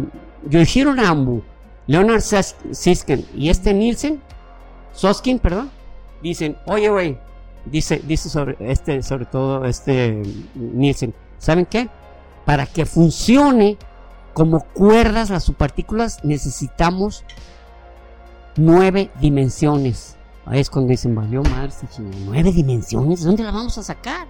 Yoshiro 0.48 0.94
Nambu, 0.94 1.42
Leonard 1.86 2.22
Sisken 2.72 3.24
y 3.34 3.48
este 3.48 3.72
Nielsen, 3.72 4.20
Soskin, 4.96 5.38
perdón, 5.38 5.70
dicen, 6.22 6.56
oye, 6.66 6.88
güey, 6.88 7.18
dice, 7.66 8.00
dice 8.06 8.30
sobre, 8.30 8.56
este, 8.60 9.02
sobre 9.02 9.26
todo 9.26 9.64
este 9.66 10.22
Nielsen, 10.54 11.14
¿saben 11.38 11.66
qué? 11.66 11.88
Para 12.46 12.64
que 12.66 12.86
funcione 12.86 13.76
como 14.32 14.60
cuerdas 14.60 15.30
las 15.30 15.44
subpartículas 15.44 16.24
necesitamos 16.24 17.24
nueve 18.56 19.10
dimensiones. 19.20 20.16
Ahí 20.46 20.60
es 20.60 20.70
cuando 20.70 20.90
dicen, 20.90 21.14
valió 21.14 21.42
chingada, 21.42 22.16
nueve 22.24 22.52
dimensiones, 22.52 23.20
¿de 23.20 23.26
dónde 23.26 23.42
la 23.42 23.52
vamos 23.52 23.78
a 23.78 23.82
sacar? 23.82 24.26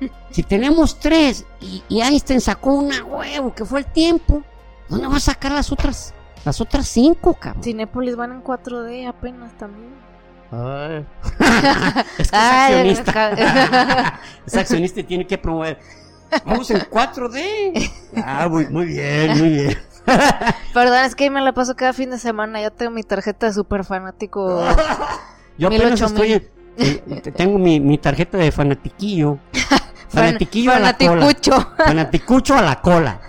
Si 0.30 0.42
tenemos 0.42 0.98
tres 0.98 1.44
y, 1.60 1.82
y 1.88 2.00
Einstein 2.00 2.40
sacó 2.40 2.72
una 2.72 3.04
huevo 3.04 3.54
que 3.54 3.66
fue 3.66 3.80
el 3.80 3.86
tiempo, 3.86 4.42
¿dónde 4.88 5.06
va 5.06 5.16
a 5.18 5.20
sacar 5.20 5.52
las 5.52 5.70
otras, 5.70 6.14
las 6.44 6.60
otras 6.60 6.88
cinco, 6.88 7.34
cabrón? 7.34 7.62
Cinépolis 7.62 8.16
van 8.16 8.32
en 8.32 8.42
4D 8.42 9.08
apenas 9.08 9.52
también. 9.58 9.92
Ay. 10.50 11.06
es 12.18 12.30
que 12.30 12.36
es 12.36 12.42
accionista. 12.42 14.18
es 14.46 14.56
accionista 14.56 15.00
y 15.00 15.04
tiene 15.04 15.26
que 15.26 15.38
promover. 15.38 15.78
Vamos 16.44 16.70
en 16.70 16.80
4D. 16.80 17.90
Ah, 18.24 18.48
muy, 18.48 18.66
muy 18.68 18.86
bien, 18.86 19.38
muy 19.38 19.48
bien. 19.48 19.78
Perdón, 20.74 21.04
es 21.04 21.14
que 21.14 21.30
me 21.30 21.40
la 21.40 21.52
paso 21.52 21.76
cada 21.76 21.92
fin 21.92 22.10
de 22.10 22.18
semana. 22.18 22.60
Ya 22.60 22.70
tengo 22.70 22.92
mi 22.92 23.02
tarjeta 23.02 23.46
de 23.46 23.52
super 23.52 23.84
fanático. 23.84 24.64
Yo 25.58 25.68
apenas 25.68 26.00
ocho 26.00 26.06
estoy. 26.06 26.48
tengo 27.36 27.58
mi, 27.58 27.80
mi 27.80 27.98
tarjeta 27.98 28.38
de 28.38 28.50
fanatiquillo. 28.50 29.38
Fanatiquillo 30.08 30.72
a 30.72 30.78
la 30.78 30.96
cola. 30.96 31.10
Fanaticucho. 31.10 31.74
Fanaticucho 31.76 32.56
a 32.56 32.62
la 32.62 32.80
cola. 32.80 33.20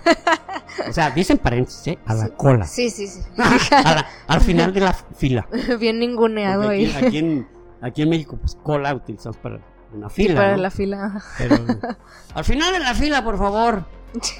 O 0.88 0.92
sea, 0.92 1.10
dicen 1.10 1.38
paréntesis, 1.38 1.86
¿eh? 1.88 1.98
A 2.06 2.14
la 2.14 2.28
cola. 2.28 2.66
Sí, 2.66 2.90
sí, 2.90 3.06
sí. 3.06 3.20
A 3.72 3.94
la- 3.94 4.06
al 4.26 4.40
final 4.40 4.72
de 4.72 4.80
la 4.80 4.92
fila. 4.92 5.46
Bien 5.80 5.98
ninguneado 5.98 6.68
ahí. 6.68 6.92
aquí, 6.94 7.18
en, 7.18 7.48
aquí 7.80 8.02
en 8.02 8.08
México, 8.10 8.36
pues 8.36 8.56
cola 8.62 8.94
utilizamos 8.94 9.36
para 9.38 9.58
una 9.92 10.08
fila. 10.10 10.34
para 10.36 10.56
¿no? 10.56 10.62
la 10.62 10.70
fila. 10.70 11.22
Pero 11.38 11.56
al 12.34 12.44
final 12.44 12.72
de 12.72 12.80
la 12.80 12.94
fila, 12.94 13.22
por 13.24 13.38
favor. 13.38 13.84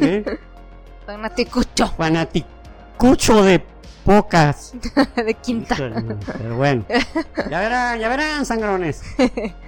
¿eh? 0.00 0.24
Fanaticucho 1.06 1.88
Fanaticucho 1.96 3.42
de 3.42 3.64
pocas. 4.04 4.72
de 5.16 5.34
quinta. 5.34 5.76
Pero 5.76 6.56
bueno, 6.56 6.84
ya 7.50 7.60
verán, 7.60 7.98
ya 8.00 8.08
verán, 8.08 8.46
sangrones. 8.46 9.02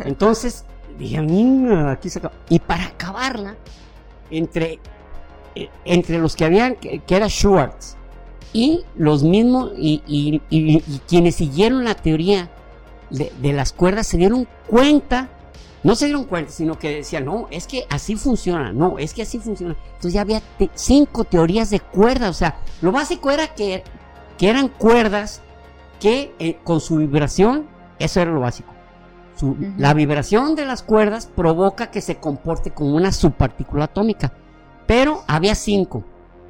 Entonces, 0.01 0.65
dije, 0.99 1.21
"Mm, 1.21 1.89
aquí 1.89 2.09
se 2.11 2.19
acaba". 2.19 2.35
Y 2.49 2.59
para 2.59 2.85
acabarla, 2.87 3.57
entre, 4.31 4.79
entre 5.85 6.19
los 6.19 6.37
que 6.37 6.45
habían, 6.45 6.77
que, 6.77 7.01
que 7.01 7.17
era 7.17 7.29
Schwartz, 7.29 7.97
y 8.53 8.85
los 8.97 9.23
mismos, 9.25 9.73
y, 9.77 10.03
y- 10.07 10.41
y- 10.51 10.77
y 10.77 11.01
quienes 11.09 11.35
siguieron 11.37 11.85
la 11.85 11.95
teoría 11.95 12.51
de, 13.11 13.33
de 13.41 13.53
las 13.53 13.73
cuerdas, 13.73 14.07
se 14.07 14.17
dieron 14.17 14.47
cuenta, 14.69 15.29
no 15.83 15.95
se 15.95 16.07
dieron 16.07 16.25
cuenta, 16.25 16.51
sino 16.53 16.79
que 16.79 16.97
decían, 16.97 17.25
no, 17.25 17.47
es 17.51 17.67
que 17.67 17.85
así 17.91 18.17
funciona, 18.17 18.73
no, 18.73 18.99
es 18.99 19.13
que 19.13 19.23
así 19.23 19.39
funciona. 19.39 19.77
Entonces 19.87 20.13
ya 20.15 20.21
había 20.23 20.41
te- 20.59 20.71
cinco 20.75 21.25
teorías 21.25 21.71
de 21.71 21.81
cuerdas, 21.81 22.31
o 22.31 22.35
sea, 22.35 22.59
lo 22.81 22.93
básico 22.93 23.31
era 23.31 23.49
que, 23.55 23.83
que 24.39 24.49
eran 24.49 24.69
cuerdas 24.69 25.43
que 26.01 26.33
eh, 26.39 26.59
con 26.65 26.81
su 26.81 26.97
vibración, 26.97 27.67
eso 27.99 28.21
era 28.21 28.31
lo 28.33 28.41
básico. 28.41 28.73
Su-. 29.37 29.57
La 29.79 29.95
vibración 29.95 30.55
de 30.55 30.65
las 30.65 30.83
cuerdas 30.83 31.27
provoca 31.27 31.91
que 31.91 32.01
se 32.01 32.17
comporte 32.17 32.71
como 32.71 32.95
una 32.95 33.11
subpartícula 33.13 33.85
atómica. 33.87 34.33
Pero 34.87 35.23
había 35.27 35.55
cinco. 35.55 36.05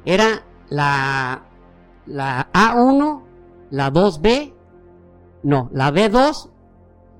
Era 0.05 0.43
la, 0.69 1.43
la 2.05 2.51
A1, 2.51 3.21
la 3.71 3.91
2B, 3.91 4.53
no, 5.43 5.69
la 5.73 5.91
B2, 5.91 6.49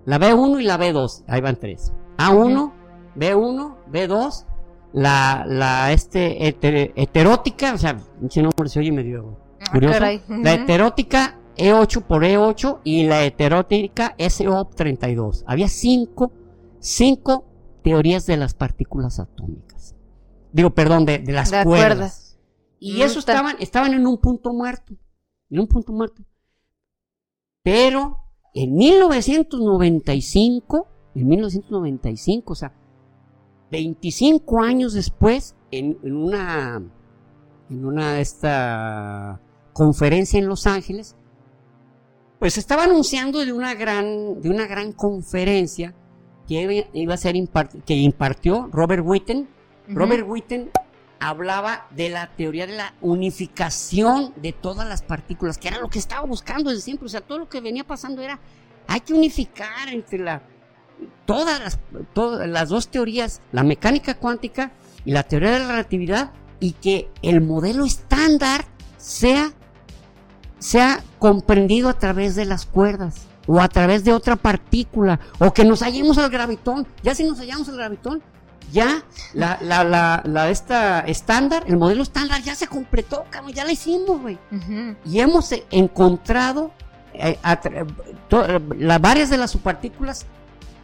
la 0.05 0.19
B1 0.19 0.61
y 0.61 0.63
la 0.63 0.77
B2. 0.77 1.23
Ahí 1.27 1.41
van 1.41 1.55
tres. 1.55 1.91
A1, 2.17 2.71
B1, 3.15 3.75
B2, 3.91 4.45
la, 4.93 5.45
la 5.47 5.91
este, 5.91 6.39
heter- 6.47 6.93
heterótica, 6.95 7.73
o 7.73 7.77
sea, 7.77 7.97
pinche 8.19 8.41
nombre 8.41 8.69
se 8.69 8.79
oye 8.79 8.91
medio 8.91 9.37
curioso. 9.71 9.95
Ah, 9.95 9.99
caray. 9.99 10.21
La 10.27 10.53
heterótica 10.53 11.39
E8 11.57 12.01
por 12.03 12.23
E8 12.23 12.79
y 12.83 13.05
la 13.07 13.23
heterótica 13.23 14.15
SO32. 14.17 15.43
Había 15.47 15.67
cinco, 15.69 16.31
cinco 16.79 17.45
teorías 17.83 18.25
de 18.25 18.37
las 18.37 18.53
partículas 18.53 19.19
atómicas. 19.19 19.74
Digo, 20.55 20.69
perdón, 20.69 21.03
de, 21.05 21.17
de 21.19 21.33
las 21.33 21.51
De 21.51 21.63
cuerdas. 21.65 21.87
cuerdas. 21.97 22.39
Y 22.79 22.93
Mm, 22.93 23.01
eso 23.01 23.19
está- 23.19 23.33
estaban, 23.33 23.55
estaban 23.59 23.93
en 23.93 24.07
un 24.07 24.17
punto 24.19 24.53
muerto. 24.53 24.93
En 25.49 25.59
un 25.59 25.67
punto 25.67 25.91
muerto. 25.91 26.23
Pero 27.61 28.19
en 28.53 28.73
1995, 28.75 30.87
en 31.15 31.27
1995, 31.27 32.53
o 32.53 32.55
sea, 32.55 32.71
25 33.71 34.61
años 34.61 34.93
después, 34.93 35.55
en, 35.71 35.97
en 36.03 36.15
una, 36.15 36.81
en 37.69 37.85
una 37.85 38.19
esta 38.19 39.41
conferencia 39.73 40.39
en 40.39 40.47
Los 40.47 40.67
Ángeles, 40.67 41.15
pues 42.39 42.57
estaba 42.57 42.83
anunciando 42.85 43.43
de 43.43 43.51
una 43.51 43.73
gran, 43.73 44.39
de 44.41 44.49
una 44.49 44.67
gran 44.67 44.93
conferencia 44.93 45.93
que 46.47 46.87
iba 46.93 47.13
a 47.13 47.17
ser 47.17 47.35
que 47.85 47.95
impartió 47.95 48.69
Robert 48.71 49.03
Witten. 49.05 49.49
Robert 49.87 50.25
Witten 50.27 50.71
hablaba 51.19 51.87
de 51.91 52.09
la 52.09 52.27
teoría 52.35 52.67
de 52.67 52.75
la 52.75 52.93
unificación 53.01 54.33
de 54.35 54.53
todas 54.53 54.87
las 54.87 55.01
partículas, 55.01 55.57
que 55.57 55.67
era 55.67 55.79
lo 55.79 55.89
que 55.89 55.99
estaba 55.99 56.25
buscando 56.25 56.69
desde 56.69 56.83
siempre. 56.83 57.05
O 57.05 57.09
sea, 57.09 57.21
todo 57.21 57.39
lo 57.39 57.49
que 57.49 57.61
venía 57.61 57.85
pasando 57.85 58.21
era, 58.21 58.39
hay 58.87 59.01
que 59.01 59.13
unificar 59.13 59.89
entre 59.89 60.19
las, 60.19 60.41
todas 61.25 61.79
las 62.47 62.69
dos 62.69 62.89
teorías, 62.89 63.41
la 63.51 63.63
mecánica 63.63 64.15
cuántica 64.15 64.71
y 65.03 65.11
la 65.11 65.23
teoría 65.23 65.51
de 65.51 65.59
la 65.59 65.67
relatividad, 65.67 66.31
y 66.59 66.71
que 66.71 67.09
el 67.21 67.41
modelo 67.41 67.85
estándar 67.85 68.65
sea, 68.97 69.51
sea 70.59 71.03
comprendido 71.19 71.89
a 71.89 71.99
través 71.99 72.35
de 72.35 72.45
las 72.45 72.65
cuerdas 72.65 73.27
o 73.47 73.59
a 73.59 73.67
través 73.67 74.03
de 74.03 74.13
otra 74.13 74.35
partícula, 74.35 75.19
o 75.37 75.53
que 75.53 75.65
nos 75.65 75.81
hallemos 75.81 76.17
al 76.17 76.31
gravitón. 76.31 76.87
Ya 77.03 77.13
si 77.13 77.23
nos 77.23 77.37
hallamos 77.37 77.69
al 77.69 77.75
gravitón, 77.75 78.23
ya 78.71 79.03
la, 79.33 79.57
la, 79.61 79.83
la, 79.83 80.21
la 80.25 80.49
esta 80.49 81.01
estándar, 81.01 81.63
el 81.67 81.77
modelo 81.77 82.03
estándar 82.03 82.41
ya 82.41 82.55
se 82.55 82.67
completó, 82.67 83.25
ya 83.53 83.65
la 83.65 83.71
hicimos, 83.71 84.21
güey. 84.21 84.37
Y 85.05 85.19
hemos 85.19 85.53
encontrado 85.71 86.71
eh, 87.13 87.37
varias 88.99 89.29
de 89.29 89.37
las 89.37 89.51
subpartículas 89.51 90.25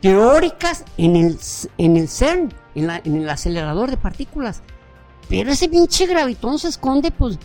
teóricas 0.01 0.84
en 0.97 1.15
el, 1.15 1.39
en 1.77 1.97
el 1.97 2.07
CERN, 2.07 2.53
en, 2.75 2.89
en 2.89 3.15
el 3.17 3.29
acelerador 3.29 3.89
de 3.89 3.97
partículas. 3.97 4.61
Pero 5.29 5.51
ese 5.51 5.69
pinche 5.69 6.05
gravitón 6.07 6.59
se 6.59 6.67
esconde, 6.67 7.11
pues. 7.11 7.38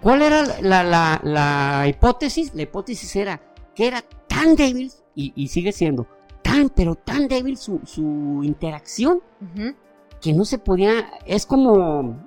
¿Cuál 0.00 0.22
era 0.22 0.60
la, 0.60 0.82
la, 0.82 1.20
la 1.22 1.86
hipótesis? 1.88 2.54
La 2.54 2.62
hipótesis 2.62 3.14
era 3.16 3.40
que 3.74 3.86
era 3.86 4.02
tan 4.28 4.56
débil, 4.56 4.92
y, 5.14 5.48
sigue 5.48 5.72
siendo 5.72 6.06
tan, 6.50 6.68
pero 6.68 6.96
tan 6.96 7.28
débil 7.28 7.56
su, 7.56 7.80
su 7.84 8.40
interacción, 8.42 9.22
que 10.20 10.32
no 10.32 10.44
se 10.44 10.58
podía. 10.58 11.10
Es 11.24 11.46
como, 11.46 12.26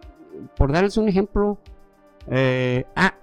por 0.56 0.72
darles 0.72 0.98
un 0.98 1.10
ejemplo, 1.10 1.58
eh, 2.32 2.86
ah, 2.96 3.14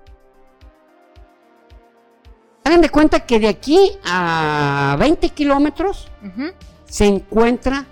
hagan 2.64 2.82
de 2.82 2.90
cuenta 2.90 3.20
que 3.20 3.40
de 3.40 3.48
aquí 3.48 3.92
a 4.04 4.96
20 4.98 5.30
kilómetros 5.30 6.08
se 6.84 7.06
encuentra 7.06 7.86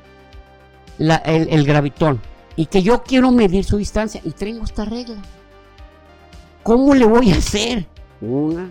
el, 0.98 1.10
el, 1.24 1.64
gravitón 1.64 2.20
y 2.56 2.66
que 2.66 2.82
yo 2.82 3.02
quiero 3.02 3.30
medir 3.30 3.64
su 3.64 3.78
distancia 3.78 4.20
y 4.22 4.32
tengo 4.32 4.64
esta 4.64 4.84
regla. 4.84 5.16
¿Cómo 6.62 6.94
le 6.94 7.06
voy 7.06 7.32
a 7.32 7.36
hacer? 7.36 7.86
Una, 8.20 8.68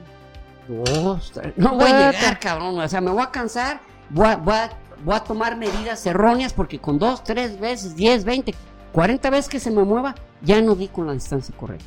dos, 0.67 1.31
tres. 1.33 1.53
No 1.55 1.73
voy 1.73 1.89
a 1.89 2.11
llegar, 2.11 2.39
cabrón. 2.39 2.77
O 2.79 2.87
sea, 2.87 3.01
me 3.01 3.09
voy 3.09 3.23
a 3.23 3.31
cansar. 3.31 3.79
Voy 4.09 4.27
a, 4.27 4.35
voy 4.35 5.15
a, 5.15 5.19
tomar 5.21 5.57
medidas 5.57 6.05
erróneas 6.05 6.53
porque 6.53 6.79
con 6.79 6.99
dos, 6.99 7.23
tres 7.23 7.59
veces, 7.59 7.95
diez, 7.95 8.23
veinte, 8.23 8.53
cuarenta 8.91 9.29
veces 9.29 9.49
que 9.49 9.59
se 9.59 9.71
me 9.71 9.83
mueva, 9.83 10.15
ya 10.41 10.61
no 10.61 10.75
di 10.75 10.87
con 10.87 11.07
la 11.07 11.13
distancia 11.13 11.55
correcta. 11.55 11.85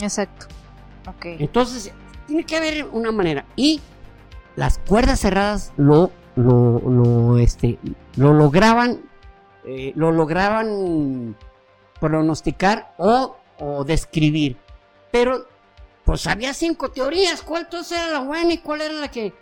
Exacto. 0.00 0.46
Ok. 1.06 1.26
Entonces, 1.38 1.92
tiene 2.26 2.44
que 2.44 2.56
haber 2.56 2.86
una 2.92 3.12
manera. 3.12 3.44
Y 3.56 3.80
las 4.56 4.78
cuerdas 4.78 5.20
cerradas 5.20 5.72
lo, 5.76 6.10
lo, 6.36 6.80
lo, 6.80 7.38
este, 7.38 7.78
lo 8.16 8.32
lograban, 8.32 9.00
eh, 9.64 9.92
lo 9.94 10.12
lograban 10.12 11.36
pronosticar 12.00 12.94
o, 12.98 13.36
o 13.58 13.84
describir. 13.84 14.56
Pero 15.10 15.46
pues 16.04 16.26
había 16.26 16.54
cinco 16.54 16.90
teorías, 16.90 17.42
¿cuál 17.42 17.64
entonces 17.64 17.98
era 17.98 18.08
la 18.08 18.20
buena 18.20 18.54
y 18.54 18.58
cuál 18.58 18.80
era 18.80 18.94
la 18.94 19.10
que 19.10 19.34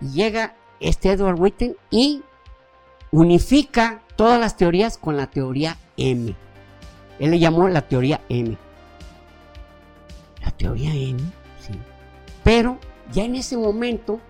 llega 0.00 0.54
este 0.82 1.12
Edward 1.12 1.40
Witten 1.40 1.76
y 1.90 2.22
unifica 3.10 4.02
todas 4.16 4.38
las 4.40 4.56
teorías 4.56 4.98
con 4.98 5.16
la 5.16 5.28
teoría 5.28 5.76
M. 5.96 6.34
Él 7.18 7.30
le 7.30 7.38
llamó 7.38 7.68
la 7.68 7.82
teoría 7.82 8.20
M. 8.28 8.56
La 10.44 10.50
teoría 10.50 10.94
M, 10.94 11.20
sí. 11.60 11.72
Pero 12.42 12.78
ya 13.12 13.24
en 13.24 13.36
ese 13.36 13.56
momento, 13.56 14.20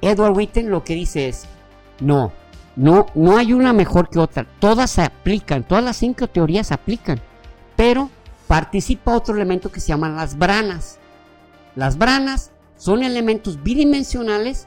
Edward 0.00 0.36
Witten 0.36 0.70
lo 0.70 0.82
que 0.82 0.94
dice 0.94 1.28
es, 1.28 1.46
no, 2.00 2.32
no, 2.74 3.06
no 3.14 3.36
hay 3.36 3.52
una 3.52 3.72
mejor 3.72 4.08
que 4.08 4.18
otra. 4.18 4.46
Todas 4.58 4.90
se 4.90 5.02
aplican, 5.02 5.62
todas 5.62 5.84
las 5.84 5.96
cinco 5.96 6.26
teorías 6.26 6.68
se 6.68 6.74
aplican. 6.74 7.20
Pero 7.76 8.10
participa 8.48 9.14
otro 9.14 9.34
elemento 9.34 9.70
que 9.70 9.80
se 9.80 9.88
llaman 9.88 10.16
las 10.16 10.36
branas. 10.36 10.98
Las 11.76 11.96
branas 11.96 12.50
son 12.76 13.02
elementos 13.02 13.62
bidimensionales 13.62 14.66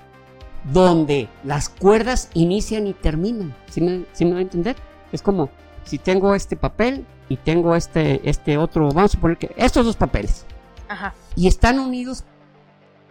donde 0.71 1.29
las 1.43 1.69
cuerdas 1.69 2.29
inician 2.33 2.87
y 2.87 2.93
terminan. 2.93 3.55
¿Sí 3.69 3.81
me, 3.81 4.05
¿sí 4.13 4.25
me 4.25 4.33
va 4.33 4.39
a 4.39 4.41
entender? 4.41 4.75
Es 5.11 5.21
como 5.21 5.49
si 5.83 5.97
tengo 5.97 6.35
este 6.35 6.55
papel 6.55 7.05
y 7.29 7.37
tengo 7.37 7.75
este, 7.75 8.27
este 8.27 8.57
otro, 8.57 8.89
vamos 8.91 9.15
a 9.15 9.19
poner 9.19 9.37
que 9.37 9.53
estos 9.57 9.85
dos 9.85 9.95
papeles. 9.95 10.45
Ajá. 10.87 11.13
Y 11.35 11.47
están 11.47 11.79
unidos 11.79 12.23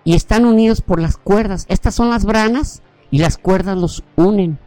y 0.04 0.14
están 0.14 0.44
unidos 0.44 0.80
por 0.80 1.00
las 1.00 1.16
cuerdas. 1.16 1.66
Estas 1.68 1.94
son 1.94 2.10
las 2.10 2.24
branas 2.24 2.82
y 3.10 3.18
las 3.18 3.38
cuerdas 3.38 3.76
los 3.76 4.04
unen. 4.16 4.58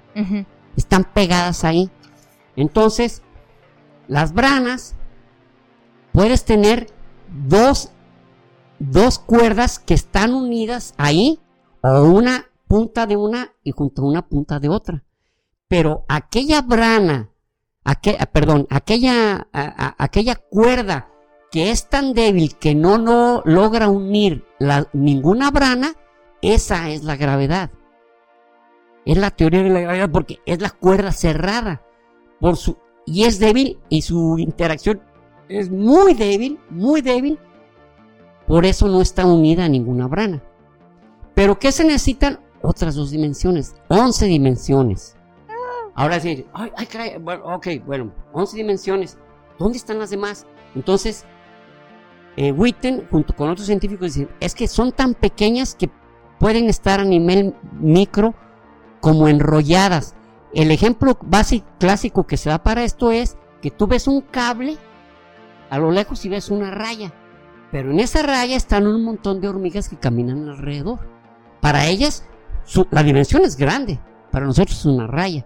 Están 0.75 1.03
pegadas 1.03 1.63
ahí. 1.63 1.91
Entonces, 2.55 3.21
las 4.07 4.33
branas 4.33 4.95
puedes 6.11 6.43
tener 6.43 6.88
dos, 7.47 7.91
dos 8.79 9.19
cuerdas 9.19 9.77
que 9.77 9.93
están 9.93 10.33
unidas 10.33 10.95
ahí, 10.97 11.39
o 11.81 12.01
una 12.03 12.45
punta 12.68 13.07
de 13.07 13.15
una 13.15 13.53
y 13.63 13.72
junto 13.72 14.01
a 14.01 14.05
una 14.05 14.28
punta 14.28 14.59
de 14.59 14.70
otra. 14.70 15.03
Pero 15.68 16.05
aquella 16.07 16.61
brana, 16.61 17.32
perdón, 18.32 18.68
aquella, 18.70 19.47
aquella 19.51 20.36
cuerda 20.36 21.09
que 21.51 21.72
es 21.72 21.89
tan 21.89 22.13
débil 22.13 22.57
que 22.57 22.76
no, 22.76 22.97
no 22.97 23.41
logra 23.45 23.89
unir 23.89 24.45
ninguna 24.93 25.51
brana, 25.51 25.93
esa 26.41 26.89
es 26.89 27.03
la 27.03 27.15
gravedad. 27.15 27.72
Es 29.05 29.18
la 29.18 29.32
teoría 29.32 29.63
de 29.63 29.70
la 29.70 29.80
gravedad 29.80 30.09
porque 30.11 30.39
es 30.45 30.61
la 30.61 30.70
cuerda 30.70 31.11
cerrada. 31.11 31.82
Por 32.39 32.57
su, 32.57 32.78
y 33.05 33.24
es 33.24 33.39
débil 33.39 33.80
y 33.89 34.01
su 34.01 34.38
interacción 34.38 35.01
es 35.47 35.72
muy 35.72 36.13
débil, 36.13 36.59
muy 36.70 37.01
débil. 37.01 37.39
Por 38.47 38.65
eso 38.65 38.88
no 38.88 39.01
está 39.01 39.26
unida 39.26 39.65
a 39.65 39.70
ninguna 39.70 40.07
brana. 40.07 40.43
Pero 41.34 41.57
¿qué 41.59 41.72
se 41.72 41.84
necesitan? 41.84 42.39
Otras 42.61 42.95
dos 42.95 43.11
dimensiones, 43.11 43.75
11 43.87 44.25
dimensiones. 44.25 45.15
Ahora 45.95 46.19
sí, 46.19 46.45
ay, 46.53 46.71
ay, 46.75 47.17
bueno, 47.19 47.55
ok, 47.55 47.67
bueno, 47.85 48.11
11 48.33 48.57
dimensiones. 48.57 49.17
¿Dónde 49.57 49.77
están 49.77 49.97
las 49.97 50.11
demás? 50.11 50.45
Entonces, 50.75 51.25
eh, 52.35 52.51
Witten, 52.51 53.07
junto 53.09 53.35
con 53.35 53.49
otros 53.49 53.65
científicos, 53.65 54.13
dicen, 54.13 54.29
es 54.39 54.53
que 54.53 54.67
son 54.67 54.91
tan 54.91 55.15
pequeñas 55.15 55.73
que 55.73 55.89
pueden 56.39 56.69
estar 56.69 56.99
a 56.99 57.03
nivel 57.03 57.55
micro 57.79 58.35
como 59.01 59.27
enrolladas. 59.27 60.15
El 60.53 60.71
ejemplo 60.71 61.17
básico 61.21 61.65
clásico 61.79 62.27
que 62.27 62.37
se 62.37 62.49
da 62.49 62.61
para 62.61 62.83
esto 62.83 63.11
es 63.11 63.37
que 63.61 63.71
tú 63.71 63.87
ves 63.87 64.07
un 64.07 64.21
cable 64.21 64.77
a 65.69 65.79
lo 65.79 65.91
lejos 65.91 66.23
y 66.25 66.29
ves 66.29 66.49
una 66.49 66.71
raya, 66.71 67.11
pero 67.71 67.91
en 67.91 67.99
esa 67.99 68.21
raya 68.21 68.55
están 68.55 68.87
un 68.87 69.03
montón 69.03 69.41
de 69.41 69.47
hormigas 69.49 69.89
que 69.89 69.97
caminan 69.97 70.47
alrededor. 70.47 70.99
Para 71.59 71.87
ellas, 71.87 72.23
la 72.91 73.03
dimensión 73.03 73.43
es 73.43 73.57
grande, 73.57 73.99
para 74.32 74.45
nosotros 74.45 74.80
es 74.80 74.86
una 74.86 75.07
raya. 75.07 75.45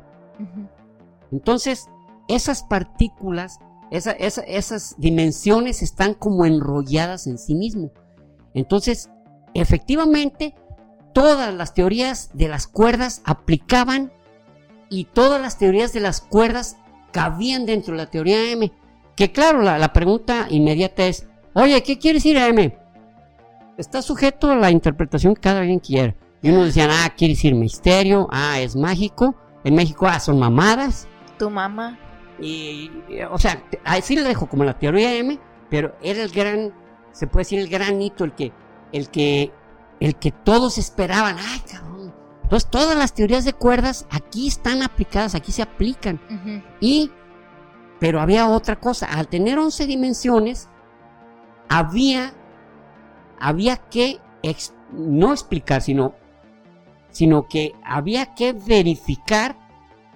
Entonces, 1.32 1.88
esas 2.28 2.64
partículas, 2.64 3.60
esas 3.90 4.96
dimensiones 4.98 5.82
están 5.82 6.14
como 6.14 6.46
enrolladas 6.46 7.28
en 7.28 7.38
sí 7.38 7.56
mismo. 7.56 7.92
Entonces, 8.54 9.10
efectivamente, 9.54 10.56
todas 11.14 11.54
las 11.54 11.74
teorías 11.74 12.32
de 12.34 12.48
las 12.48 12.68
cuerdas 12.68 13.22
aplicaban 13.26 14.12
y 14.90 15.06
todas 15.06 15.42
las 15.42 15.58
teorías 15.58 15.94
de 15.94 16.02
las 16.02 16.22
cuerdas 16.22 16.78
cabían 17.12 17.66
dentro 17.66 17.94
de 17.94 18.00
la 18.00 18.10
teoría 18.10 18.52
M. 18.52 18.72
Que 19.16 19.32
claro, 19.32 19.62
la, 19.62 19.94
pregunta 19.94 20.48
inmediata 20.50 21.06
es, 21.06 21.28
oye, 21.54 21.82
¿qué 21.84 22.00
quiere 22.00 22.18
decir 22.18 22.38
M? 22.38 22.78
Está 23.78 24.02
sujeto 24.02 24.52
a 24.52 24.56
la 24.56 24.72
interpretación 24.72 25.36
que 25.36 25.42
cada 25.42 25.62
quien 25.62 25.80
quiera. 25.80 26.16
Y 26.42 26.50
unos 26.50 26.66
decían, 26.66 26.90
ah, 26.92 27.14
quiere 27.16 27.34
decir 27.34 27.54
misterio, 27.56 28.28
ah, 28.32 28.60
es 28.60 28.76
mágico. 28.76 29.36
En 29.64 29.76
México, 29.76 30.08
ah, 30.08 30.20
son 30.20 30.40
mamadas. 30.40 31.08
Tu 31.38 31.50
mamá. 31.50 32.00
Y, 32.40 32.90
o 33.30 33.38
sea, 33.38 33.64
así 33.86 34.16
lo 34.16 34.24
dejo 34.24 34.48
como 34.48 34.64
la 34.64 34.78
teoría 34.78 35.16
M, 35.16 35.40
pero 35.70 35.96
era 36.02 36.24
el 36.24 36.32
gran, 36.32 36.74
se 37.12 37.28
puede 37.28 37.42
decir 37.42 37.60
el 37.60 37.68
gran 37.70 38.02
hito, 38.02 38.24
el 38.24 38.34
que, 38.34 38.52
el 38.92 39.10
que, 39.10 39.52
el 40.00 40.16
que 40.16 40.32
todos 40.32 40.80
esperaban. 40.80 41.38
Ay, 41.38 41.62
cabrón. 41.72 42.14
Entonces, 42.44 42.70
todas 42.70 42.98
las 42.98 43.14
teorías 43.14 43.46
de 43.46 43.54
cuerdas 43.54 44.08
aquí 44.10 44.48
están 44.48 44.82
aplicadas, 44.82 45.36
aquí 45.36 45.52
se 45.52 45.62
aplican. 45.62 46.20
Y 46.80 47.12
pero 48.02 48.20
había 48.20 48.50
otra 48.50 48.78
cosa. 48.78 49.06
Al 49.06 49.28
tener 49.28 49.60
11 49.60 49.86
dimensiones, 49.86 50.70
había, 51.70 52.34
había 53.40 53.78
que 53.78 54.20
no 54.92 55.32
explicar, 55.32 55.84
sino, 55.84 56.16
sino 57.12 57.48
que 57.48 57.74
había 57.84 58.34
que 58.34 58.54
verificar 58.54 59.56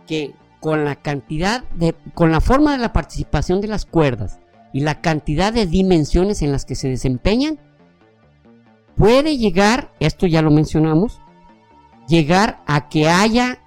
que 0.07 0.33
con 0.59 0.85
la 0.85 0.95
cantidad 0.95 1.63
de, 1.75 1.95
con 2.13 2.31
la 2.31 2.41
forma 2.41 2.71
de 2.71 2.79
la 2.79 2.93
participación 2.93 3.61
de 3.61 3.67
las 3.67 3.85
cuerdas 3.85 4.39
y 4.73 4.81
la 4.81 5.01
cantidad 5.01 5.53
de 5.53 5.67
dimensiones 5.67 6.41
en 6.41 6.51
las 6.51 6.65
que 6.65 6.75
se 6.75 6.89
desempeñan, 6.89 7.59
puede 8.95 9.37
llegar, 9.37 9.91
esto 9.99 10.25
ya 10.25 10.41
lo 10.41 10.51
mencionamos, 10.51 11.21
llegar 12.07 12.61
a 12.65 12.89
que 12.89 13.07
haya 13.07 13.59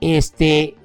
este 0.00 0.76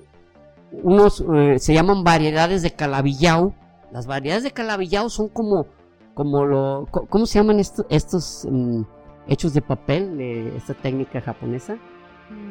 unos 0.81 1.23
eh, 1.33 1.59
se 1.59 1.73
llaman 1.73 2.03
variedades 2.03 2.61
de 2.61 2.71
calabillao. 2.71 3.53
Las 3.91 4.07
variedades 4.07 4.43
de 4.43 4.51
calabillao 4.51 5.09
son 5.09 5.29
como 5.29 5.67
como 6.15 6.45
lo 6.45 6.87
¿cómo 6.89 7.25
se 7.25 7.39
llaman 7.39 7.59
estos 7.59 7.85
estos 7.89 8.47
mm, 8.49 8.81
hechos 9.27 9.53
de 9.53 9.61
papel 9.61 10.17
de 10.17 10.57
esta 10.57 10.73
técnica 10.73 11.21
japonesa? 11.21 11.77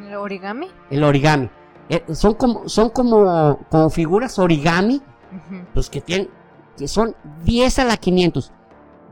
¿El 0.08 0.14
origami? 0.14 0.68
El 0.90 1.04
origami. 1.04 1.50
Eh, 1.88 2.02
son 2.14 2.34
como, 2.34 2.68
son 2.68 2.90
como, 2.90 3.58
como 3.70 3.90
figuras 3.90 4.38
origami, 4.38 5.02
los 5.74 5.90
que 5.90 6.00
tienen, 6.00 6.30
que 6.76 6.88
son 6.88 7.14
10 7.44 7.78
a 7.80 7.84
la 7.84 7.96
500. 7.96 8.52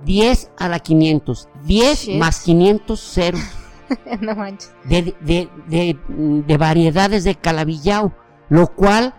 10 0.05 0.51
a 0.59 0.69
la 0.69 0.79
500. 0.79 1.49
10 1.65 2.09
más 2.19 2.41
500 2.43 3.01
ceros. 3.01 3.41
no 4.21 4.35
manches. 4.35 4.73
De, 4.85 5.15
de, 5.21 5.49
de, 5.67 5.99
de, 6.47 6.57
variedades 6.57 7.25
de 7.25 7.35
calabillao, 7.35 8.13
lo 8.49 8.69
cual 8.69 9.15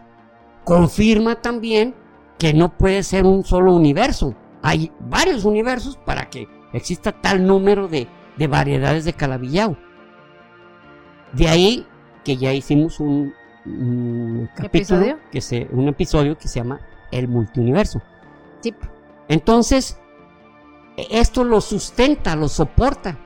confirma 0.64 1.36
también 1.36 1.96
que 2.38 2.54
no 2.54 2.76
puede 2.78 3.04
ser 3.04 3.26
un 3.26 3.44
solo 3.44 3.74
universo. 3.76 4.36
Hay 4.64 4.92
varios 5.00 5.46
universos 5.46 5.98
para 5.98 6.30
que 6.30 6.48
exista 6.74 7.12
tal 7.12 7.46
número 7.46 7.88
de, 7.88 8.08
de 8.38 8.48
variedades 8.48 9.06
de 9.06 9.14
calabillao. 9.14 9.78
De 11.34 11.48
ahí 11.48 11.88
que 12.24 12.38
ya 12.38 12.54
hicimos 12.54 13.00
un, 13.00 13.34
un 13.66 14.50
capítulo 14.56 15.02
¿Episodio? 15.02 15.20
que 15.32 15.42
se 15.42 15.68
un 15.72 15.88
episodio 15.88 16.38
que 16.38 16.48
se 16.48 16.60
llama 16.60 16.80
El 17.12 17.28
multiuniverso. 17.28 18.02
Entonces, 19.28 19.98
esto 21.10 21.44
lo 21.44 21.62
sustenta, 21.62 22.36
lo 22.36 22.48
soporta. 22.48 23.18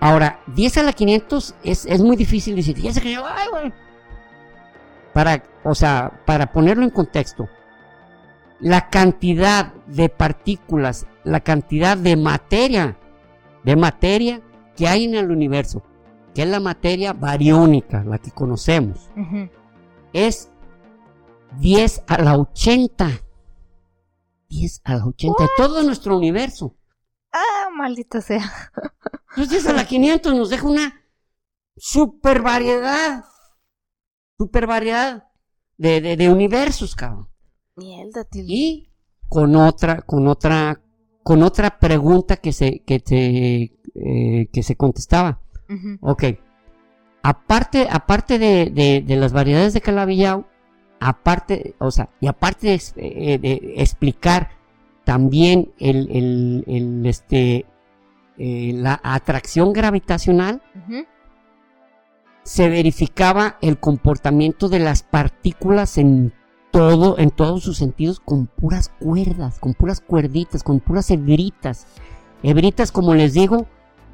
Ahora, 0.00 0.40
10 0.48 0.78
a 0.78 0.82
la 0.82 0.92
500 0.92 1.54
es, 1.62 1.86
es 1.86 2.00
muy 2.00 2.16
difícil 2.16 2.56
decir, 2.56 2.76
10 2.76 2.96
a 2.96 3.00
500, 3.00 3.30
ay, 3.34 3.48
güey. 3.50 3.72
Para, 5.12 5.42
o 5.64 5.74
sea, 5.74 6.22
para 6.24 6.52
ponerlo 6.52 6.84
en 6.84 6.90
contexto, 6.90 7.48
la 8.60 8.88
cantidad 8.88 9.72
de 9.86 10.08
partículas, 10.08 11.06
la 11.24 11.40
cantidad 11.40 11.96
de 11.96 12.16
materia, 12.16 12.96
de 13.64 13.76
materia 13.76 14.42
que 14.76 14.88
hay 14.88 15.04
en 15.04 15.14
el 15.14 15.30
universo, 15.30 15.82
que 16.34 16.42
es 16.42 16.48
la 16.48 16.60
materia 16.60 17.12
bariónica, 17.12 18.04
la 18.04 18.18
que 18.18 18.30
conocemos, 18.30 19.10
es 20.12 20.50
10 21.58 22.04
a 22.06 22.22
la 22.22 22.36
80. 22.36 23.10
10 24.48 24.80
a 24.84 24.94
la 24.96 25.06
80 25.06 25.42
de 25.42 25.48
todo 25.56 25.82
nuestro 25.82 26.16
universo. 26.16 26.76
Ah, 27.32 27.68
maldita 27.76 28.20
sea. 28.20 28.50
Los 29.36 29.48
10 29.48 29.66
a 29.68 29.72
la 29.72 29.86
500 29.86 30.34
nos 30.34 30.50
deja 30.50 30.66
una 30.66 31.04
super 31.76 32.42
variedad. 32.42 33.24
Super 34.36 34.66
variedad 34.66 35.28
de, 35.76 36.16
de, 36.16 36.28
universos, 36.28 36.94
cabrón. 36.94 37.28
Mierda, 37.76 38.26
Y 38.32 38.90
con 39.28 39.54
otra, 39.54 40.02
con 40.02 40.26
otra, 40.28 40.82
con 41.22 41.42
otra 41.42 41.78
pregunta 41.78 42.36
que 42.36 42.52
se, 42.52 42.80
que 42.80 43.02
se, 43.04 43.72
eh, 43.94 44.48
que 44.52 44.62
se 44.62 44.76
contestaba. 44.76 45.40
Ok. 46.00 46.24
Aparte, 47.22 47.86
aparte 47.90 48.38
de, 48.38 49.04
las 49.06 49.32
variedades 49.32 49.74
de 49.74 49.80
calabillao, 49.80 50.48
aparte, 51.00 51.74
o 51.78 51.90
sea, 51.90 52.08
y 52.20 52.26
aparte 52.26 52.68
de, 52.68 52.80
eh, 52.96 53.74
explicar 53.76 54.50
también 55.04 55.72
el, 55.78 57.02
este, 57.04 57.66
eh, 58.38 58.72
la 58.74 59.00
atracción 59.02 59.72
gravitacional, 59.72 60.62
se 62.42 62.68
verificaba 62.68 63.58
el 63.60 63.78
comportamiento 63.78 64.68
de 64.68 64.80
las 64.80 65.02
partículas 65.02 65.98
en 65.98 66.32
todo, 66.70 67.18
en 67.18 67.30
todos 67.30 67.62
sus 67.62 67.76
sentidos, 67.76 68.20
con 68.20 68.46
puras 68.46 68.90
cuerdas, 69.00 69.58
con 69.58 69.74
puras 69.74 70.00
cuerditas, 70.00 70.62
con 70.62 70.80
puras 70.80 71.10
hebritas. 71.10 71.86
Hebritas, 72.42 72.92
como 72.92 73.14
les 73.14 73.34
digo, 73.34 73.66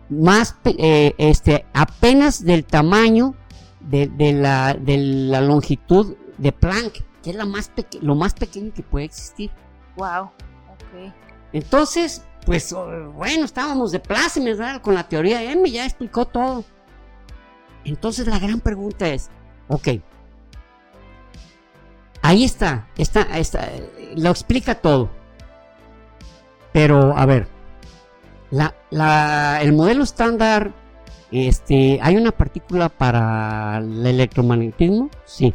más, 0.09 0.57
eh, 0.65 1.15
este, 1.19 1.67
apenas 1.75 2.45
del 2.45 2.65
tamaño 2.65 3.35
de, 3.81 4.11
la, 4.33 4.75
de 4.75 4.97
la 4.99 5.41
longitud 5.41 6.17
de 6.39 6.53
Planck, 6.53 7.05
que 7.23 7.31
es 7.31 7.37
la 7.37 7.47
más 7.47 7.71
lo 8.01 8.15
más 8.15 8.35
pequeño 8.35 8.73
que 8.73 8.83
puede 8.83 9.05
existir. 9.05 9.51
Wow, 9.97 10.25
ok. 10.25 11.13
Entonces, 11.53 12.25
pues 12.45 12.73
oh, 12.73 13.13
bueno, 13.13 13.45
estábamos 13.45 13.93
de 13.93 14.01
plácemes, 14.01 14.59
¿verdad? 14.59 14.83
Con 14.83 14.95
la 14.95 15.09
teoría 15.09 15.39
de 15.39 15.53
M, 15.53 15.71
ya 15.71 15.85
explicó 15.85 16.27
todo. 16.27 16.65
Entonces 17.85 18.27
la 18.27 18.39
gran 18.39 18.61
pregunta 18.61 19.09
es, 19.09 19.31
ok, 19.69 19.89
ahí 22.27 22.45
está, 22.45 22.89
está, 22.99 23.23
está, 23.39 23.69
lo 24.17 24.31
explica 24.31 24.75
todo. 24.75 25.11
Pero, 26.73 27.17
a 27.17 27.25
ver, 27.25 27.47
la, 28.51 29.61
el 29.63 29.73
modelo 29.73 30.03
estándar, 30.03 30.73
este, 31.31 32.01
¿hay 32.03 32.17
una 32.17 32.33
partícula 32.33 32.89
para 32.89 33.79
el 33.79 34.05
electromagnetismo? 34.05 35.09
Sí. 35.25 35.55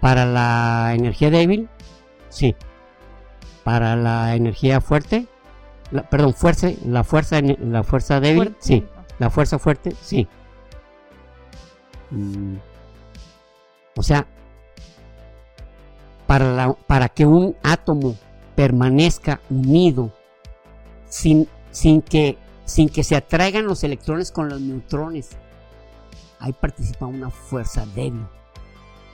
¿Para 0.00 0.24
la 0.24 0.94
energía 0.94 1.30
débil? 1.30 1.68
Sí. 2.30 2.56
¿Para 3.64 3.94
la 3.94 4.34
energía 4.34 4.80
fuerte? 4.80 5.26
perdón, 6.10 6.34
fuerza, 6.34 6.68
la 6.84 7.02
fuerza, 7.02 7.40
la 7.40 7.82
fuerza 7.82 8.20
débil? 8.20 8.56
Sí. 8.58 8.86
¿La 9.18 9.30
fuerza 9.30 9.58
fuerte? 9.58 9.94
Sí. 10.00 10.28
Mm. 12.10 12.56
O 13.96 14.02
sea, 14.02 14.26
para, 16.28 16.52
la, 16.52 16.74
para 16.74 17.08
que 17.08 17.24
un 17.24 17.56
átomo 17.62 18.14
permanezca 18.54 19.40
unido 19.48 20.12
sin, 21.08 21.48
sin, 21.70 22.02
que, 22.02 22.36
sin 22.66 22.90
que 22.90 23.02
se 23.02 23.16
atraigan 23.16 23.66
los 23.66 23.82
electrones 23.82 24.30
con 24.30 24.50
los 24.50 24.60
neutrones. 24.60 25.30
Ahí 26.38 26.52
participa 26.52 27.06
una 27.06 27.30
fuerza 27.30 27.86
débil. 27.94 28.26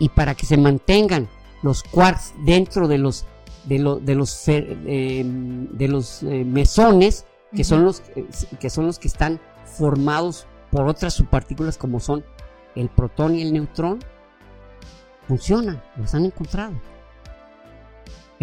Y 0.01 0.09
para 0.09 0.35
que 0.35 0.45
se 0.45 0.57
mantengan 0.57 1.29
los 1.63 1.85
quarks 1.85 2.35
dentro 2.45 2.89
de 2.89 2.99
los 2.99 3.27
de, 3.65 3.79
de 4.03 4.15
los 4.17 4.49
eh, 4.49 5.23
de 5.25 5.89
los 5.89 6.23
eh, 6.25 6.45
mesones 6.45 7.27
que 7.55 7.63
son 7.65 7.85
los 7.85 8.03
eh, 8.17 8.27
que 8.59 8.69
son 8.69 8.87
los 8.87 8.99
que 8.99 9.09
están 9.09 9.41
formados 9.65 10.47
por 10.71 10.87
otras 10.87 11.15
subpartículas 11.15 11.79
como 11.79 12.01
son 12.01 12.25
el 12.75 12.91
protón 12.91 13.37
y 13.37 13.43
el 13.43 13.55
neutrón 13.55 14.01
funcionan 15.27 15.83
los 15.97 16.15
han 16.15 16.27
encontrado 16.27 16.75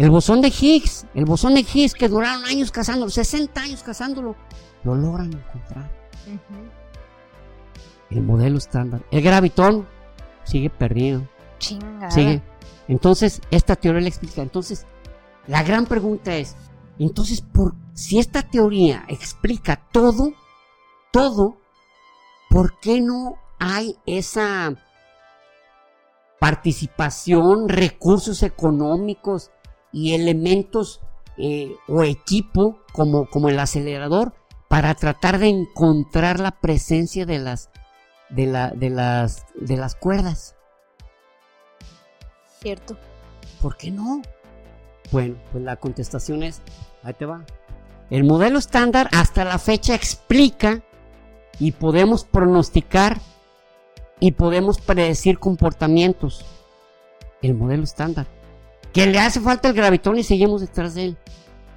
el 0.02 0.10
bosón 0.10 0.40
de 0.40 0.48
Higgs, 0.48 1.06
el 1.14 1.24
bosón 1.26 1.54
de 1.54 1.60
Higgs 1.60 1.94
que 1.94 2.08
duraron 2.08 2.44
años 2.46 2.72
cazándolo, 2.72 3.08
60 3.08 3.60
años 3.60 3.84
cazándolo, 3.84 4.34
lo 4.82 4.96
logran 4.96 5.32
encontrar. 5.32 5.92
El 8.10 8.22
modelo 8.22 8.58
estándar. 8.58 9.04
El 9.12 9.22
gravitón 9.22 9.86
sigue 10.42 10.70
perdido. 10.70 11.28
Chingada. 11.60 12.10
Sigue. 12.10 12.42
Entonces, 12.88 13.40
esta 13.52 13.76
teoría 13.76 14.00
le 14.00 14.08
explica. 14.08 14.42
Entonces, 14.42 14.86
la 15.46 15.62
gran 15.62 15.86
pregunta 15.86 16.34
es, 16.34 16.56
entonces, 16.98 17.40
por, 17.40 17.76
si 17.94 18.18
esta 18.18 18.42
teoría 18.42 19.04
explica 19.06 19.86
todo, 19.92 20.32
todo, 21.12 21.58
¿por 22.50 22.80
qué 22.80 23.00
no 23.00 23.36
hay 23.60 23.96
esa 24.04 24.74
participación, 26.40 27.68
recursos 27.68 28.42
económicos, 28.42 29.52
y 29.92 30.14
elementos 30.14 31.00
eh, 31.36 31.76
o 31.88 32.02
equipo 32.02 32.78
como, 32.92 33.28
como 33.28 33.48
el 33.48 33.58
acelerador 33.58 34.32
para 34.68 34.94
tratar 34.94 35.38
de 35.38 35.48
encontrar 35.48 36.40
la 36.40 36.52
presencia 36.52 37.26
de 37.26 37.38
las 37.38 37.70
de, 38.30 38.46
la, 38.46 38.70
de 38.70 38.90
las 38.90 39.46
de 39.54 39.76
las 39.76 39.94
cuerdas. 39.94 40.56
Cierto. 42.60 42.96
¿Por 43.60 43.76
qué 43.76 43.90
no? 43.90 44.22
Bueno, 45.10 45.36
pues 45.52 45.62
la 45.62 45.76
contestación 45.76 46.42
es, 46.42 46.62
ahí 47.02 47.12
te 47.14 47.26
va. 47.26 47.44
El 48.10 48.24
modelo 48.24 48.58
estándar 48.58 49.08
hasta 49.12 49.44
la 49.44 49.58
fecha 49.58 49.94
explica 49.94 50.82
y 51.58 51.72
podemos 51.72 52.24
pronosticar 52.24 53.20
y 54.20 54.32
podemos 54.32 54.80
predecir 54.80 55.38
comportamientos. 55.38 56.44
El 57.42 57.54
modelo 57.54 57.84
estándar 57.84 58.26
que 58.92 59.06
le 59.06 59.18
hace 59.18 59.40
falta 59.40 59.68
el 59.68 59.74
gravitón 59.74 60.18
y 60.18 60.22
seguimos 60.22 60.60
detrás 60.60 60.94
de 60.94 61.04
él. 61.06 61.16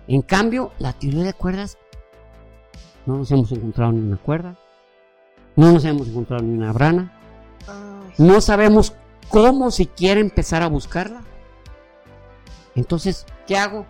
En 0.07 0.21
cambio, 0.21 0.71
la 0.79 0.93
teoría 0.93 1.23
de 1.23 1.33
cuerdas, 1.33 1.77
no 3.05 3.17
nos 3.17 3.31
hemos 3.31 3.51
encontrado 3.51 3.91
ni 3.91 3.99
una 4.01 4.17
cuerda, 4.17 4.55
no 5.55 5.71
nos 5.71 5.85
hemos 5.85 6.07
encontrado 6.07 6.43
ni 6.43 6.57
una 6.57 6.71
brana, 6.73 7.11
no 8.17 8.41
sabemos 8.41 8.93
cómo 9.29 9.71
siquiera 9.71 10.19
empezar 10.19 10.61
a 10.63 10.67
buscarla. 10.67 11.21
Entonces, 12.75 13.25
¿qué 13.47 13.57
hago? 13.57 13.85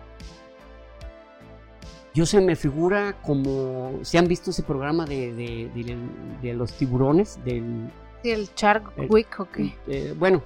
Yo 2.14 2.24
se 2.24 2.40
me 2.40 2.56
figura 2.56 3.14
como, 3.20 3.98
si 4.02 4.16
han 4.16 4.26
visto 4.26 4.50
ese 4.50 4.62
programa 4.62 5.04
de, 5.04 5.34
de- 5.34 5.70
de- 5.74 5.98
de 6.40 6.54
los 6.54 6.72
tiburones, 6.72 7.38
del, 7.44 7.90
sí, 8.22 8.30
el 8.30 8.48
Shark 8.56 8.92
Eh, 8.96 9.06
Week, 9.10 9.28
¿o 9.38 9.44
qué? 9.50 9.76
eh, 9.86 10.14
bueno, 10.18 10.40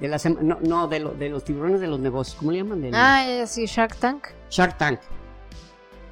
de 0.00 0.08
la 0.08 0.18
no, 0.42 0.58
no 0.60 0.88
de, 0.88 1.00
lo- 1.00 1.14
de 1.14 1.28
los 1.30 1.44
tiburones 1.44 1.80
de 1.80 1.86
los 1.88 1.98
negocios, 2.00 2.36
¿cómo 2.38 2.52
le 2.52 2.58
llaman? 2.58 2.82
Del 2.82 2.94
Ah, 2.94 3.24
ya, 3.26 3.46
sí, 3.46 3.66
Shark 3.66 3.96
Tank. 3.96 4.26
Shark 4.50 4.76
Tank. 4.78 5.00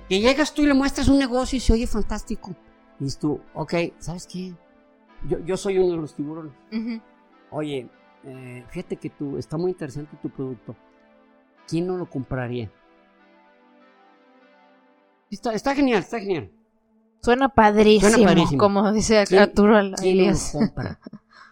Que 0.08 0.20
llegas 0.20 0.52
tú 0.54 0.62
y 0.62 0.66
le 0.66 0.74
muestras 0.74 1.08
un 1.08 1.18
negocio 1.18 1.56
y 1.56 1.60
se 1.60 1.72
oye 1.72 1.86
fantástico. 1.86 2.54
Y 3.00 3.04
dices 3.04 3.18
tú, 3.18 3.40
ok, 3.54 3.74
¿sabes 3.98 4.26
qué? 4.26 4.54
Yo, 5.28 5.38
yo 5.40 5.56
soy 5.56 5.78
uno 5.78 5.92
de 5.94 6.00
los 6.00 6.14
tiburones. 6.14 6.52
Oye, 7.50 7.88
eh, 8.24 8.64
fíjate 8.68 8.96
que 8.96 9.10
tú, 9.10 9.36
está 9.38 9.56
muy 9.56 9.70
interesante 9.72 10.16
tu 10.20 10.28
producto. 10.30 10.74
¿Quién 11.66 11.86
no 11.86 11.96
lo 11.96 12.08
compraría? 12.08 12.70
Está, 15.30 15.52
está 15.54 15.74
genial, 15.74 16.00
está 16.00 16.20
genial. 16.20 16.50
Suena 17.20 17.48
padrísimo, 17.48 18.10
Suena 18.10 18.26
padrísimo. 18.28 18.58
como 18.60 18.92
dice 18.92 19.24
¿Quién- 19.26 19.40
Arturo 19.42 19.78
¿Quién 19.96 20.18
no 20.18 20.30
lo 20.30 20.38
compra? 20.52 21.00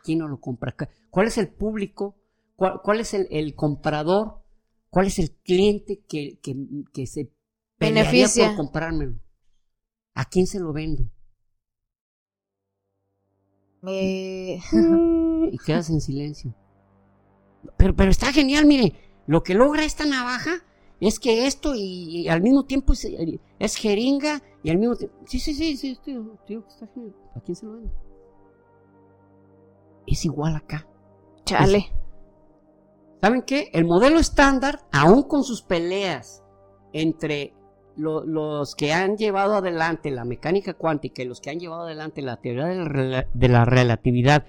¿Quién 0.05 0.19
no 0.19 0.29
lo 0.29 0.41
compra? 0.41 0.73
¿Cu- 0.73 0.85
¿Cuál 1.11 1.27
es 1.29 1.39
el 1.39 1.49
público? 1.49 2.15
¿Cuál, 2.63 2.81
cuál 2.81 3.01
es 3.01 3.13
el, 3.13 3.27
el 3.33 3.57
comprador? 3.57 4.41
¿Cuál 4.89 5.09
es 5.09 5.19
el 5.19 5.33
cliente 5.33 6.05
que, 6.09 6.39
que, 6.41 6.55
que 6.93 7.09
se 7.09 7.33
Beneficia. 7.81 8.51
por 8.51 8.57
comprármelo? 8.57 9.19
¿A 10.15 10.27
quién 10.27 10.47
se 10.47 10.61
lo 10.61 10.73
vendo? 10.73 11.03
Eh, 13.89 14.61
y 15.51 15.59
quedas 15.59 15.91
en 15.91 16.01
silencio. 16.01 16.55
Pero, 17.79 17.97
pero 17.97 18.13
está 18.13 18.33
genial, 18.33 18.65
mire. 18.67 18.93
Lo 19.27 19.43
que 19.43 19.55
logra 19.55 19.83
esta 19.83 20.05
navaja 20.07 20.63
es 21.01 21.19
que 21.19 21.49
esto 21.49 21.75
y, 21.75 22.21
y 22.21 22.29
al 22.29 22.43
mismo 22.43 22.65
tiempo 22.65 22.93
es, 22.93 23.09
es 23.59 23.75
jeringa 23.75 24.41
y 24.63 24.71
al 24.71 24.79
mismo 24.79 24.95
tiempo... 24.95 25.17
Sí, 25.27 25.41
sí, 25.41 25.53
sí, 25.53 25.77
sí, 25.77 25.99
tío, 26.05 26.39
tío, 26.47 26.65
está 26.69 26.87
genial. 26.95 27.17
¿A 27.35 27.41
quién 27.41 27.57
se 27.57 27.67
lo 27.67 27.73
vende? 27.73 27.91
Es 30.07 30.25
igual 30.25 30.55
acá. 30.55 30.87
chale. 31.45 32.02
¿Saben 33.23 33.43
qué? 33.43 33.71
El 33.73 33.85
modelo 33.85 34.19
estándar, 34.19 34.81
aún 34.91 35.23
con 35.23 35.45
sus 35.45 35.63
peleas 35.63 36.43
entre 36.93 37.55
lo- 37.95 38.25
los 38.25 38.75
que 38.75 38.93
han 38.93 39.17
llevado 39.17 39.55
adelante 39.55 40.11
la 40.11 40.25
mecánica 40.25 40.75
cuántica 40.75 41.23
y 41.23 41.27
los 41.27 41.41
que 41.41 41.51
han 41.51 41.61
llevado 41.61 41.83
adelante 41.83 42.21
la 42.21 42.39
teoría 42.39 42.67
de 42.67 43.49
la, 43.49 43.65
relatividad, 43.65 44.45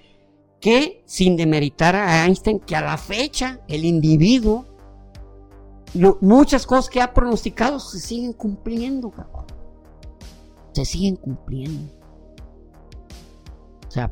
que 0.60 1.04
sin 1.06 1.36
demeritar 1.36 1.94
a 1.94 2.24
Einstein, 2.26 2.58
que 2.58 2.74
a 2.74 2.80
la 2.80 2.96
fecha 2.98 3.60
el 3.68 3.84
individuo, 3.84 4.66
muchas 6.20 6.66
cosas 6.66 6.90
que 6.90 7.00
ha 7.00 7.14
pronosticado 7.14 7.78
se 7.78 8.00
siguen 8.00 8.32
cumpliendo, 8.32 9.08
cabrón. 9.12 9.44
Se 10.72 10.84
siguen 10.84 11.14
cumpliendo. 11.14 11.92
O 13.86 13.90
sea, 13.92 14.10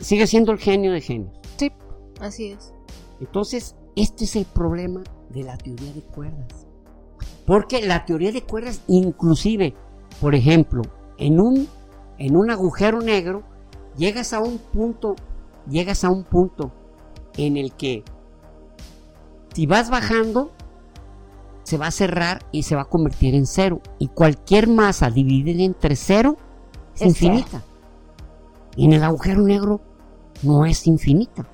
sigue 0.00 0.26
siendo 0.26 0.50
el 0.50 0.58
genio 0.58 0.90
de 0.90 1.00
genios. 1.00 1.43
Sí, 2.30 2.52
así 2.52 2.52
es. 2.52 2.72
Entonces, 3.20 3.76
este 3.96 4.24
es 4.24 4.36
el 4.36 4.44
problema 4.44 5.02
de 5.30 5.42
la 5.44 5.56
teoría 5.56 5.92
de 5.92 6.02
cuerdas. 6.02 6.66
Porque 7.46 7.82
la 7.86 8.04
teoría 8.04 8.32
de 8.32 8.42
cuerdas, 8.42 8.80
inclusive, 8.88 9.74
por 10.20 10.34
ejemplo, 10.34 10.82
en 11.18 11.40
un, 11.40 11.68
en 12.18 12.36
un 12.36 12.50
agujero 12.50 13.00
negro, 13.00 13.42
llegas 13.96 14.32
a 14.32 14.40
un 14.40 14.58
punto, 14.58 15.14
llegas 15.68 16.04
a 16.04 16.10
un 16.10 16.24
punto 16.24 16.72
en 17.36 17.56
el 17.56 17.72
que 17.74 18.02
si 19.54 19.66
vas 19.66 19.90
bajando, 19.90 20.50
se 21.62 21.78
va 21.78 21.86
a 21.86 21.90
cerrar 21.90 22.44
y 22.52 22.64
se 22.64 22.74
va 22.76 22.82
a 22.82 22.86
convertir 22.86 23.34
en 23.34 23.46
cero. 23.46 23.80
Y 23.98 24.08
cualquier 24.08 24.68
masa 24.68 25.10
dividida 25.10 25.62
entre 25.62 25.96
cero 25.96 26.36
es, 26.94 27.02
Es 27.02 27.14
cero. 27.18 27.34
infinita. 27.34 27.62
Y 28.76 28.86
en 28.86 28.92
el 28.94 29.04
agujero 29.04 29.42
negro 29.42 29.80
no 30.42 30.66
es 30.66 30.86
infinita. 30.86 31.46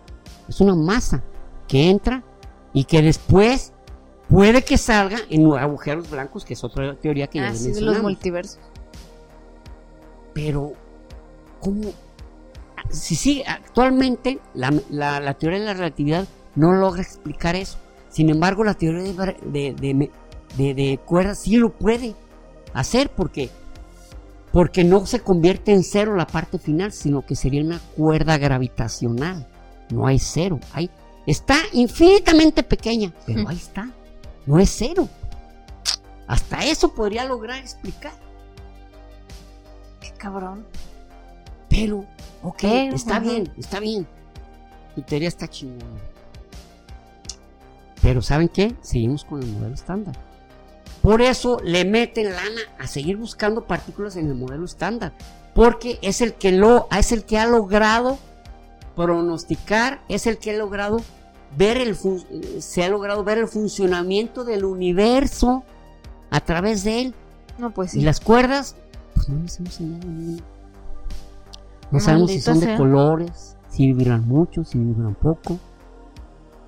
Es 0.51 0.61
una 0.61 0.74
masa 0.74 1.22
que 1.66 1.88
entra 1.88 2.22
y 2.74 2.84
que 2.84 3.01
después 3.01 3.72
puede 4.28 4.62
que 4.62 4.76
salga 4.76 5.18
en 5.30 5.51
agujeros 5.55 6.11
blancos, 6.11 6.44
que 6.44 6.53
es 6.55 6.62
otra 6.64 6.94
teoría 6.96 7.26
que 7.28 7.38
ya 7.38 7.51
les 7.51 7.61
Así 7.61 7.72
de 7.72 7.80
los 7.80 7.94
multiversos. 8.03 8.59
Pero, 10.34 10.72
¿cómo? 11.61 11.92
Si 12.90 13.14
sí, 13.14 13.42
actualmente 13.46 14.40
la, 14.55 14.72
la- 14.90 15.20
la 15.20 15.34
teoría 15.34 15.61
de 15.61 15.66
la 15.66 15.74
relatividad 15.74 16.26
no 16.57 16.72
logra 16.72 17.03
explicar 17.03 17.57
eso. 17.57 17.78
Sin 18.09 18.28
embargo, 18.30 18.64
la 18.64 18.74
teoría 18.74 19.03
de, 19.03 19.74
de- 19.74 20.11
de- 20.57 20.74
de 20.74 20.98
cuerdas 21.05 21.38
sí 21.42 21.57
lo 21.57 21.72
puede 21.72 22.14
hacer 22.74 23.11
porque, 23.11 23.51
porque 24.53 24.82
no 24.82 25.07
se 25.07 25.20
convierte 25.20 25.72
en 25.72 25.84
cero 25.84 26.16
la 26.16 26.26
parte 26.26 26.59
final, 26.59 26.90
sino 26.92 27.24
que 27.24 27.36
sería 27.36 27.62
una 27.62 27.78
cuerda 27.96 28.36
gravitacional. 28.38 29.46
No 29.91 30.07
hay 30.07 30.18
cero, 30.18 30.59
hay, 30.72 30.91
está 31.26 31.57
infinitamente 31.72 32.62
pequeña, 32.62 33.12
pero 33.26 33.49
ahí 33.49 33.57
está, 33.57 33.91
no 34.47 34.59
es 34.59 34.70
cero. 34.70 35.09
Hasta 36.26 36.64
eso 36.64 36.95
podría 36.95 37.24
lograr 37.24 37.59
explicar. 37.59 38.12
Qué 40.01 40.12
cabrón. 40.12 40.64
Pero, 41.68 42.05
ok, 42.43 42.59
Pero, 42.61 42.95
está 42.95 43.16
ajá. 43.16 43.24
bien, 43.24 43.53
está 43.59 43.80
bien. 43.80 44.07
Tu 44.95 45.03
teoría 45.03 45.28
está 45.28 45.49
chingona. 45.49 46.01
Pero 48.03 48.22
¿saben 48.22 48.49
qué? 48.49 48.74
Seguimos 48.80 49.24
con 49.24 49.43
el 49.43 49.49
modelo 49.51 49.74
estándar. 49.74 50.16
Por 51.03 51.22
eso 51.22 51.59
le 51.64 51.84
meten 51.84 52.32
lana 52.32 52.61
a 52.78 52.86
seguir 52.86 53.16
buscando 53.16 53.66
partículas 53.66 54.16
en 54.16 54.28
el 54.28 54.34
modelo 54.34 54.64
estándar. 54.64 55.12
Porque 55.55 55.99
es 56.03 56.20
el 56.20 56.34
que 56.34 56.53
lo, 56.53 56.88
es 56.97 57.12
el 57.12 57.24
que 57.24 57.38
ha 57.38 57.47
logrado 57.47 58.18
pronosticar, 58.97 60.03
es 60.09 60.26
el 60.26 60.38
que 60.38 60.53
ha 60.53 60.57
logrado 60.57 61.01
ver 61.57 61.78
el 61.78 61.97
se 62.61 62.84
ha 62.84 62.88
logrado 62.88 63.24
ver 63.24 63.38
el 63.38 63.49
funcionamiento 63.49 64.45
del 64.45 64.64
universo 64.64 65.64
a 66.30 66.41
través 66.41 66.84
de 66.84 67.01
él. 67.01 67.14
No, 67.59 67.72
pues 67.72 67.95
Y 67.95 68.01
sí. 68.01 68.05
las 68.05 68.20
cuerdas, 68.20 68.76
pues 69.14 69.28
no 69.28 69.43
les 69.43 69.59
hemos 69.59 69.80
enseñado. 69.80 70.43
No 71.91 71.99
sabemos 71.99 72.30
si 72.30 72.41
son 72.41 72.61
de 72.61 72.76
colores, 72.76 73.57
si 73.68 73.93
vibran 73.93 74.26
mucho, 74.26 74.64
si 74.64 74.78
vibran 74.78 75.14
poco. 75.14 75.59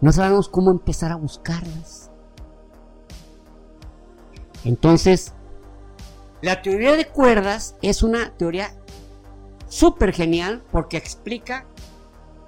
No 0.01 0.13
sabemos 0.13 0.49
cómo 0.49 0.73
empezar 0.73 1.13
a 1.13 1.17
buscarlas. 1.17 2.11
Entonces, 4.65 5.33
la 6.41 6.61
teoría 6.61 6.97
de 6.97 7.07
cuerdas 7.07 7.77
es 7.83 8.03
una 8.03 8.33
teoría 8.37 8.73
súper 9.69 10.13
genial 10.13 10.63
porque 10.73 10.97
explica 10.97 11.67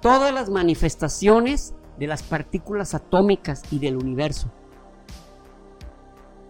todas 0.05 0.31
las 0.31 0.51
manifestaciones 0.51 1.73
de 1.97 2.05
las 2.05 2.21
partículas 2.21 2.93
atómicas 2.93 3.63
y 3.71 3.79
del 3.79 3.97
universo. 3.97 4.51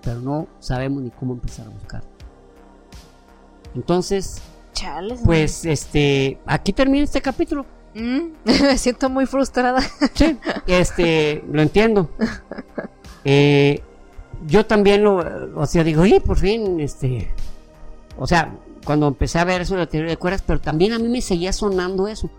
Pero 0.04 0.20
no 0.20 0.48
sabemos 0.60 1.02
ni 1.02 1.10
cómo 1.10 1.36
empezar 1.36 1.68
a 1.68 1.70
buscar. 1.70 2.04
Entonces, 3.74 4.42
Chales. 4.74 5.22
pues 5.24 5.64
este, 5.64 6.38
aquí 6.46 6.74
termina 6.74 7.06
este 7.06 7.22
capítulo. 7.22 7.66
Mm, 7.94 8.34
me 8.44 8.78
siento 8.78 9.10
muy 9.10 9.26
frustrada. 9.26 9.80
Sí, 10.16 10.38
este, 10.68 11.42
lo 11.50 11.62
entiendo. 11.62 12.10
Eh, 13.24 13.82
yo 14.46 14.66
también 14.66 15.02
lo, 15.02 15.16
o 15.56 15.66
sea, 15.66 15.86
digo, 15.86 16.02
oye, 16.02 16.20
por 16.20 16.38
fin, 16.38 16.82
este, 16.82 17.34
o 18.18 18.28
sea, 18.28 18.54
cuando 18.84 19.08
empecé 19.08 19.40
a 19.40 19.46
ver 19.46 19.62
eso 19.62 19.76
de 19.76 19.80
la 19.80 19.88
teoría 19.88 20.10
de 20.10 20.18
cuerdas, 20.18 20.44
pero 20.46 20.60
también 20.60 20.92
a 20.92 21.00
mí 21.00 21.08
me 21.08 21.22
seguía 21.22 21.54
sonando 21.54 22.10
eso. 22.10 22.30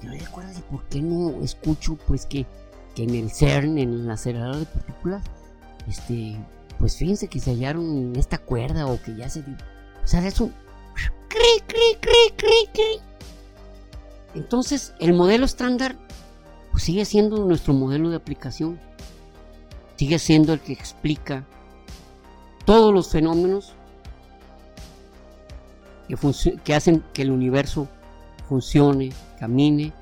Teoría 0.00 0.20
de 0.22 0.28
cuerdas, 0.28 0.58
¿y 0.58 0.62
por 0.62 0.84
qué 0.84 1.02
no 1.02 1.42
escucho, 1.42 1.96
pues, 2.06 2.26
que, 2.26 2.46
que 2.94 3.04
en 3.04 3.14
el 3.14 3.30
CERN, 3.30 3.78
en 3.78 3.92
el 3.92 4.10
acelerador 4.10 4.56
de 4.56 4.66
partículas, 4.66 5.22
este, 5.88 6.36
pues 6.78 6.96
fíjense 6.96 7.28
que 7.28 7.40
se 7.40 7.50
hallaron 7.50 8.14
esta 8.16 8.38
cuerda 8.38 8.86
o 8.86 9.00
que 9.00 9.16
ya 9.16 9.28
se, 9.28 9.40
o 9.40 10.06
sea, 10.06 10.26
es 10.26 10.40
un. 10.40 10.54
Entonces, 14.34 14.94
el 15.00 15.14
modelo 15.14 15.44
estándar 15.44 15.96
pues 16.70 16.82
sigue 16.82 17.04
siendo 17.04 17.44
nuestro 17.44 17.74
modelo 17.74 18.10
de 18.10 18.16
aplicación. 18.16 18.78
Sigue 19.96 20.18
siendo 20.18 20.52
el 20.52 20.60
que 20.60 20.72
explica 20.72 21.44
todos 22.64 22.94
los 22.94 23.10
fenómenos 23.10 23.72
que 26.64 26.74
hacen 26.74 27.02
que 27.12 27.22
el 27.22 27.30
universo 27.30 27.88
funcione, 28.48 29.10
camine 29.38 29.92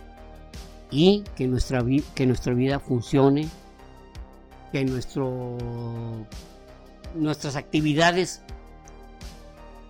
y 0.91 1.24
que 1.37 1.47
nuestra, 1.47 1.84
que 2.14 2.26
nuestra 2.26 2.55
vida 2.55 2.78
funcione, 2.78 3.49
que 4.72 4.84
nuestro 4.84 5.57
nuestras 7.14 7.57
actividades 7.57 8.43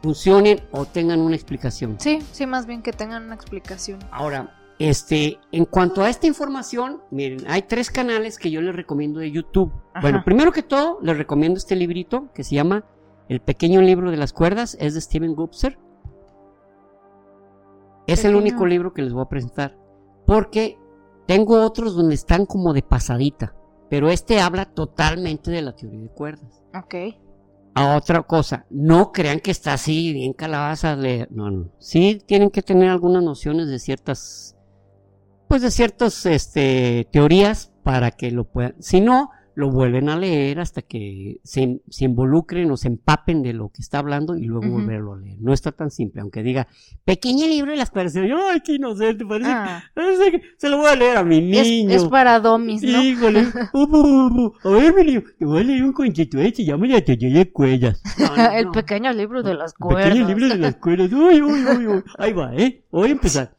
funcionen 0.03 0.61
o 0.71 0.85
tengan 0.85 1.21
una 1.21 1.35
explicación. 1.35 1.97
Sí, 1.99 2.21
sí, 2.33 2.47
más 2.47 2.67
bien 2.67 2.83
que 2.83 2.93
tengan 2.93 3.25
una 3.25 3.35
explicación. 3.35 3.99
Ahora, 4.11 4.55
este, 4.79 5.39
en 5.53 5.65
cuanto 5.65 6.03
a 6.03 6.11
esta 6.11 6.27
información, 6.27 7.01
miren, 7.11 7.45
hay 7.49 7.63
tres 7.63 7.91
canales 7.91 8.39
que 8.39 8.51
yo 8.51 8.61
les 8.61 8.75
recomiendo 8.75 9.21
de 9.21 9.31
YouTube. 9.31 9.73
Ajá. 9.95 10.03
Bueno, 10.03 10.23
primero 10.25 10.53
que 10.53 10.63
todo, 10.63 10.99
les 11.03 11.17
recomiendo 11.17 11.59
este 11.59 11.77
librito 11.77 12.29
que 12.35 12.45
se 12.45 12.55
llama 12.55 12.85
El 13.29 13.41
pequeño 13.41 13.81
libro 13.81 14.11
de 14.11 14.17
las 14.17 14.33
cuerdas, 14.33 14.77
es 14.81 14.95
de 14.95 15.01
Steven 15.01 15.35
Gupser. 15.35 15.79
Es 18.07 18.25
el 18.25 18.37
único 18.37 18.67
libro 18.67 18.93
que 18.93 19.03
les 19.03 19.13
voy 19.13 19.23
a 19.23 19.29
presentar. 19.29 19.77
Porque 20.27 20.79
tengo 21.27 21.65
otros 21.65 21.97
donde 21.97 22.15
están 22.15 22.47
como 22.47 22.73
de 22.73 22.83
pasadita. 22.83 23.55
Pero 23.89 24.09
este 24.09 24.41
habla 24.41 24.65
totalmente 24.65 25.51
de 25.51 25.63
la 25.63 25.75
teoría 25.75 26.01
de 26.01 26.09
cuerdas. 26.09 26.63
Ok. 26.75 26.95
A 27.75 27.95
otra 27.97 28.23
cosa, 28.23 28.65
no 28.71 29.13
crean 29.13 29.39
que 29.39 29.51
está 29.51 29.75
así 29.75 30.13
bien 30.13 30.33
calabaza 30.33 30.97
de... 30.97 31.29
No, 31.31 31.51
no. 31.51 31.69
Sí 31.79 32.23
tienen 32.25 32.51
que 32.51 32.63
tener 32.63 32.89
algunas 32.89 33.23
nociones 33.23 33.69
de 33.69 33.79
ciertas... 33.79 34.57
Pues 35.47 35.63
de 35.63 35.71
ciertas 35.71 36.25
este, 36.27 37.07
teorías 37.13 37.73
para 37.83 38.11
que 38.13 38.31
lo 38.31 38.45
puedan... 38.45 38.75
Si 38.81 39.01
no, 39.01 39.31
lo 39.57 39.71
vuelven 39.71 40.09
a 40.11 40.17
leer 40.19 40.61
hasta 40.61 40.83
que 40.83 41.41
se, 41.43 41.81
se 41.89 42.05
involucren 42.05 42.71
o 42.71 42.77
se 42.77 42.89
empapen 42.89 43.43
de 43.43 43.55
lo 43.55 43.71
que 43.71 43.81
está 43.81 43.99
hablando 44.01 44.37
y 44.37 44.45
luego 44.45 44.69
volverlo 44.69 45.15
a 45.15 45.17
leer. 45.19 45.39
No 45.41 45.53
está 45.55 45.73
tan 45.73 45.91
simple, 45.91 46.21
aunque 46.21 46.43
diga, 46.43 46.69
pequeño 47.05 47.47
libro 47.47 47.71
de 47.71 47.79
las 47.79 47.91
cuerdas. 47.91 48.15
Y 48.17 48.29
yo, 48.29 48.37
Ay, 48.51 48.61
qué 48.61 48.75
inocente, 48.75 49.25
parece, 49.25 49.51
Ah, 49.51 49.83
parece 49.95 50.31
que 50.31 50.43
se 50.59 50.69
lo 50.69 50.77
voy 50.77 50.89
a 50.91 50.95
leer 50.95 51.17
a 51.17 51.25
mi 51.25 51.39
es, 51.57 51.67
niño. 51.67 51.91
es 51.91 52.05
para 52.05 52.39
domis, 52.39 52.83
¿no? 52.83 53.03
Híjole. 53.03 53.47
Uh, 53.73 54.53
A 54.63 54.71
ver, 54.71 54.95
mi 54.95 55.05
niño, 55.05 55.23
te 55.39 55.45
voy 55.47 55.61
a 55.61 55.65
leer 55.65 55.85
un 55.85 55.93
conchito, 55.93 56.39
se 56.39 56.65
llama 56.65 56.87
La 56.87 57.01
teoría 57.03 57.31
de. 57.31 57.51
No, 58.19 58.37
no, 58.37 58.51
el 58.53 58.65
no. 58.67 58.73
pequeño 58.73 59.13
libro 59.15 59.43
de 59.43 59.55
las 59.55 59.73
Pequeño 59.73 59.89
cuerdas. 59.91 60.29
libro 60.29 60.49
de 60.49 60.59
las 60.59 60.77
cuerdas. 60.77 61.13
Uy, 61.13 61.41
uy, 61.43 61.65
uy, 61.65 61.87
uy. 61.87 62.03
Ahí 62.19 62.33
va, 62.35 62.55
¿eh? 62.55 62.85
Voy 62.91 63.09
a 63.09 63.13
empezar. 63.13 63.57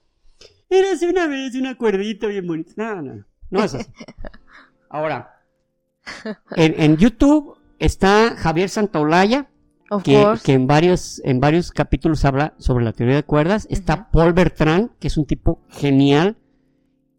Eras 0.69 1.01
una 1.01 1.25
vez 1.27 1.55
una 1.55 1.75
cuerdita 1.75 2.27
bien 2.27 2.45
bonita. 2.45 2.71
No, 2.75 3.01
no, 3.01 3.15
no. 3.15 3.25
No 3.49 3.63
es 3.63 3.73
así. 3.73 3.89
Ahora, 4.89 5.36
en, 6.55 6.75
en 6.81 6.97
YouTube 6.97 7.55
está 7.79 8.35
Javier 8.37 8.69
Santaolalla, 8.69 9.47
que, 10.43 10.53
en, 10.53 10.67
varios, 10.67 11.21
en 11.23 11.39
varios 11.39 11.71
capítulos 11.71 12.25
habla 12.25 12.53
sobre 12.57 12.83
la 12.83 12.91
teoría 12.93 13.15
de 13.15 13.23
cuerdas. 13.23 13.67
Está. 13.69 14.09
Paul 14.11 14.33
Bertrand, 14.33 14.89
que 14.99 15.07
es 15.07 15.17
un 15.17 15.25
tipo 15.25 15.61
genial 15.69 16.35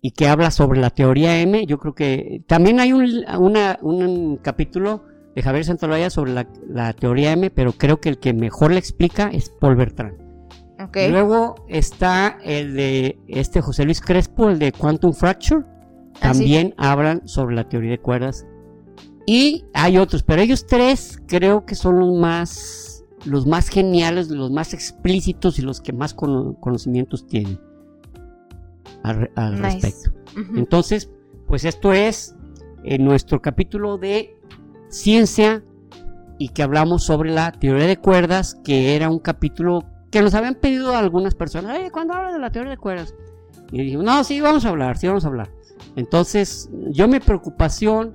y 0.03 0.11
que 0.12 0.28
habla 0.28 0.51
sobre 0.51 0.80
la 0.80 0.91
teoría 0.91 1.41
M. 1.41 1.64
Yo 1.66 1.78
creo 1.78 1.95
que 1.95 2.43
también 2.47 2.78
hay 2.80 2.93
un, 2.93 3.24
una- 3.39 3.78
un 3.82 4.36
capítulo 4.36 5.05
de 5.34 5.43
Javier 5.43 5.64
Santaolalla 5.64 6.11
sobre 6.11 6.32
la, 6.32 6.47
la 6.68 6.93
teoría 6.93 7.32
M, 7.32 7.51
pero 7.51 7.72
creo 7.72 8.01
que 8.01 8.09
el 8.11 8.18
que 8.18 8.32
mejor 8.34 8.72
la 8.72 8.78
explica 8.80 9.30
es 9.32 9.51
Paul 9.51 9.76
Bertrand. 9.76 10.14
Luego 11.11 11.55
está 11.68 12.39
el 12.45 12.74
de 12.74 13.18
este 13.28 13.61
José 13.61 13.84
Luis 13.84 14.01
Crespo, 14.01 14.49
el 14.51 14.59
de 14.59 14.72
Quantum 14.72 15.12
Fracture. 15.12 15.62
Ah, 15.64 15.72
sí. 16.12 16.20
También 16.20 16.74
hablan 16.76 17.26
sobre 17.26 17.57
la 17.57 17.68
teoría 17.68 17.91
de 17.93 17.99
cuerdas. 17.99 18.47
Y 19.31 19.66
hay 19.74 19.99
otros, 19.99 20.22
pero 20.22 20.41
ellos 20.41 20.66
tres 20.66 21.20
creo 21.26 21.66
que 21.66 21.74
son 21.74 21.99
los 21.99 22.16
más, 22.16 23.05
los 23.26 23.47
más 23.47 23.68
geniales, 23.68 24.31
los 24.31 24.51
más 24.51 24.72
explícitos 24.72 25.59
y 25.59 25.62
los 25.62 25.83
que 25.83 25.93
más 25.93 26.14
cono- 26.14 26.55
conocimientos 26.61 27.26
tienen 27.26 27.61
al, 29.03 29.16
re- 29.16 29.31
al 29.37 29.61
Nice. 29.61 29.62
respecto. 29.83 30.11
Entonces, 30.57 31.11
pues 31.47 31.66
esto 31.66 31.93
es 31.93 32.37
eh, 32.85 32.97
nuestro 32.99 33.43
capítulo 33.43 33.99
de 33.99 34.35
ciencia 34.89 35.62
y 36.39 36.49
que 36.49 36.62
hablamos 36.62 37.05
sobre 37.05 37.31
la 37.31 37.53
teoría 37.53 37.87
de 37.87 37.99
cuerdas, 37.99 38.59
que 38.64 38.97
era 38.97 39.11
un 39.11 39.18
capítulo 39.18 39.85
que 40.11 40.22
nos 40.22 40.33
habían 40.33 40.55
pedido 40.55 40.97
algunas 40.97 41.35
personas, 41.35 41.76
"Oye, 41.79 41.91
¿cuándo 41.91 42.14
hablas 42.14 42.33
de 42.33 42.39
la 42.39 42.51
teoría 42.51 42.70
de 42.70 42.79
cuerdas? 42.79 43.14
Y 43.72 43.83
dijimos, 43.83 44.05
no, 44.07 44.24
sí, 44.24 44.41
vamos 44.41 44.64
a 44.64 44.70
hablar, 44.70 44.97
sí, 44.97 45.07
vamos 45.07 45.26
a 45.26 45.29
hablar. 45.29 45.51
Entonces, 45.97 46.70
yo 46.91 47.09
mi 47.09 47.20
preocupación, 47.20 48.14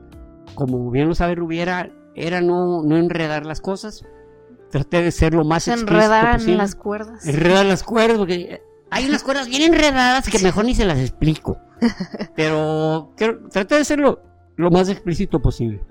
como 0.56 0.90
bien 0.92 1.08
lo 1.08 1.16
sabe 1.16 1.36
Rubiera, 1.36 1.92
era 2.16 2.42
no, 2.42 2.84
no 2.84 2.98
enredar 2.98 3.46
las 3.46 3.62
cosas. 3.62 4.06
Traté 4.70 5.02
de 5.04 5.12
ser 5.12 5.34
lo 5.34 5.44
más 5.46 5.64
Se 5.64 5.74
enredaran 5.74 6.34
posible. 6.38 6.58
las 6.58 6.76
cuerdas. 6.76 7.26
Enredar 7.28 7.66
las 7.66 7.84
cuerdas, 7.84 8.18
porque 8.18 8.62
hay 8.90 9.08
unas 9.08 9.24
cuerdas 9.24 9.48
bien 9.48 9.62
enredadas 9.74 10.28
que 10.30 10.40
mejor 10.40 10.66
ni 10.66 10.74
se 10.76 10.86
las 10.86 11.00
explico. 11.00 11.58
Pero 12.36 13.12
quiero- 13.18 13.48
traté 13.50 13.76
de 13.76 13.86
ser 13.86 14.00
lo, 14.00 14.22
lo 14.56 14.72
más 14.72 14.90
explícito 14.90 15.42
posible. 15.42 15.82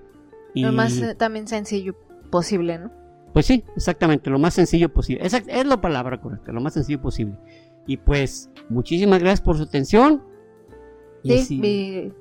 Y, 0.54 0.62
Lo 0.64 0.72
más 0.72 0.96
eh, 0.98 1.14
también 1.14 1.46
sencillo 1.46 1.94
posible, 2.30 2.78
¿no? 2.78 2.90
Pues 3.32 3.46
sí, 3.46 3.64
exactamente, 3.76 4.28
lo 4.28 4.38
más 4.38 4.52
sencillo 4.54 4.92
posible. 4.92 5.24
Esa 5.26 5.38
es 5.46 5.64
la 5.66 5.80
palabra 5.80 6.20
correcta, 6.20 6.52
lo 6.52 6.60
más 6.60 6.74
sencillo 6.74 7.00
posible. 7.00 7.38
Y 7.86 7.96
pues, 7.96 8.50
muchísimas 8.68 9.20
gracias 9.20 9.40
por 9.40 9.56
su 9.56 9.62
atención. 9.62 10.22
Y 11.22 11.38
Sí, 11.38 11.44
si- 11.44 11.60
y, 11.64 12.12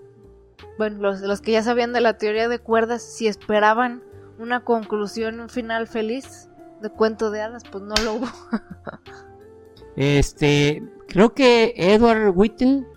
bueno, 0.77 0.99
los, 1.01 1.21
los 1.21 1.41
que 1.41 1.51
ya 1.51 1.63
sabían 1.63 1.93
de 1.93 2.01
la 2.01 2.17
teoría 2.17 2.47
de 2.47 2.59
cuerdas, 2.59 3.01
si 3.01 3.27
esperaban 3.27 4.01
una 4.39 4.63
conclusión, 4.63 5.39
un 5.39 5.49
final 5.49 5.87
feliz 5.87 6.49
de 6.81 6.89
cuento 6.89 7.29
de 7.31 7.41
hadas, 7.41 7.63
pues 7.71 7.83
no 7.83 7.93
lo 8.03 8.13
hubo. 8.15 8.27
Este, 9.95 10.81
creo 11.07 11.33
que 11.33 11.73
Edward 11.75 12.31
Witten 12.35 12.87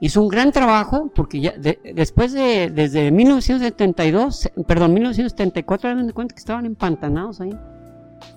hizo 0.00 0.20
un 0.22 0.28
gran 0.28 0.52
trabajo 0.52 1.10
porque 1.14 1.40
ya 1.40 1.52
de- 1.52 1.80
después 1.94 2.32
de 2.34 2.70
desde 2.70 3.10
1972, 3.10 4.50
perdón, 4.66 4.92
1974, 4.94 5.88
hagan 5.90 6.10
cuenta 6.12 6.34
que 6.34 6.38
estaban 6.40 6.66
empantanados 6.66 7.40
ahí. 7.40 7.58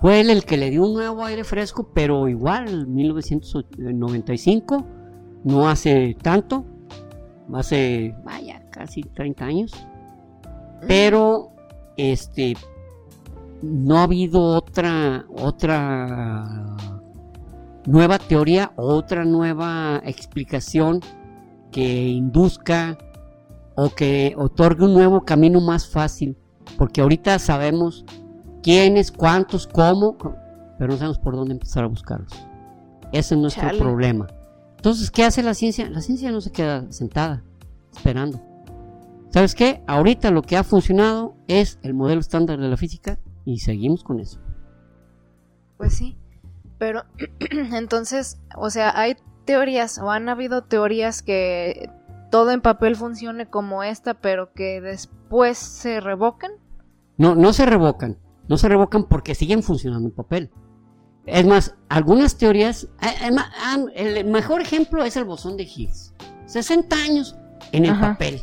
Fue 0.01 0.22
él 0.22 0.30
el 0.30 0.45
que 0.45 0.55
le 0.57 0.70
dio 0.70 0.84
un 0.86 0.93
nuevo 0.93 1.26
aire 1.26 1.43
fresco, 1.43 1.91
pero 1.93 2.28
igual 2.30 2.88
1995, 2.88 4.86
no 5.43 5.67
hace 5.70 6.15
tanto, 6.22 6.65
hace 7.53 8.15
vaya 8.23 8.61
casi 8.71 9.01
30 9.01 9.45
años. 9.45 9.87
Pero 10.87 11.51
este 11.97 12.55
no 13.61 13.97
ha 13.97 14.03
habido 14.03 14.41
otra 14.41 15.25
otra 15.29 16.77
nueva 17.85 18.19
teoría, 18.19 18.71
otra 18.75 19.25
nueva 19.25 20.01
explicación 20.05 21.01
que 21.71 22.07
induzca 22.07 22.97
o 23.75 23.89
que 23.89 24.33
otorgue 24.37 24.85
un 24.85 24.93
nuevo 24.93 25.21
camino 25.21 25.61
más 25.61 25.87
fácil, 25.87 26.37
porque 26.77 27.01
ahorita 27.01 27.39
sabemos 27.39 28.05
quiénes, 28.61 29.11
cuántos, 29.11 29.67
cómo, 29.67 30.17
pero 30.77 30.91
no 30.91 30.97
sabemos 30.97 31.19
por 31.19 31.35
dónde 31.35 31.53
empezar 31.53 31.83
a 31.83 31.87
buscarlos. 31.87 32.33
Ese 33.11 33.35
es 33.35 33.41
nuestro 33.41 33.63
Chale. 33.67 33.79
problema. 33.79 34.27
Entonces, 34.80 35.11
¿qué 35.11 35.25
hace 35.25 35.43
la 35.43 35.53
ciencia? 35.55 35.89
La 35.89 35.99
ciencia 35.99 36.32
no 36.32 36.39
se 36.39 36.53
queda 36.53 36.89
sentada, 36.89 37.43
esperando. 37.91 38.41
¿Sabes 39.30 39.53
qué? 39.53 39.84
Ahorita 39.88 40.32
lo 40.32 40.41
que 40.41 40.55
ha 40.55 40.63
funcionado 40.63 41.36
es 41.49 41.80
el 41.84 41.93
modelo 41.93 42.21
estándar 42.21 42.61
de 42.61 42.69
la 42.69 42.77
física 42.77 43.19
y 43.43 43.59
seguimos 43.59 44.05
con 44.05 44.21
eso. 44.21 44.39
Pues 45.75 45.97
sí, 45.97 46.17
pero 46.77 47.03
entonces, 47.51 48.39
o 48.55 48.69
sea, 48.69 48.97
hay 48.97 49.17
teorías 49.43 49.97
o 49.97 50.11
han 50.11 50.30
habido 50.30 50.63
teorías 50.63 51.23
que 51.23 51.89
todo 52.32 52.51
en 52.51 52.61
papel 52.61 52.95
funcione 52.95 53.49
como 53.49 53.84
esta, 53.84 54.13
pero 54.13 54.53
que 54.53 54.80
después 54.80 55.57
se 55.57 55.99
revocan. 55.99 56.51
No, 57.17 57.36
no 57.36 57.51
se 57.51 57.65
revocan. 57.65 58.17
No 58.47 58.57
se 58.57 58.69
revocan 58.69 59.03
porque 59.03 59.36
siguen 59.36 59.61
funcionando 59.61 60.07
en 60.07 60.15
papel. 60.15 60.51
Es 61.26 61.45
más, 61.45 61.76
algunas 61.89 62.38
teorías. 62.38 62.86
eh, 63.01 63.30
eh, 63.95 64.15
El 64.17 64.26
mejor 64.26 64.61
ejemplo 64.61 65.03
es 65.03 65.15
el 65.17 65.26
bosón 65.26 65.57
de 65.57 65.63
Higgs. 65.63 66.13
60 66.45 66.95
años 66.95 67.36
en 67.72 67.86
el 67.86 67.91
Ajá. 67.91 68.11
papel. 68.13 68.41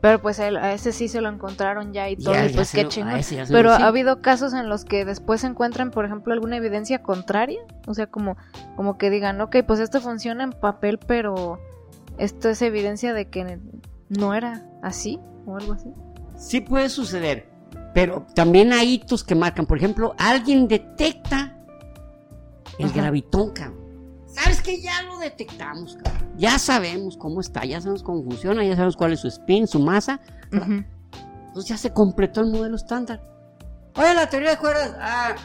Pero 0.00 0.20
pues 0.20 0.38
a 0.38 0.48
él- 0.48 0.56
a 0.58 0.74
ese 0.74 0.92
sí 0.92 1.08
se 1.08 1.20
lo 1.22 1.30
encontraron 1.30 1.92
ya 1.94 2.10
y 2.10 2.16
todo, 2.16 2.34
Ya- 2.34 2.44
y 2.46 2.52
pues 2.52 2.72
qué 2.72 2.86
chingón. 2.88 3.14
lo- 3.14 3.46
Pero 3.48 3.74
sí. 3.76 3.82
ha 3.82 3.86
habido 3.86 4.20
casos 4.20 4.52
en 4.52 4.68
los 4.68 4.84
que 4.84 5.04
después 5.06 5.40
se 5.40 5.46
encuentran, 5.46 5.90
por 5.90 6.04
ejemplo, 6.04 6.34
alguna 6.34 6.56
evidencia 6.56 7.02
contraria. 7.02 7.60
O 7.86 7.94
sea, 7.94 8.08
como, 8.08 8.36
como 8.76 8.98
que 8.98 9.08
digan, 9.08 9.40
ok, 9.40 9.56
pues 9.66 9.80
esto 9.80 10.00
funciona 10.02 10.44
en 10.44 10.50
papel, 10.52 10.98
pero 10.98 11.58
esto 12.18 12.50
es 12.50 12.60
evidencia 12.60 13.14
de 13.14 13.30
que 13.30 13.58
no 14.10 14.34
era 14.34 14.66
así 14.82 15.20
o 15.46 15.56
algo 15.56 15.72
así. 15.72 15.88
Sí 16.36 16.60
puede 16.60 16.90
suceder. 16.90 17.48
Pero 17.94 18.26
también 18.34 18.72
hay 18.74 18.94
hitos 18.94 19.24
que 19.24 19.34
marcan. 19.36 19.64
Por 19.66 19.78
ejemplo, 19.78 20.14
alguien 20.18 20.66
detecta 20.68 21.56
el 22.78 22.86
Ajá. 22.86 22.94
gravitón, 22.94 23.50
cabrón. 23.52 23.84
¿Sabes 24.26 24.60
que 24.60 24.80
Ya 24.80 25.02
lo 25.02 25.18
detectamos, 25.18 25.96
cabrón. 26.02 26.28
Ya 26.36 26.58
sabemos 26.58 27.16
cómo 27.16 27.40
está, 27.40 27.64
ya 27.64 27.80
sabemos 27.80 28.02
cómo 28.02 28.22
funciona, 28.24 28.64
ya 28.64 28.72
sabemos 28.74 28.96
cuál 28.96 29.12
es 29.12 29.20
su 29.20 29.28
spin, 29.28 29.66
su 29.66 29.78
masa. 29.78 30.20
Entonces 30.50 31.68
ya 31.68 31.76
se 31.76 31.92
completó 31.92 32.40
el 32.40 32.50
modelo 32.50 32.74
estándar. 32.76 33.20
Oye, 33.96 34.12
la 34.14 34.28
teoría 34.28 34.50
de 34.50 34.58
cuerdas. 34.58 34.96
Ah, 34.98 35.36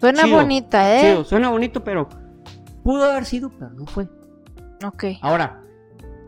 Suena 0.00 0.22
Chido, 0.24 0.36
bonita, 0.36 0.96
¿eh? 0.96 1.10
chido, 1.10 1.24
suena 1.24 1.50
bonito, 1.50 1.84
pero 1.84 2.08
pudo 2.82 3.04
haber 3.04 3.26
sido, 3.26 3.50
pero 3.50 3.70
no 3.72 3.84
fue. 3.84 4.08
Ok. 4.82 5.04
Ahora, 5.20 5.60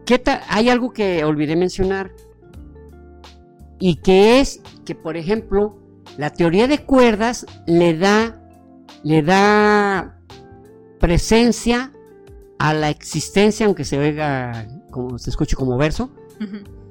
¿qué 0.04 0.22
hay 0.48 0.68
algo 0.68 0.92
que 0.92 1.24
olvidé 1.24 1.56
mencionar. 1.56 2.12
Y 3.78 3.96
que 3.96 4.40
es 4.40 4.60
que, 4.84 4.94
por 4.94 5.16
ejemplo, 5.16 5.78
La 6.18 6.28
teoría 6.28 6.68
de 6.68 6.84
cuerdas 6.84 7.46
le 7.66 7.96
da, 7.96 8.38
le 9.02 9.22
da 9.22 10.20
presencia 11.00 11.92
a 12.58 12.74
la 12.74 12.90
existencia, 12.90 13.66
aunque 13.66 13.84
se 13.84 13.98
oiga, 13.98 14.68
como 14.90 15.18
se 15.18 15.30
escuche 15.30 15.56
como 15.56 15.76
verso, 15.76 16.10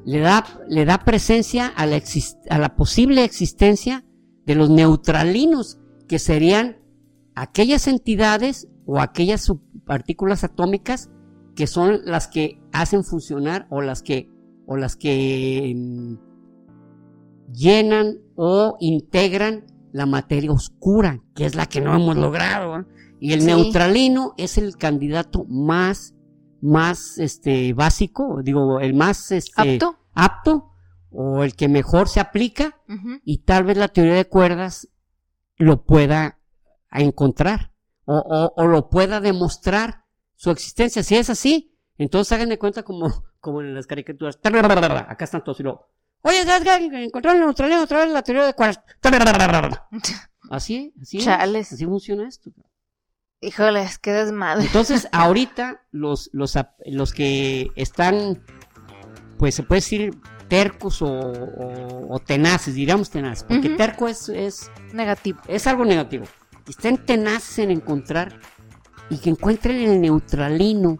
le 0.05 0.19
da, 0.19 0.45
le 0.67 0.85
da 0.85 0.99
presencia 0.99 1.67
a 1.67 1.85
la, 1.85 2.01
a 2.49 2.57
la 2.57 2.75
posible 2.75 3.23
existencia 3.23 4.03
de 4.45 4.55
los 4.55 4.69
neutralinos, 4.69 5.79
que 6.07 6.19
serían 6.19 6.77
aquellas 7.35 7.87
entidades 7.87 8.67
o 8.85 8.99
aquellas 8.99 9.41
subpartículas 9.41 10.43
atómicas 10.43 11.09
que 11.55 11.67
son 11.67 12.01
las 12.05 12.27
que 12.27 12.61
hacen 12.71 13.03
funcionar 13.03 13.67
o 13.69 13.81
las 13.81 14.01
que, 14.01 14.29
o 14.65 14.77
las 14.77 14.95
que 14.95 15.73
mm, 15.75 16.15
llenan 17.53 18.19
o 18.35 18.77
integran 18.79 19.65
la 19.91 20.05
materia 20.05 20.51
oscura, 20.51 21.21
que 21.35 21.45
es 21.45 21.55
la 21.55 21.65
que 21.65 21.81
no 21.81 21.95
hemos 21.95 22.17
logrado. 22.17 22.85
Y 23.19 23.33
el 23.33 23.45
neutralino 23.45 24.33
es 24.37 24.57
el 24.57 24.77
candidato 24.77 25.45
más, 25.47 26.15
más 26.61 27.17
este, 27.17 27.73
básico, 27.73 28.41
digo, 28.43 28.79
el 28.79 28.93
más 28.93 29.31
este, 29.31 29.73
apto. 29.73 29.97
apto 30.13 30.71
o 31.11 31.43
el 31.43 31.55
que 31.55 31.67
mejor 31.67 32.07
se 32.07 32.19
aplica 32.19 32.81
y 33.25 33.39
tal 33.39 33.65
vez 33.65 33.77
la 33.77 33.89
teoría 33.89 34.13
de 34.13 34.27
cuerdas 34.27 34.87
lo 35.57 35.83
pueda 35.83 36.39
encontrar 36.91 37.73
o, 38.05 38.53
o, 38.55 38.67
lo 38.67 38.89
pueda 38.89 39.19
demostrar 39.19 40.05
su 40.35 40.51
existencia. 40.51 41.03
Si 41.03 41.15
es 41.15 41.29
así, 41.29 41.77
entonces 41.97 42.31
hagan 42.31 42.49
de 42.49 42.57
cuenta 42.57 42.83
como, 42.83 43.25
como 43.39 43.61
en 43.61 43.75
las 43.75 43.87
caricaturas. 43.87 44.39
Acá 45.07 45.25
están 45.25 45.43
todos 45.43 45.59
y 45.59 45.63
luego, 45.63 45.87
oye, 46.21 46.41
encontraron 47.03 47.41
el 47.41 47.45
neutralino 47.45 47.81
otra 47.81 47.99
vez 47.99 48.09
la 48.11 48.21
teoría 48.21 48.45
de 48.45 48.53
cuerdas. 48.53 48.81
Así, 50.49 50.93
así, 51.01 51.25
así 51.25 51.85
funciona 51.85 52.27
esto. 52.27 52.51
Híjoles, 53.39 53.97
qué 53.99 54.11
desmadre. 54.11 54.65
Entonces, 54.65 55.07
ahorita 55.13 55.81
los, 55.91 56.29
los, 56.33 56.57
los 56.85 57.13
que 57.13 57.71
están, 57.77 58.43
pues 59.39 59.55
se 59.55 59.63
puede 59.63 59.79
decir 59.79 60.19
tercos 60.49 61.01
o, 61.01 62.21
tenaces, 62.25 62.75
diríamos 62.75 63.09
tenaces, 63.09 63.45
porque 63.45 63.69
terco 63.69 64.09
es, 64.09 64.27
es 64.27 64.69
negativo. 64.91 65.39
Es 65.47 65.65
algo 65.67 65.85
negativo. 65.85 66.25
Estén 66.67 66.97
tenaces 66.97 67.59
en 67.59 67.71
encontrar 67.71 68.37
y 69.09 69.17
que 69.19 69.29
encuentren 69.29 69.77
el 69.77 70.01
neutralino 70.01 70.99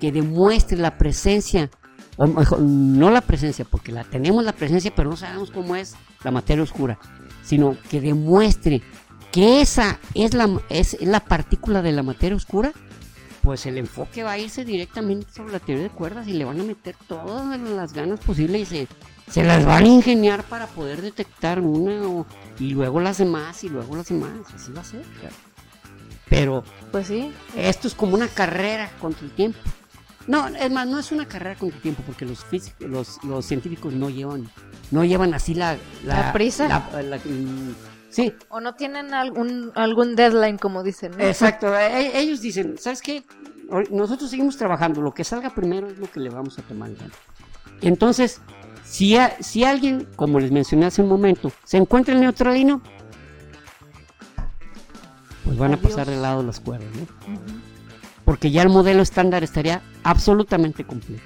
que 0.00 0.12
demuestre 0.12 0.78
la 0.78 0.96
presencia, 0.96 1.70
no 2.18 3.10
la 3.10 3.20
presencia, 3.20 3.64
porque 3.64 3.92
la 3.92 4.04
tenemos 4.04 4.44
la 4.44 4.52
presencia, 4.52 4.92
pero 4.94 5.10
no 5.10 5.16
sabemos 5.16 5.50
cómo 5.50 5.76
es 5.76 5.94
la 6.24 6.30
materia 6.30 6.62
oscura, 6.62 6.98
sino 7.42 7.76
que 7.90 8.00
demuestre 8.00 8.82
que 9.30 9.60
esa 9.60 9.98
es 10.14 10.34
la, 10.34 10.60
es 10.68 11.00
la 11.00 11.20
partícula 11.20 11.80
de 11.82 11.92
la 11.92 12.02
materia 12.02 12.36
oscura 12.36 12.72
pues 13.42 13.66
el 13.66 13.76
enfoque 13.76 14.22
va 14.22 14.32
a 14.32 14.38
irse 14.38 14.64
directamente 14.64 15.32
sobre 15.32 15.52
la 15.52 15.58
teoría 15.58 15.84
de 15.84 15.90
cuerdas 15.90 16.28
y 16.28 16.32
le 16.32 16.44
van 16.44 16.60
a 16.60 16.64
meter 16.64 16.94
todas 17.08 17.58
las 17.60 17.92
ganas 17.92 18.20
posibles 18.20 18.62
y 18.62 18.66
se, 18.66 18.88
se 19.28 19.42
las 19.42 19.66
van 19.66 19.84
a 19.84 19.88
ingeniar 19.88 20.44
para 20.44 20.68
poder 20.68 21.02
detectar 21.02 21.60
una 21.60 22.24
y 22.60 22.70
luego 22.70 23.00
las 23.00 23.18
demás 23.18 23.64
y 23.64 23.68
luego 23.68 23.96
las 23.96 24.08
demás. 24.08 24.30
Así 24.54 24.72
va 24.72 24.82
a 24.82 24.84
ser. 24.84 25.02
Pero, 26.28 26.62
pues 26.92 27.08
sí. 27.08 27.32
Esto 27.56 27.88
es 27.88 27.94
como 27.94 28.14
una 28.14 28.28
carrera 28.28 28.90
contra 29.00 29.24
el 29.24 29.32
tiempo. 29.32 29.58
No, 30.26 30.46
es 30.46 30.70
más, 30.70 30.86
no 30.86 30.98
es 30.98 31.10
una 31.12 31.26
carrera 31.26 31.56
contra 31.58 31.76
el 31.76 31.82
tiempo 31.82 32.02
porque 32.06 32.24
los 32.24 32.44
físicos, 32.44 32.88
los, 32.88 33.24
los 33.24 33.44
científicos 33.44 33.92
no 33.92 34.08
llevan, 34.08 34.48
no 34.90 35.04
llevan 35.04 35.34
así 35.34 35.54
la, 35.54 35.76
la, 36.04 36.32
prisa. 36.32 36.88
Mm, 37.24 37.72
Sí. 38.12 38.34
O 38.50 38.60
no 38.60 38.74
tienen 38.74 39.14
algún, 39.14 39.72
algún 39.74 40.14
deadline, 40.14 40.58
como 40.58 40.82
dicen. 40.82 41.18
Exacto. 41.18 41.74
E, 41.74 42.08
e, 42.08 42.20
ellos 42.20 42.42
dicen, 42.42 42.76
¿sabes 42.78 43.00
qué? 43.00 43.24
Nosotros 43.90 44.28
seguimos 44.28 44.58
trabajando. 44.58 45.00
Lo 45.00 45.14
que 45.14 45.24
salga 45.24 45.48
primero 45.54 45.88
es 45.88 45.98
lo 45.98 46.10
que 46.10 46.20
le 46.20 46.28
vamos 46.28 46.58
a 46.58 46.62
tomar. 46.62 46.90
Entonces, 47.80 48.42
si, 48.84 49.16
si 49.40 49.64
alguien, 49.64 50.06
como 50.14 50.40
les 50.40 50.52
mencioné 50.52 50.84
hace 50.84 51.00
un 51.00 51.08
momento, 51.08 51.50
se 51.64 51.78
encuentra 51.78 52.12
el 52.12 52.20
neutralino, 52.20 52.82
pues 55.44 55.56
van 55.56 55.72
a 55.72 55.76
pasar 55.78 56.06
de 56.06 56.16
lado 56.16 56.42
las 56.42 56.60
cuerdas, 56.60 56.88
¿no? 56.94 57.71
Porque 58.24 58.50
ya 58.50 58.62
el 58.62 58.68
modelo 58.68 59.02
estándar 59.02 59.42
estaría 59.42 59.82
absolutamente 60.04 60.84
completo. 60.84 61.22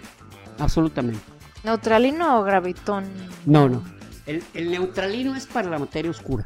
Absolutamente. 0.58 1.20
¿Neutralino 1.64 2.40
o 2.40 2.42
gravitón? 2.42 3.04
No, 3.44 3.68
no. 3.68 3.82
El, 4.24 4.42
el 4.54 4.70
neutralino 4.70 5.34
es 5.34 5.46
para 5.46 5.68
la 5.68 5.78
materia 5.78 6.10
oscura. 6.10 6.44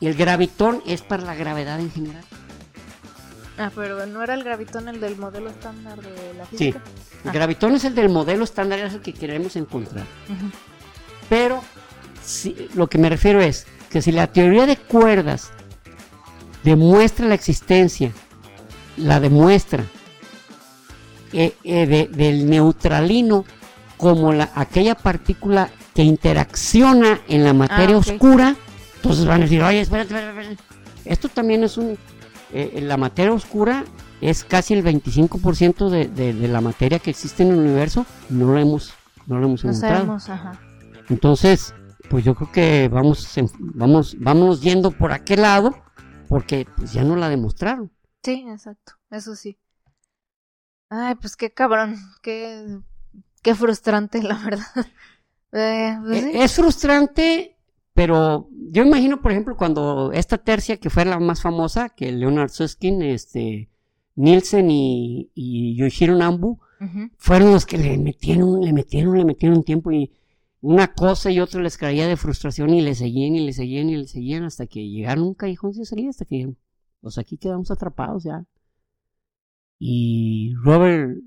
Y 0.00 0.06
el 0.06 0.14
gravitón 0.14 0.82
es 0.86 1.02
para 1.02 1.22
la 1.22 1.34
gravedad 1.34 1.78
en 1.78 1.90
general. 1.90 2.24
Ah, 3.58 3.70
pero 3.74 4.06
no 4.06 4.22
era 4.22 4.32
el 4.32 4.42
gravitón 4.42 4.88
el 4.88 5.00
del 5.00 5.16
modelo 5.16 5.50
estándar 5.50 6.00
de 6.00 6.34
la 6.34 6.46
física. 6.46 6.82
Sí, 6.82 7.18
el 7.24 7.28
ah. 7.28 7.32
gravitón 7.32 7.74
es 7.74 7.84
el 7.84 7.94
del 7.94 8.08
modelo 8.08 8.44
estándar, 8.44 8.78
es 8.78 8.94
el 8.94 9.02
que 9.02 9.12
queremos 9.12 9.54
encontrar. 9.56 10.06
Pero 11.28 11.62
lo 12.74 12.88
que 12.88 12.96
me 12.96 13.10
refiero 13.10 13.40
es 13.42 13.66
que 13.90 14.00
si 14.00 14.12
la 14.12 14.28
teoría 14.28 14.64
de 14.64 14.78
cuerdas 14.78 15.50
demuestra 16.64 17.26
la 17.26 17.34
existencia, 17.34 18.12
la 19.02 19.20
demuestra 19.20 19.84
eh, 21.32 21.54
eh, 21.64 22.08
del 22.10 22.48
neutralino 22.48 23.44
como 23.96 24.32
la, 24.32 24.50
aquella 24.54 24.94
partícula 24.94 25.70
que 25.94 26.02
interacciona 26.02 27.20
en 27.28 27.44
la 27.44 27.52
materia 27.52 27.96
ah, 27.96 27.98
oscura, 27.98 28.56
entonces 28.96 29.26
van 29.26 29.40
a 29.40 29.44
decir, 29.44 29.62
oye, 29.62 29.80
espérate, 29.80 30.14
espérate, 30.14 30.56
Esto 31.04 31.28
también 31.28 31.64
es 31.64 31.76
un... 31.76 31.98
Eh, 32.52 32.80
la 32.82 32.96
materia 32.96 33.32
oscura 33.32 33.84
es 34.20 34.44
casi 34.44 34.74
el 34.74 34.84
25% 34.84 35.88
de, 35.88 36.08
de, 36.08 36.32
de, 36.32 36.48
la 36.48 36.60
materia 36.60 36.98
que 36.98 37.10
existe 37.10 37.42
en 37.42 37.50
el 37.50 37.58
universo. 37.58 38.06
No 38.28 38.46
lo 38.46 38.58
hemos, 38.58 38.92
no 39.26 39.38
lo 39.38 39.46
hemos 39.46 39.64
encontrado. 39.64 40.18
Entonces, 41.08 41.74
pues 42.08 42.24
yo 42.24 42.34
creo 42.34 42.50
que 42.50 42.88
vamos, 42.88 43.28
vamos, 43.58 44.16
vamos 44.18 44.60
yendo 44.62 44.90
por 44.90 45.12
aquel 45.12 45.42
lado 45.42 45.76
porque 46.28 46.66
pues, 46.76 46.92
ya 46.92 47.04
no 47.04 47.16
la 47.16 47.28
demostraron. 47.28 47.90
Sí, 48.22 48.44
exacto, 48.48 48.94
eso 49.10 49.34
sí. 49.34 49.58
Ay, 50.88 51.14
pues 51.14 51.36
qué 51.36 51.52
cabrón, 51.52 51.96
qué, 52.22 52.80
qué 53.42 53.54
frustrante, 53.54 54.22
la 54.22 54.36
verdad. 54.36 54.66
Eh, 55.52 55.98
pues 56.06 56.22
eh, 56.22 56.44
es 56.44 56.54
frustrante 56.54 57.58
pero 58.00 58.48
yo 58.70 58.82
imagino, 58.82 59.20
por 59.20 59.30
ejemplo, 59.30 59.56
cuando 59.58 60.10
esta 60.12 60.38
tercia, 60.38 60.78
que 60.78 60.88
fue 60.88 61.04
la 61.04 61.18
más 61.18 61.42
famosa, 61.42 61.90
que 61.90 62.10
Leonard 62.12 62.48
Susskind, 62.48 63.02
este, 63.02 63.68
Nielsen 64.14 64.70
y, 64.70 65.30
y 65.34 65.76
Yoshiro 65.76 66.16
Nambu, 66.16 66.58
fueron 67.18 67.52
los 67.52 67.66
que 67.66 67.76
le 67.76 67.98
metieron, 67.98 68.62
le 68.62 68.72
metieron, 68.72 69.18
le 69.18 69.26
metieron 69.26 69.62
tiempo 69.64 69.92
y 69.92 70.10
una 70.62 70.94
cosa 70.94 71.30
y 71.30 71.40
otra 71.40 71.60
les 71.60 71.76
caía 71.76 72.06
de 72.06 72.16
frustración 72.16 72.70
y 72.70 72.80
le 72.80 72.94
seguían 72.94 73.36
y 73.36 73.40
le 73.40 73.52
seguían 73.52 73.90
y 73.90 73.98
le 73.98 74.06
seguían 74.06 74.44
hasta 74.44 74.66
que 74.66 74.88
llegaron 74.88 75.24
un 75.24 75.34
callejón 75.34 75.74
sin 75.74 75.84
salida, 75.84 76.08
hasta 76.08 76.24
que, 76.24 76.54
pues 77.00 77.18
aquí 77.18 77.38
quedamos 77.38 77.70
atrapados 77.70 78.24
ya. 78.24 78.46
Y 79.78 80.54
Robert, 80.62 81.18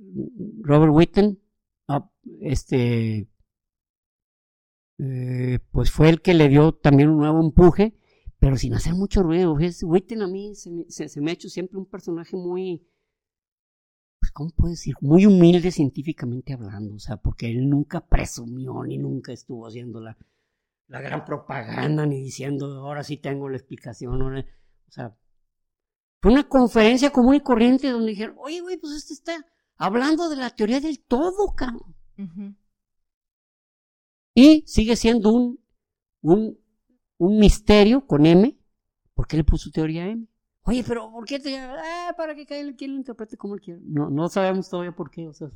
Robert 0.62 0.94
Witten, 0.94 1.42
ah, 1.88 2.10
este, 2.42 3.28
eh, 5.00 5.60
pues 5.72 5.92
fue 5.92 6.10
el 6.10 6.22
que 6.22 6.34
le 6.34 6.50
dio 6.50 6.74
también 6.74 7.10
un 7.10 7.18
nuevo 7.18 7.42
empuje, 7.42 7.98
pero 8.40 8.58
sin 8.58 8.74
hacer 8.74 8.94
mucho 8.94 9.24
ruido. 9.24 9.56
Witten 9.56 10.22
a 10.22 10.28
mí 10.28 10.54
se 10.56 10.70
me, 10.70 11.32
ha 11.32 11.34
hecho 11.34 11.50
siempre 11.50 11.80
un 11.80 11.88
personaje 11.88 12.36
muy, 12.38 12.88
pues, 14.20 14.32
¿cómo 14.32 14.52
puedo 14.52 14.70
decir? 14.70 14.94
Muy 15.02 15.26
humilde 15.26 15.72
científicamente 15.72 16.54
hablando, 16.54 16.96
o 16.96 17.00
sea, 17.00 17.18
porque 17.18 17.50
él 17.50 17.68
nunca 17.68 18.08
presumió 18.08 18.84
ni 18.84 19.00
nunca 19.00 19.34
estuvo 19.34 19.66
haciendo 19.66 20.00
la, 20.00 20.16
la 20.88 21.02
gran 21.02 21.26
propaganda 21.26 22.06
ni 22.06 22.22
diciendo, 22.22 22.68
ahora 22.82 23.04
sí 23.04 23.18
tengo 23.18 23.50
la 23.50 23.58
explicación, 23.58 24.22
o 24.22 24.44
sea, 24.92 25.18
fue 26.24 26.32
una 26.32 26.48
conferencia 26.48 27.12
común 27.12 27.36
y 27.36 27.42
corriente 27.42 27.90
donde 27.90 28.12
dijeron, 28.12 28.38
oye, 28.40 28.62
güey, 28.62 28.78
pues 28.78 28.94
este 28.94 29.14
está 29.14 29.46
hablando 29.76 30.30
de 30.30 30.38
la 30.38 30.52
teoría 30.52 30.80
del 30.80 31.02
todo, 31.02 31.54
cabrón. 31.54 31.98
Y 34.34 34.64
sigue 34.66 34.96
siendo 34.96 35.34
un, 35.34 35.60
un, 36.22 36.58
un 37.18 37.40
misterio 37.40 38.08
con 38.08 38.26
M. 38.26 38.58
¿Por 39.14 39.28
qué 39.28 39.36
le 39.36 39.44
puso 39.44 39.70
teoría 39.70 40.08
M? 40.08 40.26
Oye, 40.62 40.86
pero 40.88 41.12
¿por 41.12 41.26
qué 41.26 41.42
te 41.42 41.60
ah, 41.60 42.14
para 42.16 42.36
que 42.36 42.46
quien 42.46 42.92
lo 42.92 42.98
interprete 43.00 43.36
como 43.36 43.56
él 43.56 43.60
quiera? 43.60 43.82
No, 43.84 44.10
no 44.10 44.30
sabemos 44.30 44.70
todavía 44.70 44.96
por 44.96 45.12
qué, 45.12 45.28
o 45.28 45.34
sea. 45.34 45.50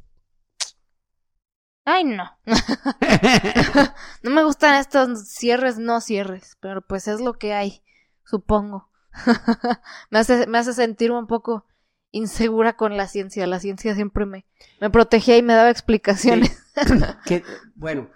Ay, 1.85 2.03
no. 2.03 2.25
no 4.21 4.31
me 4.31 4.43
gustan 4.43 4.75
estos 4.75 5.29
cierres, 5.29 5.79
no 5.79 6.01
cierres, 6.01 6.57
pero 6.59 6.81
pues 6.81 7.07
es 7.07 7.21
lo 7.21 7.35
que 7.35 7.53
hay, 7.53 7.81
supongo. 8.25 8.89
me, 10.09 10.19
hace, 10.19 10.47
me 10.47 10.57
hace 10.57 10.73
sentir 10.73 11.11
un 11.11 11.27
poco 11.27 11.65
insegura 12.11 12.75
con 12.75 12.97
la 12.97 13.07
ciencia. 13.07 13.47
La 13.47 13.59
ciencia 13.59 13.95
siempre 13.95 14.25
me, 14.25 14.45
me 14.79 14.89
protegía 14.89 15.37
y 15.37 15.41
me 15.41 15.53
daba 15.53 15.69
explicaciones. 15.69 16.63
que, 17.25 17.43
bueno, 17.75 18.09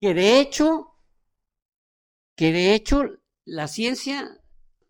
que 0.00 0.14
de 0.14 0.40
hecho 0.40 0.94
que 2.38 2.52
de 2.52 2.72
hecho 2.72 3.02
la 3.44 3.66
ciencia, 3.66 4.40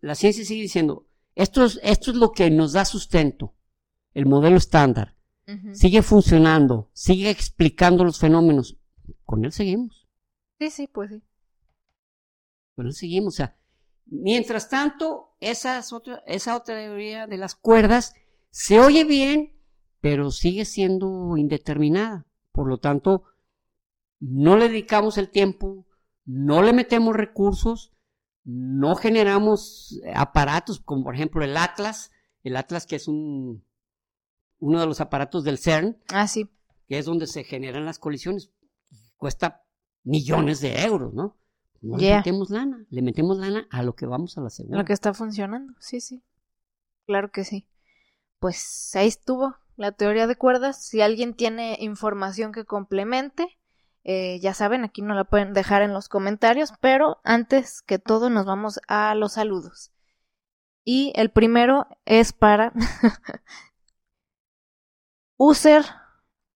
la 0.01 0.13
ciencia 0.13 0.45
sigue 0.45 0.61
diciendo, 0.61 1.07
esto 1.33 1.65
es, 1.65 1.79
esto 1.81 2.11
es 2.11 2.17
lo 2.17 2.31
que 2.31 2.51
nos 2.51 2.73
da 2.73 2.85
sustento, 2.85 3.55
el 4.13 4.27
modelo 4.27 4.55
estándar. 4.55 5.15
Sigue 5.73 6.03
funcionando, 6.03 6.91
sigue 6.93 7.31
explicando 7.31 8.03
los 8.03 8.19
fenómenos. 8.19 8.77
Con 9.25 9.43
él 9.45 9.51
seguimos, 9.51 10.07
Sí, 10.59 10.69
sí, 10.69 10.85
pues 10.85 11.09
sí. 11.09 11.23
con 12.75 12.85
él 12.85 12.93
seguimos. 12.93 13.33
O 13.33 13.37
sea, 13.37 13.57
mientras 14.11 14.69
tanto, 14.69 15.35
esa, 15.39 15.79
es 15.79 15.93
otra, 15.93 16.23
esa 16.27 16.55
otra 16.55 16.75
teoría 16.75 17.27
de 17.27 17.37
las 17.37 17.55
cuerdas 17.55 18.13
se 18.51 18.79
oye 18.79 19.03
bien, 19.03 19.59
pero 20.01 20.31
sigue 20.31 20.65
siendo 20.65 21.37
indeterminada. 21.37 22.25
Por 22.51 22.67
lo 22.67 22.79
tanto, 22.79 23.23
no 24.19 24.57
le 24.57 24.69
dedicamos 24.69 25.17
el 25.17 25.29
tiempo, 25.29 25.85
no 26.25 26.61
le 26.61 26.73
metemos 26.73 27.15
recursos, 27.15 27.93
no 28.43 28.95
generamos 28.95 29.99
aparatos, 30.13 30.79
como 30.79 31.03
por 31.03 31.15
ejemplo 31.15 31.43
el 31.43 31.55
Atlas, 31.57 32.11
el 32.43 32.55
Atlas 32.55 32.85
que 32.85 32.95
es 32.95 33.07
un, 33.07 33.63
uno 34.59 34.79
de 34.79 34.85
los 34.87 35.01
aparatos 35.01 35.43
del 35.43 35.57
CERN, 35.57 35.97
Ah, 36.09 36.27
sí. 36.27 36.49
que 36.87 36.97
es 36.97 37.05
donde 37.05 37.27
se 37.27 37.43
generan 37.43 37.85
las 37.85 37.99
colisiones, 37.99 38.51
cuesta 39.17 39.63
millones 40.03 40.61
de 40.61 40.81
euros, 40.83 41.13
¿no? 41.13 41.38
No 41.81 41.97
le 41.97 42.15
metemos 42.15 42.49
lana, 42.49 42.85
le 42.89 43.01
metemos 43.01 43.37
lana 43.37 43.67
a 43.69 43.83
lo 43.83 43.95
que 43.95 44.05
vamos 44.05 44.37
a 44.37 44.41
la 44.41 44.49
segunda. 44.49 44.77
Lo 44.77 44.85
que 44.85 44.93
está 44.93 45.13
funcionando. 45.13 45.73
Sí, 45.79 46.01
sí. 46.01 46.23
Claro 47.05 47.31
que 47.31 47.43
sí. 47.43 47.67
Pues 48.39 48.95
ahí 48.95 49.07
estuvo 49.07 49.55
la 49.75 49.91
teoría 49.91 50.27
de 50.27 50.35
cuerdas. 50.35 50.83
Si 50.83 51.01
alguien 51.01 51.33
tiene 51.33 51.77
información 51.79 52.51
que 52.51 52.65
complemente, 52.65 53.57
eh, 54.03 54.39
ya 54.41 54.53
saben, 54.53 54.83
aquí 54.83 55.01
nos 55.01 55.15
la 55.15 55.23
pueden 55.23 55.53
dejar 55.53 55.81
en 55.81 55.93
los 55.93 56.09
comentarios. 56.09 56.73
Pero 56.81 57.19
antes 57.23 57.81
que 57.81 57.99
todo, 57.99 58.29
nos 58.29 58.45
vamos 58.45 58.79
a 58.87 59.15
los 59.15 59.33
saludos. 59.33 59.91
Y 60.83 61.13
el 61.15 61.31
primero 61.31 61.87
es 62.05 62.33
para 62.33 62.73
user 65.37 65.85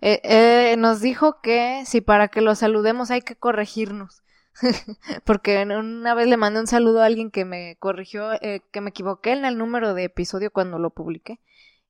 Eh, 0.00 0.20
eh, 0.24 0.76
nos 0.78 1.00
dijo 1.00 1.40
que 1.42 1.82
si 1.86 2.00
para 2.00 2.28
que 2.28 2.40
lo 2.40 2.54
saludemos 2.54 3.10
hay 3.10 3.20
que 3.22 3.36
corregirnos. 3.36 4.22
Porque 5.24 5.62
una 5.64 6.14
vez 6.14 6.26
le 6.28 6.36
mandé 6.36 6.60
un 6.60 6.66
saludo 6.66 7.02
a 7.02 7.06
alguien 7.06 7.30
que 7.30 7.44
me 7.44 7.76
corrigió, 7.80 8.32
eh, 8.34 8.62
que 8.70 8.80
me 8.80 8.90
equivoqué 8.90 9.32
en 9.32 9.44
el 9.44 9.58
número 9.58 9.94
de 9.94 10.04
episodio 10.04 10.50
cuando 10.50 10.78
lo 10.78 10.90
publiqué. 10.90 11.40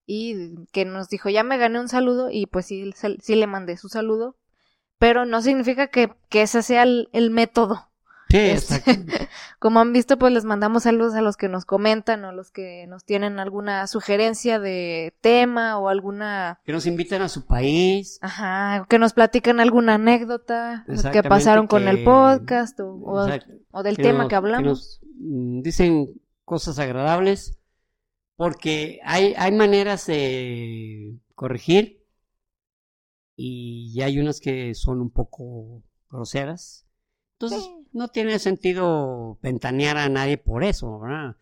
Y 0.07 0.67
que 0.73 0.85
nos 0.85 1.09
dijo, 1.09 1.29
ya 1.31 1.43
me 1.45 1.57
gané 1.59 1.81
un 1.81 1.89
saludo 1.89 2.29
y 2.31 2.47
pues 2.47 2.67
sí, 2.67 2.93
sí 3.21 3.35
le 3.37 3.47
mandé 3.47 3.77
su 3.77 3.89
saludo. 3.89 4.37
Pero 4.99 5.25
no 5.25 5.41
significa 5.43 5.89
que, 5.89 6.13
que 6.29 6.43
ese 6.43 6.63
sea 6.63 6.83
el, 6.85 7.09
el 7.13 7.31
método. 7.31 7.89
Sí, 8.31 8.39
Es-. 8.39 8.83
Como 9.59 9.81
han 9.81 9.93
visto, 9.93 10.19
pues 10.19 10.33
les 10.33 10.45
mandamos 10.45 10.83
saludos 10.85 11.15
a 11.15 11.23
los 11.23 11.37
que 11.37 11.49
nos 11.49 11.65
comentan 11.65 12.25
o 12.25 12.33
los 12.33 12.51
que 12.51 12.87
nos 12.87 13.05
tienen 13.05 13.39
alguna 13.39 13.87
sugerencia 13.87 14.59
de 14.59 15.15
tema 15.21 15.79
o 15.79 15.89
alguna 15.89 16.61
Que 16.65 16.73
nos 16.73 16.87
inviten 16.87 17.23
a 17.23 17.29
su 17.29 17.47
país. 17.47 18.19
Ajá, 18.23 18.87
que 18.89 18.99
nos 18.99 19.13
platican 19.15 19.61
alguna 19.61 19.95
anécdota 19.95 20.85
que 21.13 21.23
pasaron 21.23 21.67
con 21.67 21.85
que- 21.85 21.91
el 21.91 22.05
podcast 22.05 22.79
o, 22.81 22.89
o- 22.95 23.29
o 23.73 23.83
del 23.83 23.97
que 23.97 24.03
tema 24.03 24.21
nos- 24.21 24.29
que 24.29 24.35
hablamos. 24.37 24.65
nos, 24.65 25.01
mm, 25.19 25.61
dicen 25.63 26.09
cosas 26.45 26.79
agradables 26.79 27.59
porque 28.37 29.01
hay, 29.05 29.35
hay 29.37 29.53
maneras 29.53 30.07
de 30.07 31.17
corregir 31.35 32.05
y 33.37 34.01
hay 34.03 34.19
unas 34.19 34.41
que 34.41 34.75
son 34.75 35.01
un 35.01 35.11
poco 35.11 35.83
groseras. 36.11 36.87
Entonces, 37.39 37.63
Sí. 37.65 37.89
no 37.93 38.09
tiene 38.09 38.39
sentido 38.39 39.39
ventanear 39.43 39.97
a 39.97 40.09
nadie 40.09 40.39
por 40.39 40.63
eso, 40.65 41.01
¿verdad? 41.01 41.37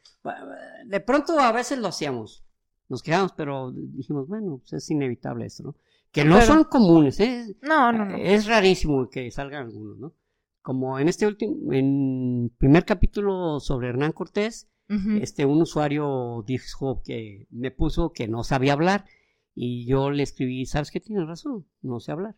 De 0.86 1.01
pronto 1.01 1.38
a 1.38 1.53
veces 1.53 1.78
lo 1.78 1.88
hacíamos, 1.88 2.45
nos 2.88 3.03
quedamos, 3.03 3.32
pero 3.32 3.72
dijimos, 3.72 4.26
bueno, 4.28 4.59
pues 4.59 4.72
es 4.72 4.90
inevitable 4.90 5.47
esto, 5.47 5.64
¿no? 5.64 5.76
Que 6.11 6.24
no 6.24 6.34
Pero- 6.36 6.47
son 6.47 6.64
comunes, 6.64 7.18
¿eh? 7.20 7.57
No, 7.62 7.93
no, 7.93 8.05
no. 8.05 8.16
Es 8.16 8.47
rarísimo 8.47 9.09
que 9.09 9.30
salgan 9.30 9.66
algunos, 9.66 9.99
¿no? 9.99 10.14
Como 10.61 10.99
en 10.99 11.09
este 11.09 11.26
último, 11.26 11.72
en 11.72 12.53
primer 12.59 12.84
capítulo 12.84 13.59
sobre 13.61 13.88
Hernán 13.88 14.12
Cortés, 14.12 14.68
Este, 14.89 15.47
un 15.47 15.62
usuario 15.62 16.45
dijo 16.47 17.03
que 17.03 17.47
me 17.51 17.70
puso 17.70 18.12
que 18.12 18.28
no 18.28 18.45
sabía 18.45 18.74
hablar 18.74 19.07
y 19.55 19.87
yo 19.87 20.11
le 20.11 20.22
escribí, 20.22 20.66
¿sabes 20.66 20.91
qué? 20.91 21.01
Tienes 21.01 21.26
razón, 21.26 21.66
no 21.80 21.99
sé 21.99 22.12
hablar. 22.12 22.37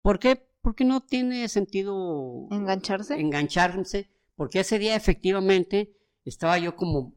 ¿Por 0.00 0.20
qué? 0.20 0.46
Porque 0.62 0.84
no 0.84 1.00
tiene 1.00 1.48
sentido 1.48 2.46
Engancharse. 2.52 3.18
engancharse, 3.20 4.10
porque 4.36 4.60
ese 4.60 4.78
día 4.78 4.94
efectivamente 4.94 5.96
estaba 6.24 6.56
yo 6.58 6.76
como 6.76 7.14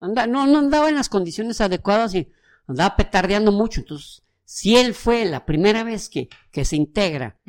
anda, 0.00 0.26
no, 0.26 0.46
no 0.46 0.58
andaba 0.58 0.88
en 0.90 0.94
las 0.96 1.08
condiciones 1.08 1.60
adecuadas 1.60 2.14
y 2.14 2.28
andaba 2.66 2.96
petardeando 2.96 3.50
mucho. 3.50 3.80
Entonces, 3.80 4.22
si 4.44 4.76
él 4.76 4.92
fue 4.94 5.24
la 5.24 5.46
primera 5.46 5.84
vez 5.84 6.08
que, 6.10 6.28
que 6.50 6.64
se 6.64 6.76
integra 6.76 7.40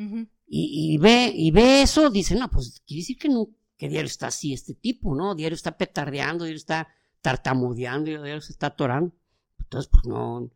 y 0.46 0.96
ve, 0.98 1.30
y 1.34 1.50
ve 1.50 1.82
eso, 1.82 2.08
dice, 2.10 2.34
no, 2.36 2.48
pues 2.50 2.80
quiere 2.86 3.02
decir 3.02 3.18
que 3.18 3.28
no, 3.28 3.48
que 3.78 3.88
diario 3.88 4.06
está 4.08 4.26
así 4.26 4.52
este 4.52 4.74
tipo, 4.74 5.14
¿no? 5.14 5.34
Diario 5.34 5.54
está 5.56 5.78
petardeando, 5.78 6.44
diario 6.44 6.58
está 6.58 6.88
tartamudeando, 7.22 8.10
diario 8.10 8.40
se 8.42 8.52
está 8.52 8.66
atorando. 8.68 9.14
Entonces, 9.60 9.88
pues 9.90 10.04
no, 10.04 10.50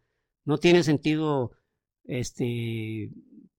no 0.44 0.58
tiene 0.58 0.82
sentido, 0.82 1.52
este, 2.04 3.10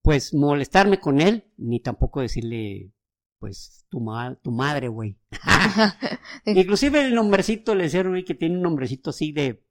pues 0.02 0.34
molestarme 0.34 1.00
con 1.00 1.22
él, 1.22 1.52
ni 1.58 1.80
tampoco 1.80 2.22
decirle, 2.22 2.92
pues, 3.40 3.86
tu, 3.90 4.00
ma- 4.02 4.36
tu 4.42 4.52
madre, 4.52 4.88
güey. 4.90 5.18
Inclusive 6.46 7.06
el 7.06 7.16
nombrecito, 7.16 7.76
le 7.76 7.84
decía 7.86 8.04
Rubí 8.04 8.24
que 8.26 8.36
tiene 8.36 8.56
un 8.56 8.62
nombrecito 8.64 9.10
así 9.12 9.32
de 9.32 9.64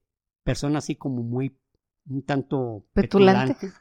persona 0.43 0.79
así 0.79 0.95
como 0.95 1.23
muy, 1.23 1.57
un 2.09 2.23
tanto 2.23 2.85
Petulante. 2.93 3.53
petulante, 3.55 3.77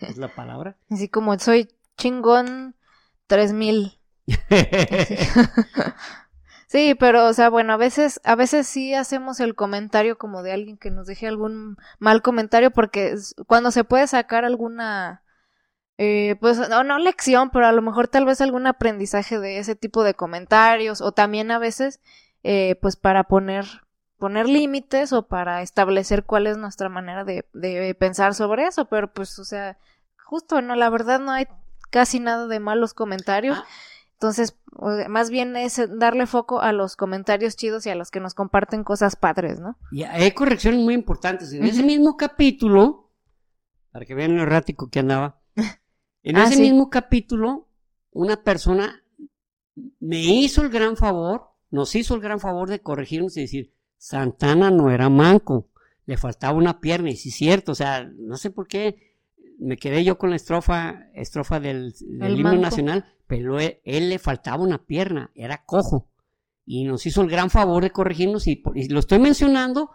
es 0.00 0.16
la 0.18 0.34
palabra. 0.34 0.76
Así 0.90 1.08
como 1.08 1.38
soy 1.38 1.68
chingón 1.96 2.76
3000. 3.26 3.98
Sí, 6.72 6.94
pero 6.98 7.26
o 7.26 7.34
sea, 7.34 7.50
bueno, 7.50 7.74
a 7.74 7.76
veces 7.76 8.18
a 8.24 8.34
veces 8.34 8.66
sí 8.66 8.94
hacemos 8.94 9.40
el 9.40 9.54
comentario 9.54 10.16
como 10.16 10.42
de 10.42 10.52
alguien 10.52 10.78
que 10.78 10.90
nos 10.90 11.06
deje 11.06 11.26
algún 11.28 11.76
mal 11.98 12.22
comentario 12.22 12.70
porque 12.70 13.14
cuando 13.46 13.70
se 13.70 13.84
puede 13.84 14.06
sacar 14.06 14.46
alguna 14.46 15.22
eh, 15.98 16.36
pues 16.40 16.70
no, 16.70 16.82
no 16.82 16.98
lección, 16.98 17.50
pero 17.50 17.66
a 17.66 17.72
lo 17.72 17.82
mejor 17.82 18.08
tal 18.08 18.24
vez 18.24 18.40
algún 18.40 18.66
aprendizaje 18.66 19.38
de 19.38 19.58
ese 19.58 19.76
tipo 19.76 20.02
de 20.02 20.14
comentarios 20.14 21.02
o 21.02 21.12
también 21.12 21.50
a 21.50 21.58
veces 21.58 22.00
eh, 22.42 22.76
pues 22.80 22.96
para 22.96 23.24
poner 23.24 23.66
poner 24.18 24.48
límites 24.48 25.12
o 25.12 25.26
para 25.26 25.60
establecer 25.60 26.24
cuál 26.24 26.46
es 26.46 26.56
nuestra 26.56 26.88
manera 26.88 27.24
de, 27.24 27.44
de 27.52 27.94
pensar 27.94 28.34
sobre 28.34 28.64
eso, 28.66 28.86
pero 28.86 29.12
pues 29.12 29.38
o 29.38 29.44
sea, 29.44 29.76
justo 30.24 30.62
no, 30.62 30.74
la 30.74 30.88
verdad 30.88 31.20
no 31.20 31.32
hay 31.32 31.46
casi 31.90 32.18
nada 32.18 32.46
de 32.46 32.60
malos 32.60 32.94
comentarios. 32.94 33.58
Ah. 33.60 33.66
Entonces, 34.22 34.56
más 35.08 35.30
bien 35.30 35.56
es 35.56 35.80
darle 35.98 36.26
foco 36.28 36.60
a 36.60 36.72
los 36.72 36.94
comentarios 36.94 37.56
chidos 37.56 37.84
y 37.86 37.90
a 37.90 37.96
los 37.96 38.12
que 38.12 38.20
nos 38.20 38.34
comparten 38.34 38.84
cosas 38.84 39.16
padres, 39.16 39.58
¿no? 39.58 39.76
Y 39.90 40.04
hay 40.04 40.30
correcciones 40.30 40.80
muy 40.80 40.94
importantes. 40.94 41.52
En 41.52 41.64
ese 41.64 41.82
mismo 41.82 42.16
capítulo, 42.16 43.10
para 43.90 44.04
que 44.06 44.14
vean 44.14 44.36
lo 44.36 44.44
errático 44.44 44.88
que 44.90 45.00
andaba, 45.00 45.40
en 46.22 46.36
Ah, 46.36 46.44
ese 46.44 46.54
sí. 46.54 46.60
mismo 46.62 46.88
capítulo, 46.88 47.66
una 48.12 48.44
persona 48.44 49.02
me 49.98 50.20
hizo 50.20 50.62
el 50.62 50.68
gran 50.68 50.96
favor, 50.96 51.48
nos 51.72 51.96
hizo 51.96 52.14
el 52.14 52.20
gran 52.20 52.38
favor 52.38 52.68
de 52.70 52.80
corregirnos 52.80 53.36
y 53.36 53.40
decir, 53.40 53.74
Santana 53.96 54.70
no 54.70 54.88
era 54.92 55.08
manco, 55.08 55.68
le 56.06 56.16
faltaba 56.16 56.56
una 56.56 56.80
pierna, 56.80 57.10
y 57.10 57.16
sí 57.16 57.30
es 57.30 57.34
cierto, 57.34 57.72
o 57.72 57.74
sea, 57.74 58.08
no 58.18 58.36
sé 58.36 58.50
por 58.50 58.68
qué 58.68 59.16
me 59.58 59.76
quedé 59.76 60.04
yo 60.04 60.16
con 60.16 60.30
la 60.30 60.36
estrofa, 60.36 61.06
estrofa 61.12 61.58
del, 61.58 61.92
del 62.00 62.22
El 62.22 62.38
himno 62.40 62.54
nacional, 62.54 63.12
pero 63.32 63.58
él, 63.58 63.78
él 63.84 64.10
le 64.10 64.18
faltaba 64.18 64.62
una 64.62 64.84
pierna, 64.84 65.30
era 65.34 65.64
cojo, 65.64 66.10
y 66.66 66.84
nos 66.84 67.06
hizo 67.06 67.22
el 67.22 67.30
gran 67.30 67.48
favor 67.48 67.82
de 67.82 67.90
corregirnos, 67.90 68.46
y, 68.46 68.62
lo 68.90 68.98
estoy 69.00 69.20
mencionando 69.20 69.90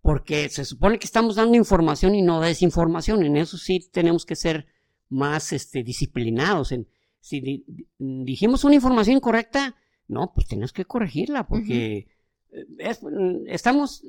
porque 0.00 0.48
se 0.48 0.64
supone 0.64 0.98
que 0.98 1.04
estamos 1.04 1.36
dando 1.36 1.58
información 1.58 2.14
y 2.14 2.22
no 2.22 2.40
desinformación, 2.40 3.22
en 3.22 3.36
eso 3.36 3.58
sí 3.58 3.86
tenemos 3.92 4.24
que 4.24 4.34
ser 4.34 4.64
más 5.10 5.52
este, 5.52 5.82
disciplinados. 5.82 6.72
En, 6.72 6.88
si 7.20 7.42
di- 7.42 7.64
di- 7.66 7.86
dijimos 7.98 8.64
una 8.64 8.76
información 8.76 9.16
incorrecta, 9.16 9.76
no, 10.08 10.32
pues 10.34 10.46
tenemos 10.46 10.72
que 10.72 10.86
corregirla, 10.86 11.46
porque 11.46 12.08
eh, 12.50 12.66
es- 12.78 13.02
estamos 13.48 14.04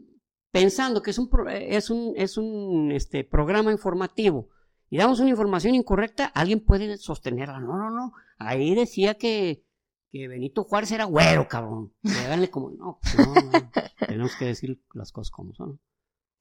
pensando 0.49 1.01
que 1.01 1.11
es 1.11 1.17
un, 1.17 1.29
pro- 1.29 1.49
es 1.49 1.89
un, 1.89 2.13
es 2.15 2.37
un 2.37 2.93
este, 2.93 3.25
programa 3.25 3.73
informativo 3.73 4.47
y 4.91 4.97
damos 4.97 5.21
una 5.21 5.29
información 5.29 5.73
incorrecta, 5.73 6.25
alguien 6.25 6.59
puede 6.59 6.97
sostenerla. 6.97 7.61
No, 7.61 7.77
no, 7.77 7.89
no. 7.89 8.11
Ahí 8.37 8.75
decía 8.75 9.13
que, 9.13 9.63
que 10.11 10.27
Benito 10.27 10.65
Juárez 10.65 10.91
era 10.91 11.05
güero, 11.05 11.47
cabrón. 11.47 11.93
Háganle 12.03 12.49
como, 12.49 12.71
no, 12.71 12.99
pues 13.01 13.25
no, 13.25 13.33
no, 13.33 13.71
tenemos 14.05 14.35
que 14.35 14.45
decir 14.45 14.81
las 14.93 15.13
cosas 15.13 15.31
como 15.31 15.53
son. 15.53 15.79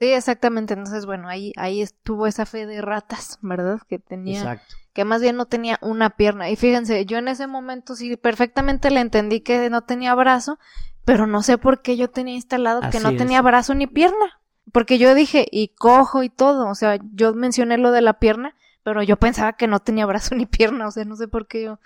Sí, 0.01 0.09
exactamente. 0.09 0.75
Entonces, 0.75 1.07
bueno, 1.07 1.29
ahí, 1.29 1.53
ahí 1.57 1.81
estuvo 1.81 2.27
esa 2.27 2.45
fe 2.45 2.67
de 2.67 2.83
ratas, 2.83 3.39
¿verdad? 3.41 3.83
Que 3.89 4.01
tenía, 4.01 4.41
Exacto. 4.41 4.75
que 4.95 5.05
más 5.05 5.23
bien 5.23 5.37
no 5.37 5.47
tenía 5.47 5.79
una 5.81 6.11
pierna. 6.11 6.51
Y 6.51 6.57
fíjense, 6.57 7.07
yo 7.07 7.19
en 7.19 7.29
ese 7.29 7.47
momento 7.47 7.95
sí 7.95 8.17
perfectamente 8.17 8.91
le 8.91 8.99
entendí 8.99 9.43
que 9.43 9.71
no 9.71 9.83
tenía 9.83 10.13
brazo, 10.17 10.59
pero 11.05 11.29
no 11.29 11.45
sé 11.45 11.57
por 11.57 11.83
qué 11.83 11.97
yo 11.97 12.11
tenía 12.11 12.35
instalado 12.35 12.81
que 12.91 12.99
no 12.99 13.11
es. 13.11 13.17
tenía 13.17 13.43
brazo 13.43 13.75
ni 13.75 13.87
pierna. 13.87 14.40
Porque 14.73 14.99
yo 14.99 15.15
dije, 15.15 15.47
y 15.51 15.69
cojo 15.69 16.23
y 16.23 16.29
todo, 16.31 16.69
o 16.69 16.75
sea, 16.75 16.99
yo 17.15 17.35
mencioné 17.35 17.79
lo 17.79 17.91
de 17.93 18.03
la 18.03 18.19
pierna, 18.19 18.55
pero 18.83 19.03
yo 19.03 19.17
pensaba 19.17 19.55
que 19.55 19.67
no 19.67 19.81
tenía 19.81 20.07
brazo 20.07 20.35
ni 20.37 20.47
pierna, 20.47 20.87
o 20.89 20.91
sea, 20.91 21.05
no 21.05 21.17
sé 21.17 21.29
por 21.29 21.47
qué 21.47 21.63
yo 21.65 21.79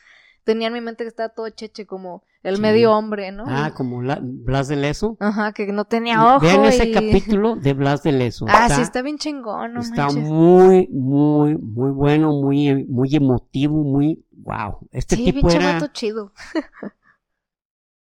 tenía 0.44 0.66
en 0.68 0.74
mi 0.74 0.80
mente 0.82 1.04
que 1.04 1.08
estaba 1.08 1.30
todo 1.30 1.48
cheche 1.48 1.86
como 1.86 2.22
el 2.42 2.56
Sí. 2.56 2.60
medio 2.60 2.92
hombre, 2.92 3.32
¿no? 3.32 3.44
Ah, 3.48 3.68
Y- 3.70 3.74
como 3.74 4.02
la- 4.02 4.18
Blas 4.22 4.68
de 4.68 4.76
Leso. 4.76 5.16
Ajá, 5.18 5.52
que 5.52 5.66
no 5.72 5.86
tenía 5.86 6.22
ojo. 6.36 6.40
Vean 6.40 6.66
ese 6.66 6.84
y- 6.88 6.92
capítulo 6.92 7.56
de 7.56 7.72
Blas 7.74 8.02
de 8.02 8.12
Leso. 8.12 8.44
Ah, 8.48 8.68
sí, 8.68 8.82
está 8.82 9.00
bien 9.00 9.16
chingón, 9.16 9.72
no 9.72 9.80
está 9.80 10.02
manches. 10.08 10.22
muy, 10.24 10.86
muy, 10.88 11.56
muy 11.56 11.90
bueno, 11.92 12.32
muy, 12.32 12.84
muy 12.84 13.16
emotivo, 13.16 13.82
muy, 13.82 14.22
wow. 14.32 14.86
Este 14.92 15.16
sí, 15.16 15.24
tipo 15.24 15.48
pinche 15.48 15.56
era, 15.56 15.90
chido. 15.92 16.32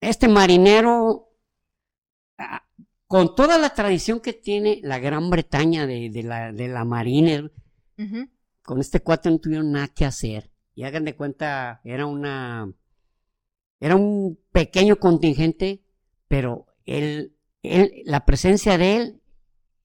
este 0.01 0.29
marinero, 0.29 1.29
ah, 2.39 2.63
con 3.11 3.35
toda 3.35 3.59
la 3.59 3.71
tradición 3.75 4.21
que 4.21 4.33
tiene 4.33 4.79
la 4.85 5.01
Gran 5.01 5.31
Bretaña 5.31 5.85
de, 5.85 6.11
de 6.11 6.23
la, 6.23 6.53
de 6.53 6.69
la 6.69 6.85
marina, 6.85 7.51
Ujú. 7.99 8.29
con 8.63 8.79
este 8.79 9.01
cuate 9.01 9.29
no 9.31 9.39
tuvieron 9.41 9.73
nada 9.73 9.89
que 9.89 10.05
hacer. 10.05 10.53
Y 10.77 10.85
hagan 10.85 11.05
de 11.05 11.17
cuenta, 11.17 11.81
era 11.83 12.07
una, 12.07 12.73
era 13.81 13.97
un 13.97 14.39
pequeño 14.53 14.95
contingente, 15.01 15.83
pero 16.29 16.67
él, 16.87 17.35
él, 17.65 17.91
la 18.05 18.25
presencia 18.25 18.79
de 18.79 18.97
él 18.97 19.21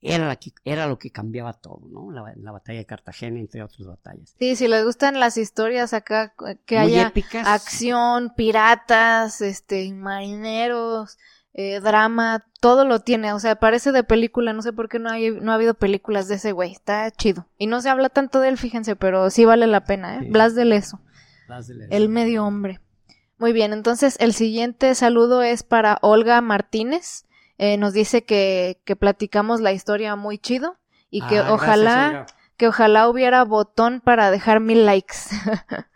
era, 0.02 0.27
la 0.27 0.35
que- 0.35 0.52
era 0.64 0.85
lo 0.85 0.99
que 0.99 1.10
cambiaba 1.10 1.53
todo, 1.53 1.81
¿no? 1.89 2.11
La, 2.11 2.31
la 2.35 2.52
batalla 2.52 2.77
de 2.77 2.85
Cartagena, 2.85 3.39
entre 3.39 3.64
otras 3.64 3.88
batallas. 3.88 4.35
Sí, 4.38 4.56
si 4.56 4.68
les 4.68 4.85
gustan 4.85 5.19
las 5.19 5.35
historias 5.38 5.93
acá, 5.95 6.35
que 6.68 6.77
Muy 6.77 6.91
haya 6.91 7.07
épicas. 7.07 7.47
acción, 7.47 8.34
piratas, 8.35 9.41
este, 9.41 9.91
marineros, 9.93 11.18
eh, 11.57 11.80
drama, 11.80 12.45
todo 12.60 12.84
lo 12.84 12.99
tiene, 12.99 13.32
o 13.32 13.40
sea, 13.40 13.56
parece 13.56 13.91
de 13.94 14.03
película, 14.03 14.52
no 14.52 14.61
sé 14.61 14.73
por 14.73 14.90
qué 14.90 14.99
no, 14.99 15.10
hay, 15.10 15.32
no 15.32 15.52
ha 15.53 15.56
habido 15.56 15.73
películas 15.73 16.27
de 16.27 16.36
ese 16.36 16.52
güey, 16.52 16.73
está 16.73 17.10
chido. 17.11 17.48
Y 17.57 17.68
no 17.68 17.80
se 17.82 17.90
habla 17.90 18.10
tanto 18.10 18.41
de 18.41 18.49
él, 18.49 18.57
fíjense, 18.57 18.95
pero 18.98 19.30
sí 19.30 19.45
vale 19.45 19.65
la 19.65 19.86
pena, 19.86 20.18
¿eh? 20.18 20.19
Sí. 20.23 20.30
Blas 20.32 20.53
de 20.53 20.65
Leso, 20.65 20.99
Las 21.48 21.68
de 21.68 21.76
las- 21.76 21.91
el 21.91 22.10
medio 22.10 22.45
hombre. 22.45 22.82
Muy 23.38 23.53
bien, 23.53 23.72
entonces 23.73 24.18
el 24.19 24.34
siguiente 24.34 24.94
saludo 24.95 25.41
es 25.44 25.64
para 25.64 25.98
Olga 26.02 26.41
Martínez. 26.41 27.26
Eh, 27.57 27.77
nos 27.77 27.94
dice 27.94 28.26
que, 28.26 28.82
que 28.84 28.98
platicamos 28.98 29.61
la 29.61 29.72
historia 29.72 30.18
muy 30.18 30.38
chido 30.38 30.76
y 31.10 31.22
que 31.26 31.38
Ah, 31.40 31.53
ojalá 31.53 32.10
gracias, 32.11 32.38
que 32.57 32.68
ojalá 32.68 33.07
hubiera 33.07 33.44
botón 33.45 34.02
para 34.02 34.30
dejar 34.30 34.60
mil 34.60 34.86
likes. 34.86 35.15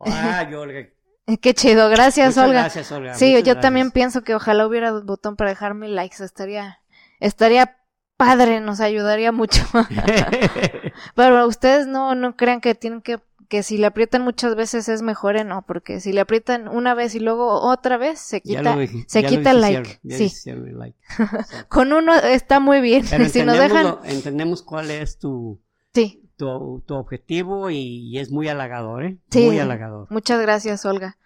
Ay, 0.00 0.52
Olga. 0.54 0.88
Qué 1.40 1.54
chido, 1.54 1.88
gracias 1.88 2.36
Muchas 2.36 2.44
Olga. 2.48 2.60
Gracias, 2.62 2.92
Olga. 2.92 3.14
sí, 3.14 3.26
muchas 3.26 3.38
yo 3.40 3.44
gracias. 3.54 3.62
también 3.62 3.90
pienso 3.90 4.22
que 4.22 4.34
ojalá 4.34 4.66
hubiera 4.66 4.92
botón 4.92 5.36
para 5.36 5.50
dejar 5.50 5.74
mil 5.74 5.94
likes, 5.94 6.22
estaría, 6.24 6.80
estaría 7.20 7.76
padre, 8.16 8.60
nos 8.60 8.80
ayudaría 8.80 9.32
mucho. 9.32 9.62
Pero 11.14 11.46
ustedes 11.46 11.86
no, 11.86 12.14
no 12.14 12.36
crean 12.36 12.60
que 12.60 12.74
tienen 12.74 13.00
que, 13.02 13.18
que 13.48 13.62
si 13.62 13.78
le 13.78 13.86
aprietan 13.86 14.22
muchas 14.22 14.54
veces 14.54 14.88
es 14.88 15.02
mejor, 15.02 15.44
no, 15.44 15.62
porque 15.66 16.00
si 16.00 16.12
le 16.12 16.20
aprietan 16.20 16.68
una 16.68 16.94
vez 16.94 17.14
y 17.14 17.20
luego 17.20 17.60
otra 17.62 17.96
vez 17.96 18.20
se 18.20 18.40
quita, 18.40 18.76
dije, 18.76 19.04
se 19.08 19.24
quita 19.24 19.50
el 19.52 19.60
like, 19.60 20.00
sí. 20.08 20.32
el 20.50 20.78
like. 20.78 20.98
Con 21.68 21.92
uno 21.92 22.14
está 22.14 22.60
muy 22.60 22.80
bien, 22.80 23.04
Pero 23.08 23.24
si 23.28 23.42
nos 23.42 23.56
entendemos, 23.56 23.58
dejan, 23.58 23.84
lo- 23.86 24.04
entendemos 24.04 24.62
cuál 24.62 24.90
es 24.90 25.18
tu, 25.18 25.60
sí. 25.94 26.22
Tu, 26.40 26.82
tu 26.86 26.94
objetivo 26.94 27.70
y, 27.70 27.76
y 28.08 28.18
es 28.18 28.30
muy 28.30 28.48
halagador, 28.48 29.04
¿eh? 29.04 29.18
Sí. 29.30 29.46
Muy 29.46 29.58
halagador. 29.58 30.06
Muchas 30.10 30.40
gracias, 30.40 30.84
Olga. 30.86 31.16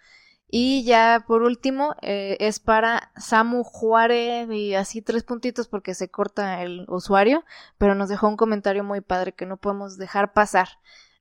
Y 0.47 0.83
ya 0.83 1.23
por 1.27 1.41
último, 1.41 1.95
eh, 2.01 2.37
es 2.39 2.59
para 2.59 3.11
Samu 3.17 3.63
Juárez 3.63 4.47
y 4.51 4.75
así 4.75 5.01
tres 5.01 5.23
puntitos 5.23 5.67
porque 5.67 5.93
se 5.95 6.09
corta 6.09 6.61
el 6.61 6.85
usuario, 6.87 7.43
pero 7.77 7.95
nos 7.95 8.09
dejó 8.09 8.27
un 8.27 8.37
comentario 8.37 8.83
muy 8.83 9.01
padre 9.01 9.31
que 9.33 9.45
no 9.45 9.57
podemos 9.57 9.97
dejar 9.97 10.33
pasar. 10.33 10.67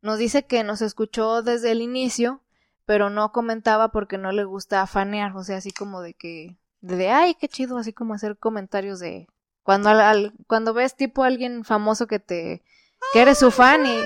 Nos 0.02 0.18
dice 0.18 0.44
que 0.44 0.62
nos 0.64 0.82
escuchó 0.82 1.42
desde 1.42 1.70
el 1.72 1.80
inicio, 1.80 2.42
pero 2.84 3.08
no 3.08 3.32
comentaba 3.32 3.88
porque 3.92 4.18
no 4.18 4.30
le 4.30 4.44
gusta 4.44 4.82
afanear, 4.82 5.34
o 5.36 5.42
sea, 5.42 5.56
así 5.56 5.70
como 5.72 6.02
de 6.02 6.12
que, 6.12 6.56
de, 6.82 7.08
ay, 7.10 7.34
qué 7.34 7.48
chido, 7.48 7.78
así 7.78 7.94
como 7.94 8.12
hacer 8.12 8.36
comentarios 8.36 9.00
de, 9.00 9.26
cuando 9.62 9.88
al, 9.88 10.00
al- 10.02 10.32
cuando 10.46 10.74
ves 10.74 10.94
tipo 10.94 11.24
a 11.24 11.28
alguien 11.28 11.64
famoso 11.64 12.06
que 12.06 12.18
te, 12.18 12.62
que 13.12 13.22
eres 13.22 13.39
su 13.39 13.51
fan 13.51 13.86
y, 13.86 14.05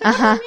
ajá. 0.00 0.40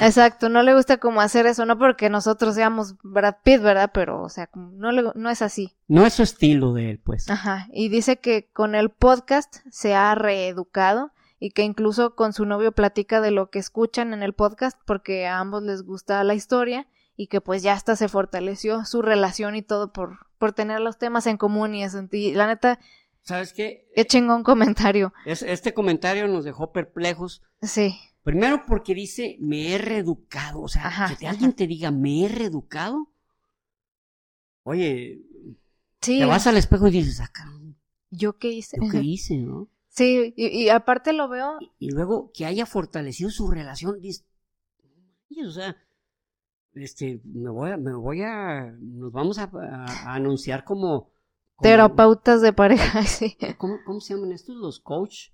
Exacto, 0.00 0.48
no 0.48 0.62
le 0.62 0.74
gusta 0.74 0.98
como 0.98 1.20
hacer 1.20 1.46
eso, 1.46 1.66
no 1.66 1.76
porque 1.78 2.08
nosotros 2.08 2.54
seamos 2.54 2.94
Brad 3.02 3.36
Pitt, 3.42 3.62
¿verdad? 3.62 3.90
Pero, 3.92 4.22
o 4.22 4.28
sea, 4.28 4.46
como 4.46 4.70
no, 4.72 4.92
le, 4.92 5.02
no 5.14 5.30
es 5.30 5.42
así. 5.42 5.74
No 5.88 6.06
es 6.06 6.14
su 6.14 6.22
estilo 6.22 6.72
de 6.72 6.90
él, 6.90 7.00
pues. 7.02 7.28
Ajá, 7.28 7.68
y 7.72 7.88
dice 7.88 8.18
que 8.18 8.48
con 8.52 8.74
el 8.74 8.90
podcast 8.90 9.56
se 9.70 9.94
ha 9.94 10.14
reeducado 10.14 11.12
y 11.40 11.50
que 11.50 11.62
incluso 11.62 12.14
con 12.14 12.32
su 12.32 12.46
novio 12.46 12.70
platica 12.70 13.20
de 13.20 13.32
lo 13.32 13.50
que 13.50 13.58
escuchan 13.58 14.14
en 14.14 14.22
el 14.22 14.32
podcast 14.32 14.78
porque 14.84 15.26
a 15.26 15.40
ambos 15.40 15.64
les 15.64 15.82
gusta 15.82 16.22
la 16.22 16.34
historia 16.34 16.86
y 17.16 17.26
que 17.26 17.40
pues 17.40 17.62
ya 17.62 17.72
hasta 17.72 17.96
se 17.96 18.08
fortaleció 18.08 18.84
su 18.84 19.02
relación 19.02 19.56
y 19.56 19.62
todo 19.62 19.92
por, 19.92 20.26
por 20.38 20.52
tener 20.52 20.80
los 20.80 20.98
temas 20.98 21.26
en 21.26 21.36
común 21.36 21.74
y 21.74 21.82
eso. 21.82 22.00
Y 22.12 22.32
la 22.34 22.46
neta, 22.46 22.78
¿Sabes 23.22 23.52
qué? 23.52 23.88
qué 23.94 24.04
chingón 24.04 24.42
comentario. 24.42 25.12
Es- 25.26 25.42
este 25.42 25.72
comentario 25.74 26.26
nos 26.28 26.44
dejó 26.44 26.72
perplejos. 26.72 27.42
Sí, 27.60 27.94
Primero 28.24 28.62
porque 28.66 28.94
dice, 28.94 29.36
me 29.40 29.74
he 29.74 29.78
reeducado. 29.78 30.60
O 30.62 30.68
sea, 30.68 30.86
Ajá, 30.86 31.16
que 31.16 31.26
alguien 31.26 31.52
te 31.54 31.66
diga, 31.66 31.90
me 31.90 32.24
he 32.24 32.28
reeducado. 32.28 33.08
Oye, 34.64 35.22
sí. 36.00 36.18
te 36.20 36.24
vas 36.24 36.46
al 36.46 36.56
espejo 36.56 36.86
y 36.88 36.92
dices, 36.92 37.20
ah, 37.20 37.30
cabrón, 37.32 37.76
¿Yo 38.10 38.38
qué 38.38 38.50
hice? 38.50 38.76
¿yo 38.80 38.88
qué 38.90 39.00
hice, 39.02 39.36
no? 39.38 39.68
Sí, 39.88 40.32
y, 40.36 40.46
y 40.46 40.68
aparte 40.70 41.12
lo 41.12 41.28
veo 41.28 41.58
Y, 41.60 41.72
y 41.88 41.90
luego 41.90 42.30
que 42.32 42.46
haya 42.46 42.64
fortalecido 42.64 43.30
su 43.30 43.50
relación, 43.50 44.00
dices, 44.00 44.24
"Oye, 45.30 45.46
o 45.46 45.50
sea, 45.50 45.76
este, 46.74 47.20
me 47.24 47.50
voy 47.50 47.70
a, 47.72 47.76
me 47.76 47.92
voy 47.94 48.22
a, 48.22 48.72
nos 48.80 49.12
vamos 49.12 49.38
a, 49.38 49.50
a- 49.52 49.84
a 50.10 50.14
anunciar 50.14 50.64
como- 50.64 51.10
terapeutas 51.62 52.42
de 52.42 52.52
pareja, 52.52 53.02
sí. 53.04 53.36
¿cómo, 53.58 53.78
cómo 53.84 54.00
se 54.00 54.14
llaman 54.14 54.32
estos? 54.32 54.56
Los 54.56 54.80
coach, 54.80 55.28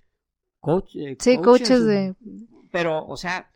coach, 0.60 0.94
eh, 0.96 1.16
Sí, 1.18 1.38
coaches 1.38 1.84
de... 1.84 2.14
pero, 2.70 3.06
o 3.06 3.16
sea, 3.16 3.50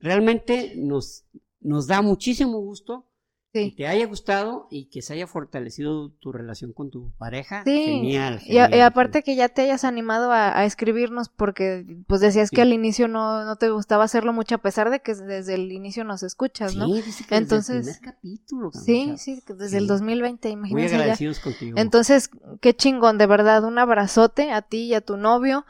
realmente 0.00 0.74
nos, 0.76 1.24
nos 1.60 1.86
da 1.86 2.02
muchísimo 2.02 2.58
gusto 2.60 3.06
que 3.64 3.70
Sí. 3.70 3.74
te 3.76 3.86
haya 3.86 4.06
gustado 4.06 4.66
y 4.70 4.86
que 4.86 5.02
se 5.02 5.14
haya 5.14 5.26
fortalecido 5.26 6.10
tu 6.20 6.32
relación 6.32 6.72
con 6.72 6.90
tu 6.90 7.10
pareja. 7.18 7.62
Sí. 7.64 7.84
Genial. 7.84 8.40
Y, 8.44 8.58
aparte 8.58 9.22
que 9.22 9.34
ya 9.36 9.48
te 9.48 9.62
hayas 9.62 9.84
animado 9.84 10.30
a, 10.32 10.58
a 10.58 10.64
escribirnos 10.64 11.28
porque 11.28 11.84
pues 12.06 12.20
decías 12.20 12.50
Sí. 12.50 12.56
que 12.56 12.62
al 12.62 12.72
inicio 12.72 13.08
no, 13.08 13.44
no 13.44 13.56
te 13.56 13.70
gustaba 13.70 14.04
hacerlo 14.04 14.32
mucho 14.32 14.56
a 14.56 14.58
pesar 14.58 14.90
de 14.90 15.00
que 15.00 15.14
desde 15.14 15.54
el 15.54 15.72
inicio 15.72 16.04
nos 16.04 16.22
escuchas, 16.22 16.72
Sí, 16.72 16.78
¿no? 16.78 16.86
dice 16.86 17.24
que 17.28 17.36
Entonces- 17.36 17.86
desde 17.86 17.90
el 17.92 17.98
primer 17.98 18.14
capítulo. 18.14 18.70
Sí, 18.72 19.14
sí, 19.18 19.42
desde 19.48 19.78
el 19.78 19.84
sí. 19.84 19.88
2020, 19.88 20.48
Muy 20.50 20.70
imagínense 20.70 20.90
ya. 20.94 21.00
agradecidos 21.00 21.38
contigo. 21.40 21.78
Entonces, 21.78 22.30
qué 22.60 22.74
chingón, 22.74 23.18
de 23.18 23.26
verdad, 23.26 23.64
un 23.64 23.78
abrazote 23.78 24.50
a 24.52 24.62
ti 24.62 24.84
y 24.84 24.94
a 24.94 25.00
tu 25.00 25.16
novio 25.16 25.64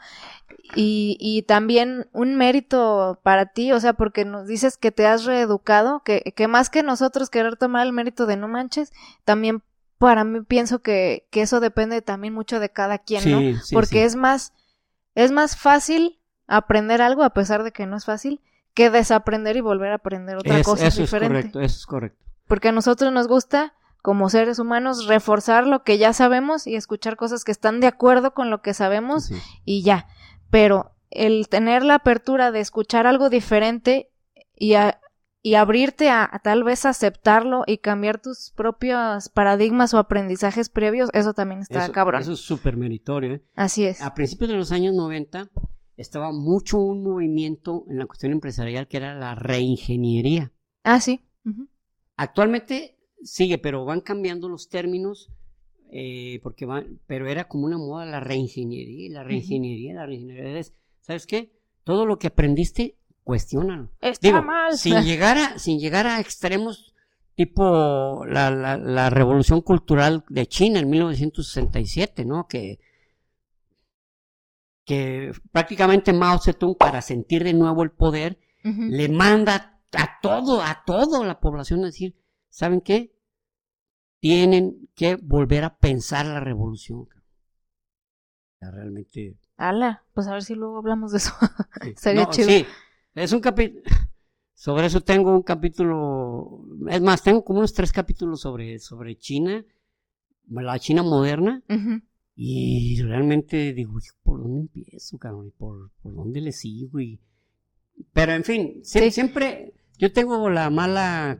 y, 0.75 1.17
y 1.19 1.43
también 1.43 2.07
un 2.11 2.35
mérito 2.35 3.19
para 3.23 3.47
ti, 3.47 3.71
o 3.71 3.79
sea, 3.79 3.93
porque 3.93 4.25
nos 4.25 4.47
dices 4.47 4.77
que 4.77 4.91
te 4.91 5.05
has 5.07 5.23
reeducado, 5.25 6.01
que, 6.03 6.33
que 6.35 6.47
más 6.47 6.69
que 6.69 6.83
nosotros 6.83 7.29
querer 7.29 7.55
tomar 7.57 7.85
el 7.85 7.93
mérito 7.93 8.25
de 8.25 8.35
no 8.37 8.47
manches, 8.47 8.91
también 9.23 9.61
para 9.97 10.23
mí 10.23 10.41
pienso 10.41 10.79
que, 10.79 11.27
que 11.31 11.41
eso 11.41 11.59
depende 11.59 12.01
también 12.01 12.33
mucho 12.33 12.59
de 12.59 12.69
cada 12.69 12.97
quien, 12.99 13.21
Sí, 13.23 13.31
¿no? 13.31 13.61
sí, 13.61 13.73
porque 13.73 13.99
sí. 13.99 14.05
es 14.05 14.15
más, 14.15 14.53
es 15.15 15.31
más 15.31 15.57
fácil 15.57 16.19
aprender 16.47 17.01
algo, 17.01 17.23
a 17.23 17.31
pesar 17.31 17.63
de 17.63 17.71
que 17.71 17.85
no 17.85 17.95
es 17.97 18.05
fácil, 18.05 18.41
que 18.73 18.89
desaprender 18.89 19.55
y 19.57 19.61
volver 19.61 19.91
a 19.91 19.95
aprender 19.95 20.37
otra 20.37 20.59
Es- 20.59 20.65
cosa 20.65 20.85
eso 20.87 21.01
es 21.01 21.07
diferente. 21.09 21.35
correcto, 21.39 21.59
eso 21.61 21.77
es 21.77 21.85
correcto. 21.85 22.25
Porque 22.47 22.67
a 22.69 22.71
nosotros 22.71 23.11
nos 23.11 23.27
gusta, 23.27 23.73
como 24.03 24.29
seres 24.29 24.59
humanos, 24.59 25.07
reforzar 25.07 25.65
lo 25.65 25.83
que 25.83 25.97
ya 25.97 26.13
sabemos 26.13 26.67
y 26.67 26.75
escuchar 26.75 27.17
cosas 27.17 27.43
que 27.43 27.51
están 27.51 27.79
de 27.81 27.87
acuerdo 27.87 28.33
con 28.33 28.49
lo 28.49 28.61
que 28.61 28.73
sabemos 28.73 29.25
Sí. 29.25 29.35
y 29.65 29.81
ya. 29.83 30.07
Pero 30.49 30.91
el 31.09 31.47
tener 31.49 31.83
la 31.83 31.95
apertura 31.95 32.51
de 32.51 32.59
escuchar 32.59 33.07
algo 33.07 33.29
diferente 33.29 34.11
y, 34.55 34.73
a- 34.73 34.99
y 35.41 35.55
abrirte 35.55 36.09
a, 36.09 36.27
a 36.29 36.39
tal 36.39 36.63
vez 36.63 36.85
aceptarlo 36.85 37.63
y 37.65 37.77
cambiar 37.77 38.21
tus 38.21 38.51
propios 38.55 39.29
paradigmas 39.29 39.93
o 39.93 39.97
aprendizajes 39.97 40.69
previos, 40.69 41.09
eso 41.13 41.33
también 41.33 41.61
está 41.61 41.83
Eso, 41.85 41.91
cabrón. 41.93 42.21
eso 42.21 42.33
es 42.33 42.39
súper 42.41 42.75
meritorio. 42.77 43.35
¿eh? 43.35 43.43
Así 43.55 43.85
es. 43.85 44.01
A 44.01 44.13
principios 44.13 44.49
de 44.49 44.57
los 44.57 44.71
años 44.71 44.93
90, 44.95 45.49
estaba 45.95 46.31
mucho 46.31 46.77
un 46.79 47.03
movimiento 47.03 47.85
en 47.89 47.99
la 47.99 48.05
cuestión 48.05 48.31
empresarial 48.31 48.87
que 48.87 48.97
era 48.97 49.15
la 49.15 49.35
reingeniería. 49.35 50.51
Ah, 50.83 50.99
sí. 50.99 51.21
Actualmente 52.15 52.97
sigue, 53.23 53.57
pero 53.57 53.85
van 53.85 54.01
cambiando 54.01 54.49
los 54.49 54.69
términos, 54.69 55.29
eh, 55.91 56.39
porque 56.43 56.65
van, 56.65 56.99
pero 57.07 57.27
era 57.27 57.47
como 57.47 57.65
una 57.65 57.77
moda 57.77 58.05
la 58.05 58.19
reingeniería, 58.19 59.11
la 59.11 59.23
reingeniería, 59.23 59.95
la 59.95 60.05
reingeniería. 60.05 60.61
¿Sabes 61.01 61.25
qué? 61.25 61.51
Todo 61.83 62.05
lo 62.05 62.19
que 62.19 62.27
aprendiste, 62.27 62.97
cuestiónalo. 63.23 63.89
Está 64.01 64.41
mal. 64.41 64.77
Sin 64.77 65.01
llegar, 65.03 65.37
a, 65.37 65.59
sin 65.59 65.79
llegar 65.79 66.07
a 66.07 66.19
extremos 66.19 66.93
tipo 67.35 68.25
la, 68.25 68.49
la, 68.49 68.77
la, 68.77 69.09
revolución 69.11 69.61
cultural 69.61 70.25
de 70.27 70.47
China 70.47 70.79
en 70.79 70.89
1967, 70.89 72.25
¿no? 72.25 72.47
Que, 72.47 72.79
que 74.85 75.31
prácticamente 75.51 76.13
Mao 76.13 76.39
Zedong, 76.39 76.75
para 76.75 77.01
sentir 77.01 77.43
de 77.43 77.53
nuevo 77.53 77.83
el 77.83 77.91
poder, 77.91 78.39
le 78.63 79.07
manda 79.07 79.79
a 79.93 80.19
todo, 80.21 80.61
a 80.61 80.83
toda 80.85 81.25
la 81.25 81.39
población 81.39 81.81
a 81.83 81.87
decir, 81.87 82.15
¿saben 82.49 82.81
qué? 82.81 83.16
Tienen 84.19 84.89
que 84.95 85.15
volver 85.15 85.63
a 85.63 85.77
pensar 85.77 86.25
la 86.25 86.39
revolución. 86.39 87.07
Ya 88.61 88.71
realmente. 88.71 89.37
Ala, 89.57 90.03
pues 90.13 90.27
a 90.27 90.33
ver 90.33 90.43
si 90.43 90.55
luego 90.55 90.77
hablamos 90.77 91.11
de 91.11 91.17
eso. 91.19 91.33
Sería 91.95 92.29
chido. 92.29 92.47
Sí, 92.47 92.65
es 93.15 93.31
un 93.31 93.39
capítulo. 93.39 93.83
Sobre 94.57 94.87
eso 94.87 95.01
tengo 95.01 95.35
un 95.35 95.43
capítulo, 95.43 96.65
es 96.89 96.99
más, 96.99 97.21
tengo 97.21 97.45
como 97.45 97.59
unos 97.59 97.73
tres 97.73 97.91
capítulos 97.91 98.41
sobre, 98.41 98.79
sobre 98.79 99.15
China, 99.15 99.63
la 100.49 100.79
China 100.79 101.03
moderna, 101.03 101.61
y 102.35 102.99
realmente 103.03 103.71
digo, 103.73 103.99
¿por 104.23 104.41
dónde 104.41 104.61
empiezo, 104.61 105.19
cabrón? 105.19 105.53
¿Por, 105.55 105.91
por 106.01 106.15
dónde 106.15 106.41
le 106.41 106.51
sigo? 106.51 106.99
Y... 106.99 107.19
Pero 108.13 108.31
en 108.31 108.43
fin, 108.43 108.81
siempre, 108.83 109.75
yo 109.99 110.11
tengo 110.11 110.49
la 110.49 110.71
mala, 110.71 111.39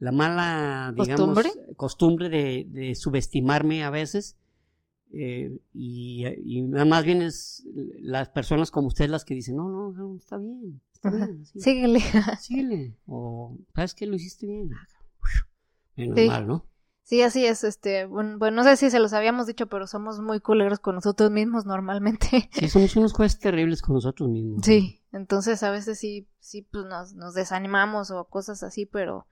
la 0.00 0.12
mala, 0.12 0.92
digamos, 0.96 1.46
costumbre, 1.76 2.28
de, 2.28 2.66
de 2.68 2.94
subestimarme 2.96 3.84
a 3.84 3.90
veces, 3.90 4.36
eh, 5.12 5.56
y, 5.72 6.26
y, 6.26 6.62
más 6.62 7.04
bien 7.04 7.22
es 7.22 7.64
las 8.00 8.28
personas 8.30 8.70
como 8.70 8.88
ustedes 8.88 9.10
las 9.10 9.24
que 9.24 9.34
dicen, 9.34 9.56
no, 9.56 9.68
no, 9.68 9.92
no 9.92 10.16
está 10.16 10.38
bien, 10.38 10.80
Síguele. 11.56 12.00
Síguele. 12.40 12.96
O, 13.06 13.56
¿sabes 13.74 13.94
que 13.94 14.06
Lo 14.06 14.16
hiciste 14.16 14.46
bien. 14.46 14.70
Ah, 14.74 14.86
menos 15.96 16.26
mal, 16.26 16.46
¿no? 16.46 16.66
Sí, 17.02 17.22
así 17.22 17.44
es, 17.44 17.64
este, 17.64 18.06
bueno, 18.06 18.38
no 18.38 18.62
sé 18.62 18.76
si 18.76 18.88
se 18.88 19.00
los 19.00 19.12
habíamos 19.12 19.48
dicho, 19.48 19.66
pero 19.66 19.88
somos 19.88 20.20
muy 20.20 20.38
culeros 20.38 20.78
con 20.78 20.94
nosotros 20.94 21.30
mismos 21.30 21.66
normalmente. 21.66 22.48
Sí, 22.52 22.68
somos 22.68 22.94
unos 22.94 23.12
jueces 23.12 23.40
terribles 23.40 23.82
con 23.82 23.96
nosotros 23.96 24.28
mismos. 24.28 24.64
Sí, 24.64 25.02
entonces 25.10 25.62
a 25.64 25.72
veces 25.72 25.98
sí, 25.98 26.28
sí, 26.38 26.62
pues 26.70 26.84
nos, 26.84 27.14
nos 27.14 27.34
desanimamos 27.34 28.12
o 28.12 28.26
cosas 28.26 28.62
así, 28.62 28.86
pero, 28.86 29.26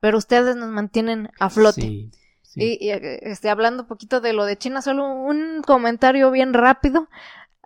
pero 0.00 0.18
ustedes 0.18 0.56
nos 0.56 0.70
mantienen 0.70 1.30
a 1.38 1.50
flote. 1.50 1.80
Sí, 1.80 2.10
sí. 2.42 2.78
Y, 2.80 2.90
este, 2.90 3.50
hablando 3.50 3.82
un 3.82 3.88
poquito 3.88 4.20
de 4.20 4.32
lo 4.32 4.44
de 4.44 4.56
China, 4.56 4.82
solo 4.82 5.06
un 5.06 5.62
comentario 5.62 6.30
bien 6.30 6.54
rápido. 6.54 7.08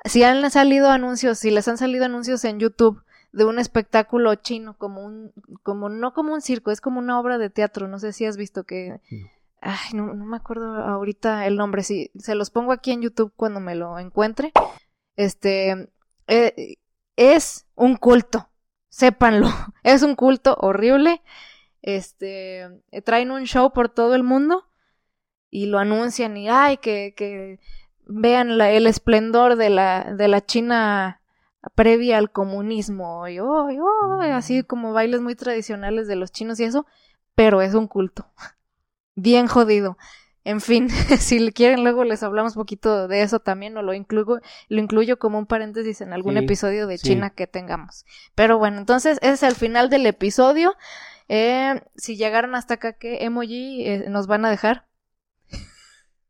Si 0.05 0.23
han 0.25 0.51
salido 0.51 0.91
anuncios, 0.91 1.39
si 1.39 1.51
les 1.51 1.69
han 1.69 1.79
salido 1.79 2.05
anuncios 2.05 2.45
en 2.45 2.59
YouTube 2.59 3.03
de 3.33 3.45
un 3.45 3.59
espectáculo 3.59 4.35
chino, 4.37 4.77
como 4.77 5.05
un, 5.05 5.33
como, 5.63 5.89
no 5.89 6.13
como 6.13 6.35
un 6.35 6.43
circo, 6.43 6.71
es 6.71 6.81
como 6.81 6.99
una 6.99 7.19
obra 7.19 7.39
de 7.39 7.51
teatro, 7.51 7.89
no 7.89 7.99
sé 7.99 8.13
si 8.13 8.27
has 8.27 8.37
visto 8.37 8.65
que, 8.65 9.01
ay, 9.61 9.95
no, 9.95 10.13
no 10.13 10.27
me 10.27 10.37
acuerdo 10.37 10.75
ahorita 10.77 11.47
el 11.47 11.57
nombre, 11.57 11.83
si 11.83 12.11
se 12.19 12.35
los 12.35 12.51
pongo 12.51 12.73
aquí 12.73 12.93
en 12.93 13.01
YouTube 13.01 13.33
cuando 13.35 13.59
me 13.59 13.75
lo 13.75 13.99
encuentre, 13.99 14.53
este, 15.17 15.89
eh, 16.27 16.77
es 17.17 17.67
un 17.75 17.97
culto, 17.97 18.51
sépanlo, 18.91 19.49
es 19.83 20.03
un 20.03 20.15
culto 20.15 20.57
horrible, 20.61 21.23
este, 21.83 22.69
traen 23.05 23.31
un 23.31 23.45
show 23.45 23.73
por 23.73 23.89
todo 23.89 24.15
el 24.15 24.23
mundo 24.23 24.65
y 25.51 25.67
lo 25.67 25.79
anuncian 25.79 26.37
y, 26.37 26.49
ay, 26.49 26.79
que, 26.79 27.13
que 27.17 27.59
vean 28.07 28.57
la, 28.59 28.71
el 28.71 28.87
esplendor 28.87 29.57
de 29.57 29.71
la, 29.71 30.15
de 30.15 30.29
la 30.29 30.41
China 30.45 31.21
previa 31.75 32.19
al 32.19 32.31
comunismo 32.31 33.29
y 33.29 33.39
oh, 33.39 33.69
oh, 33.69 34.21
así 34.23 34.61
mm. 34.61 34.65
como 34.65 34.93
bailes 34.93 35.21
muy 35.21 35.35
tradicionales 35.35 36.09
de 36.09 36.17
los 36.17 36.33
chinos 36.33 36.59
y 36.61 36.65
eso, 36.65 36.87
pero 37.35 37.63
es 37.63 37.75
un 37.75 37.87
culto. 37.87 38.27
Bien 39.15 39.47
jodido. 39.47 39.97
En 40.45 40.61
fin, 40.61 40.89
si 41.19 41.53
quieren 41.53 41.85
luego 41.85 42.03
les 42.03 42.23
hablamos 42.23 42.57
un 42.57 42.63
poquito 42.63 43.07
de 43.07 43.23
eso 43.23 43.39
también 43.39 43.77
o 43.77 43.83
lo 43.83 43.95
incluyo, 43.95 44.41
lo 44.69 44.81
incluyo 44.81 45.19
como 45.19 45.39
un 45.39 45.47
paréntesis 45.47 46.01
en 46.01 46.13
algún 46.13 46.37
episodio 46.37 46.87
de 46.87 46.99
China 46.99 47.31
que 47.31 47.47
tengamos. 47.47 48.05
Pero 48.35 48.59
bueno, 48.59 48.79
entonces 48.79 49.19
ese 49.23 49.33
es 49.33 49.43
el 49.45 49.55
final 49.55 49.89
del 49.89 50.07
episodio. 50.07 50.75
Eh, 51.35 51.81
si 51.97 52.17
llegaron 52.17 52.55
hasta 52.55 52.75
acá, 52.75 52.93
¿qué 52.95 53.25
emoji 53.25 53.87
eh, 53.87 54.05
nos 54.09 54.27
van 54.27 54.45
a 54.45 54.51
dejar? 54.51 54.87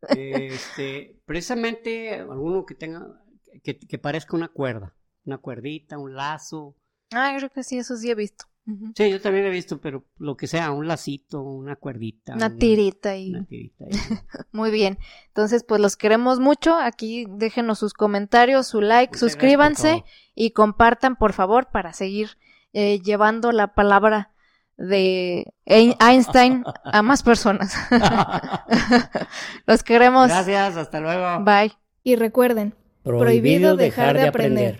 Este, 0.09 1.21
precisamente 1.25 2.15
alguno 2.15 2.67
que 2.67 2.75
tenga, 2.75 3.23
que 3.63 3.99
parezca 3.99 4.37
una 4.37 4.49
cuerda 4.49 4.95
una 5.25 5.39
cuerdita, 5.39 5.99
un 5.99 6.15
lazo. 6.15 6.77
Ah, 7.13 7.35
creo 7.37 7.51
que 7.51 7.63
sí, 7.63 7.79
eso 7.79 7.97
sí 7.97 8.11
he 8.11 8.15
visto. 8.15 8.47
Sí, 8.95 9.11
yo 9.11 9.21
también 9.21 9.45
he 9.45 9.51
visto, 9.51 9.81
pero 9.81 10.05
lo 10.19 10.37
que 10.37 10.47
sea, 10.47 10.71
un 10.71 10.87
lacito, 10.87 11.43
una 11.43 11.75
cuerdita. 11.75 12.35
Una, 12.35 12.57
tirita 12.57 13.17
y... 13.17 13.31
Una 13.31 13.45
tirita. 13.45 13.87
Muy 14.53 14.71
bien. 14.71 14.99
Entonces, 15.27 15.65
pues 15.65 15.81
los 15.81 15.97
queremos 15.97 16.39
mucho. 16.39 16.77
Aquí 16.77 17.27
déjenos 17.29 17.81
sus 17.81 17.93
comentarios, 17.93 18.69
su 18.69 18.81
like, 18.81 19.19
suscríbanse 19.19 20.05
y 20.37 20.53
compartan, 20.53 21.17
por 21.17 21.33
favor, 21.33 21.71
para 21.73 21.93
seguir 21.93 22.39
eh, 22.73 23.01
llevando 23.01 23.51
la 23.51 23.75
palabra 23.75 24.32
de 24.83 25.53
Einstein 25.67 26.65
a 26.85 27.03
más 27.03 27.23
personas. 27.23 27.75
los 29.67 29.83
queremos. 29.83 30.29
Gracias, 30.29 30.77
hasta 30.77 31.01
luego. 31.01 31.45
Bye. 31.45 31.73
Y 32.05 32.17
recuerden, 32.17 32.75
prohibido 33.03 33.77
dejar 33.77 34.17
de 34.17 34.29
aprender. 34.29 34.71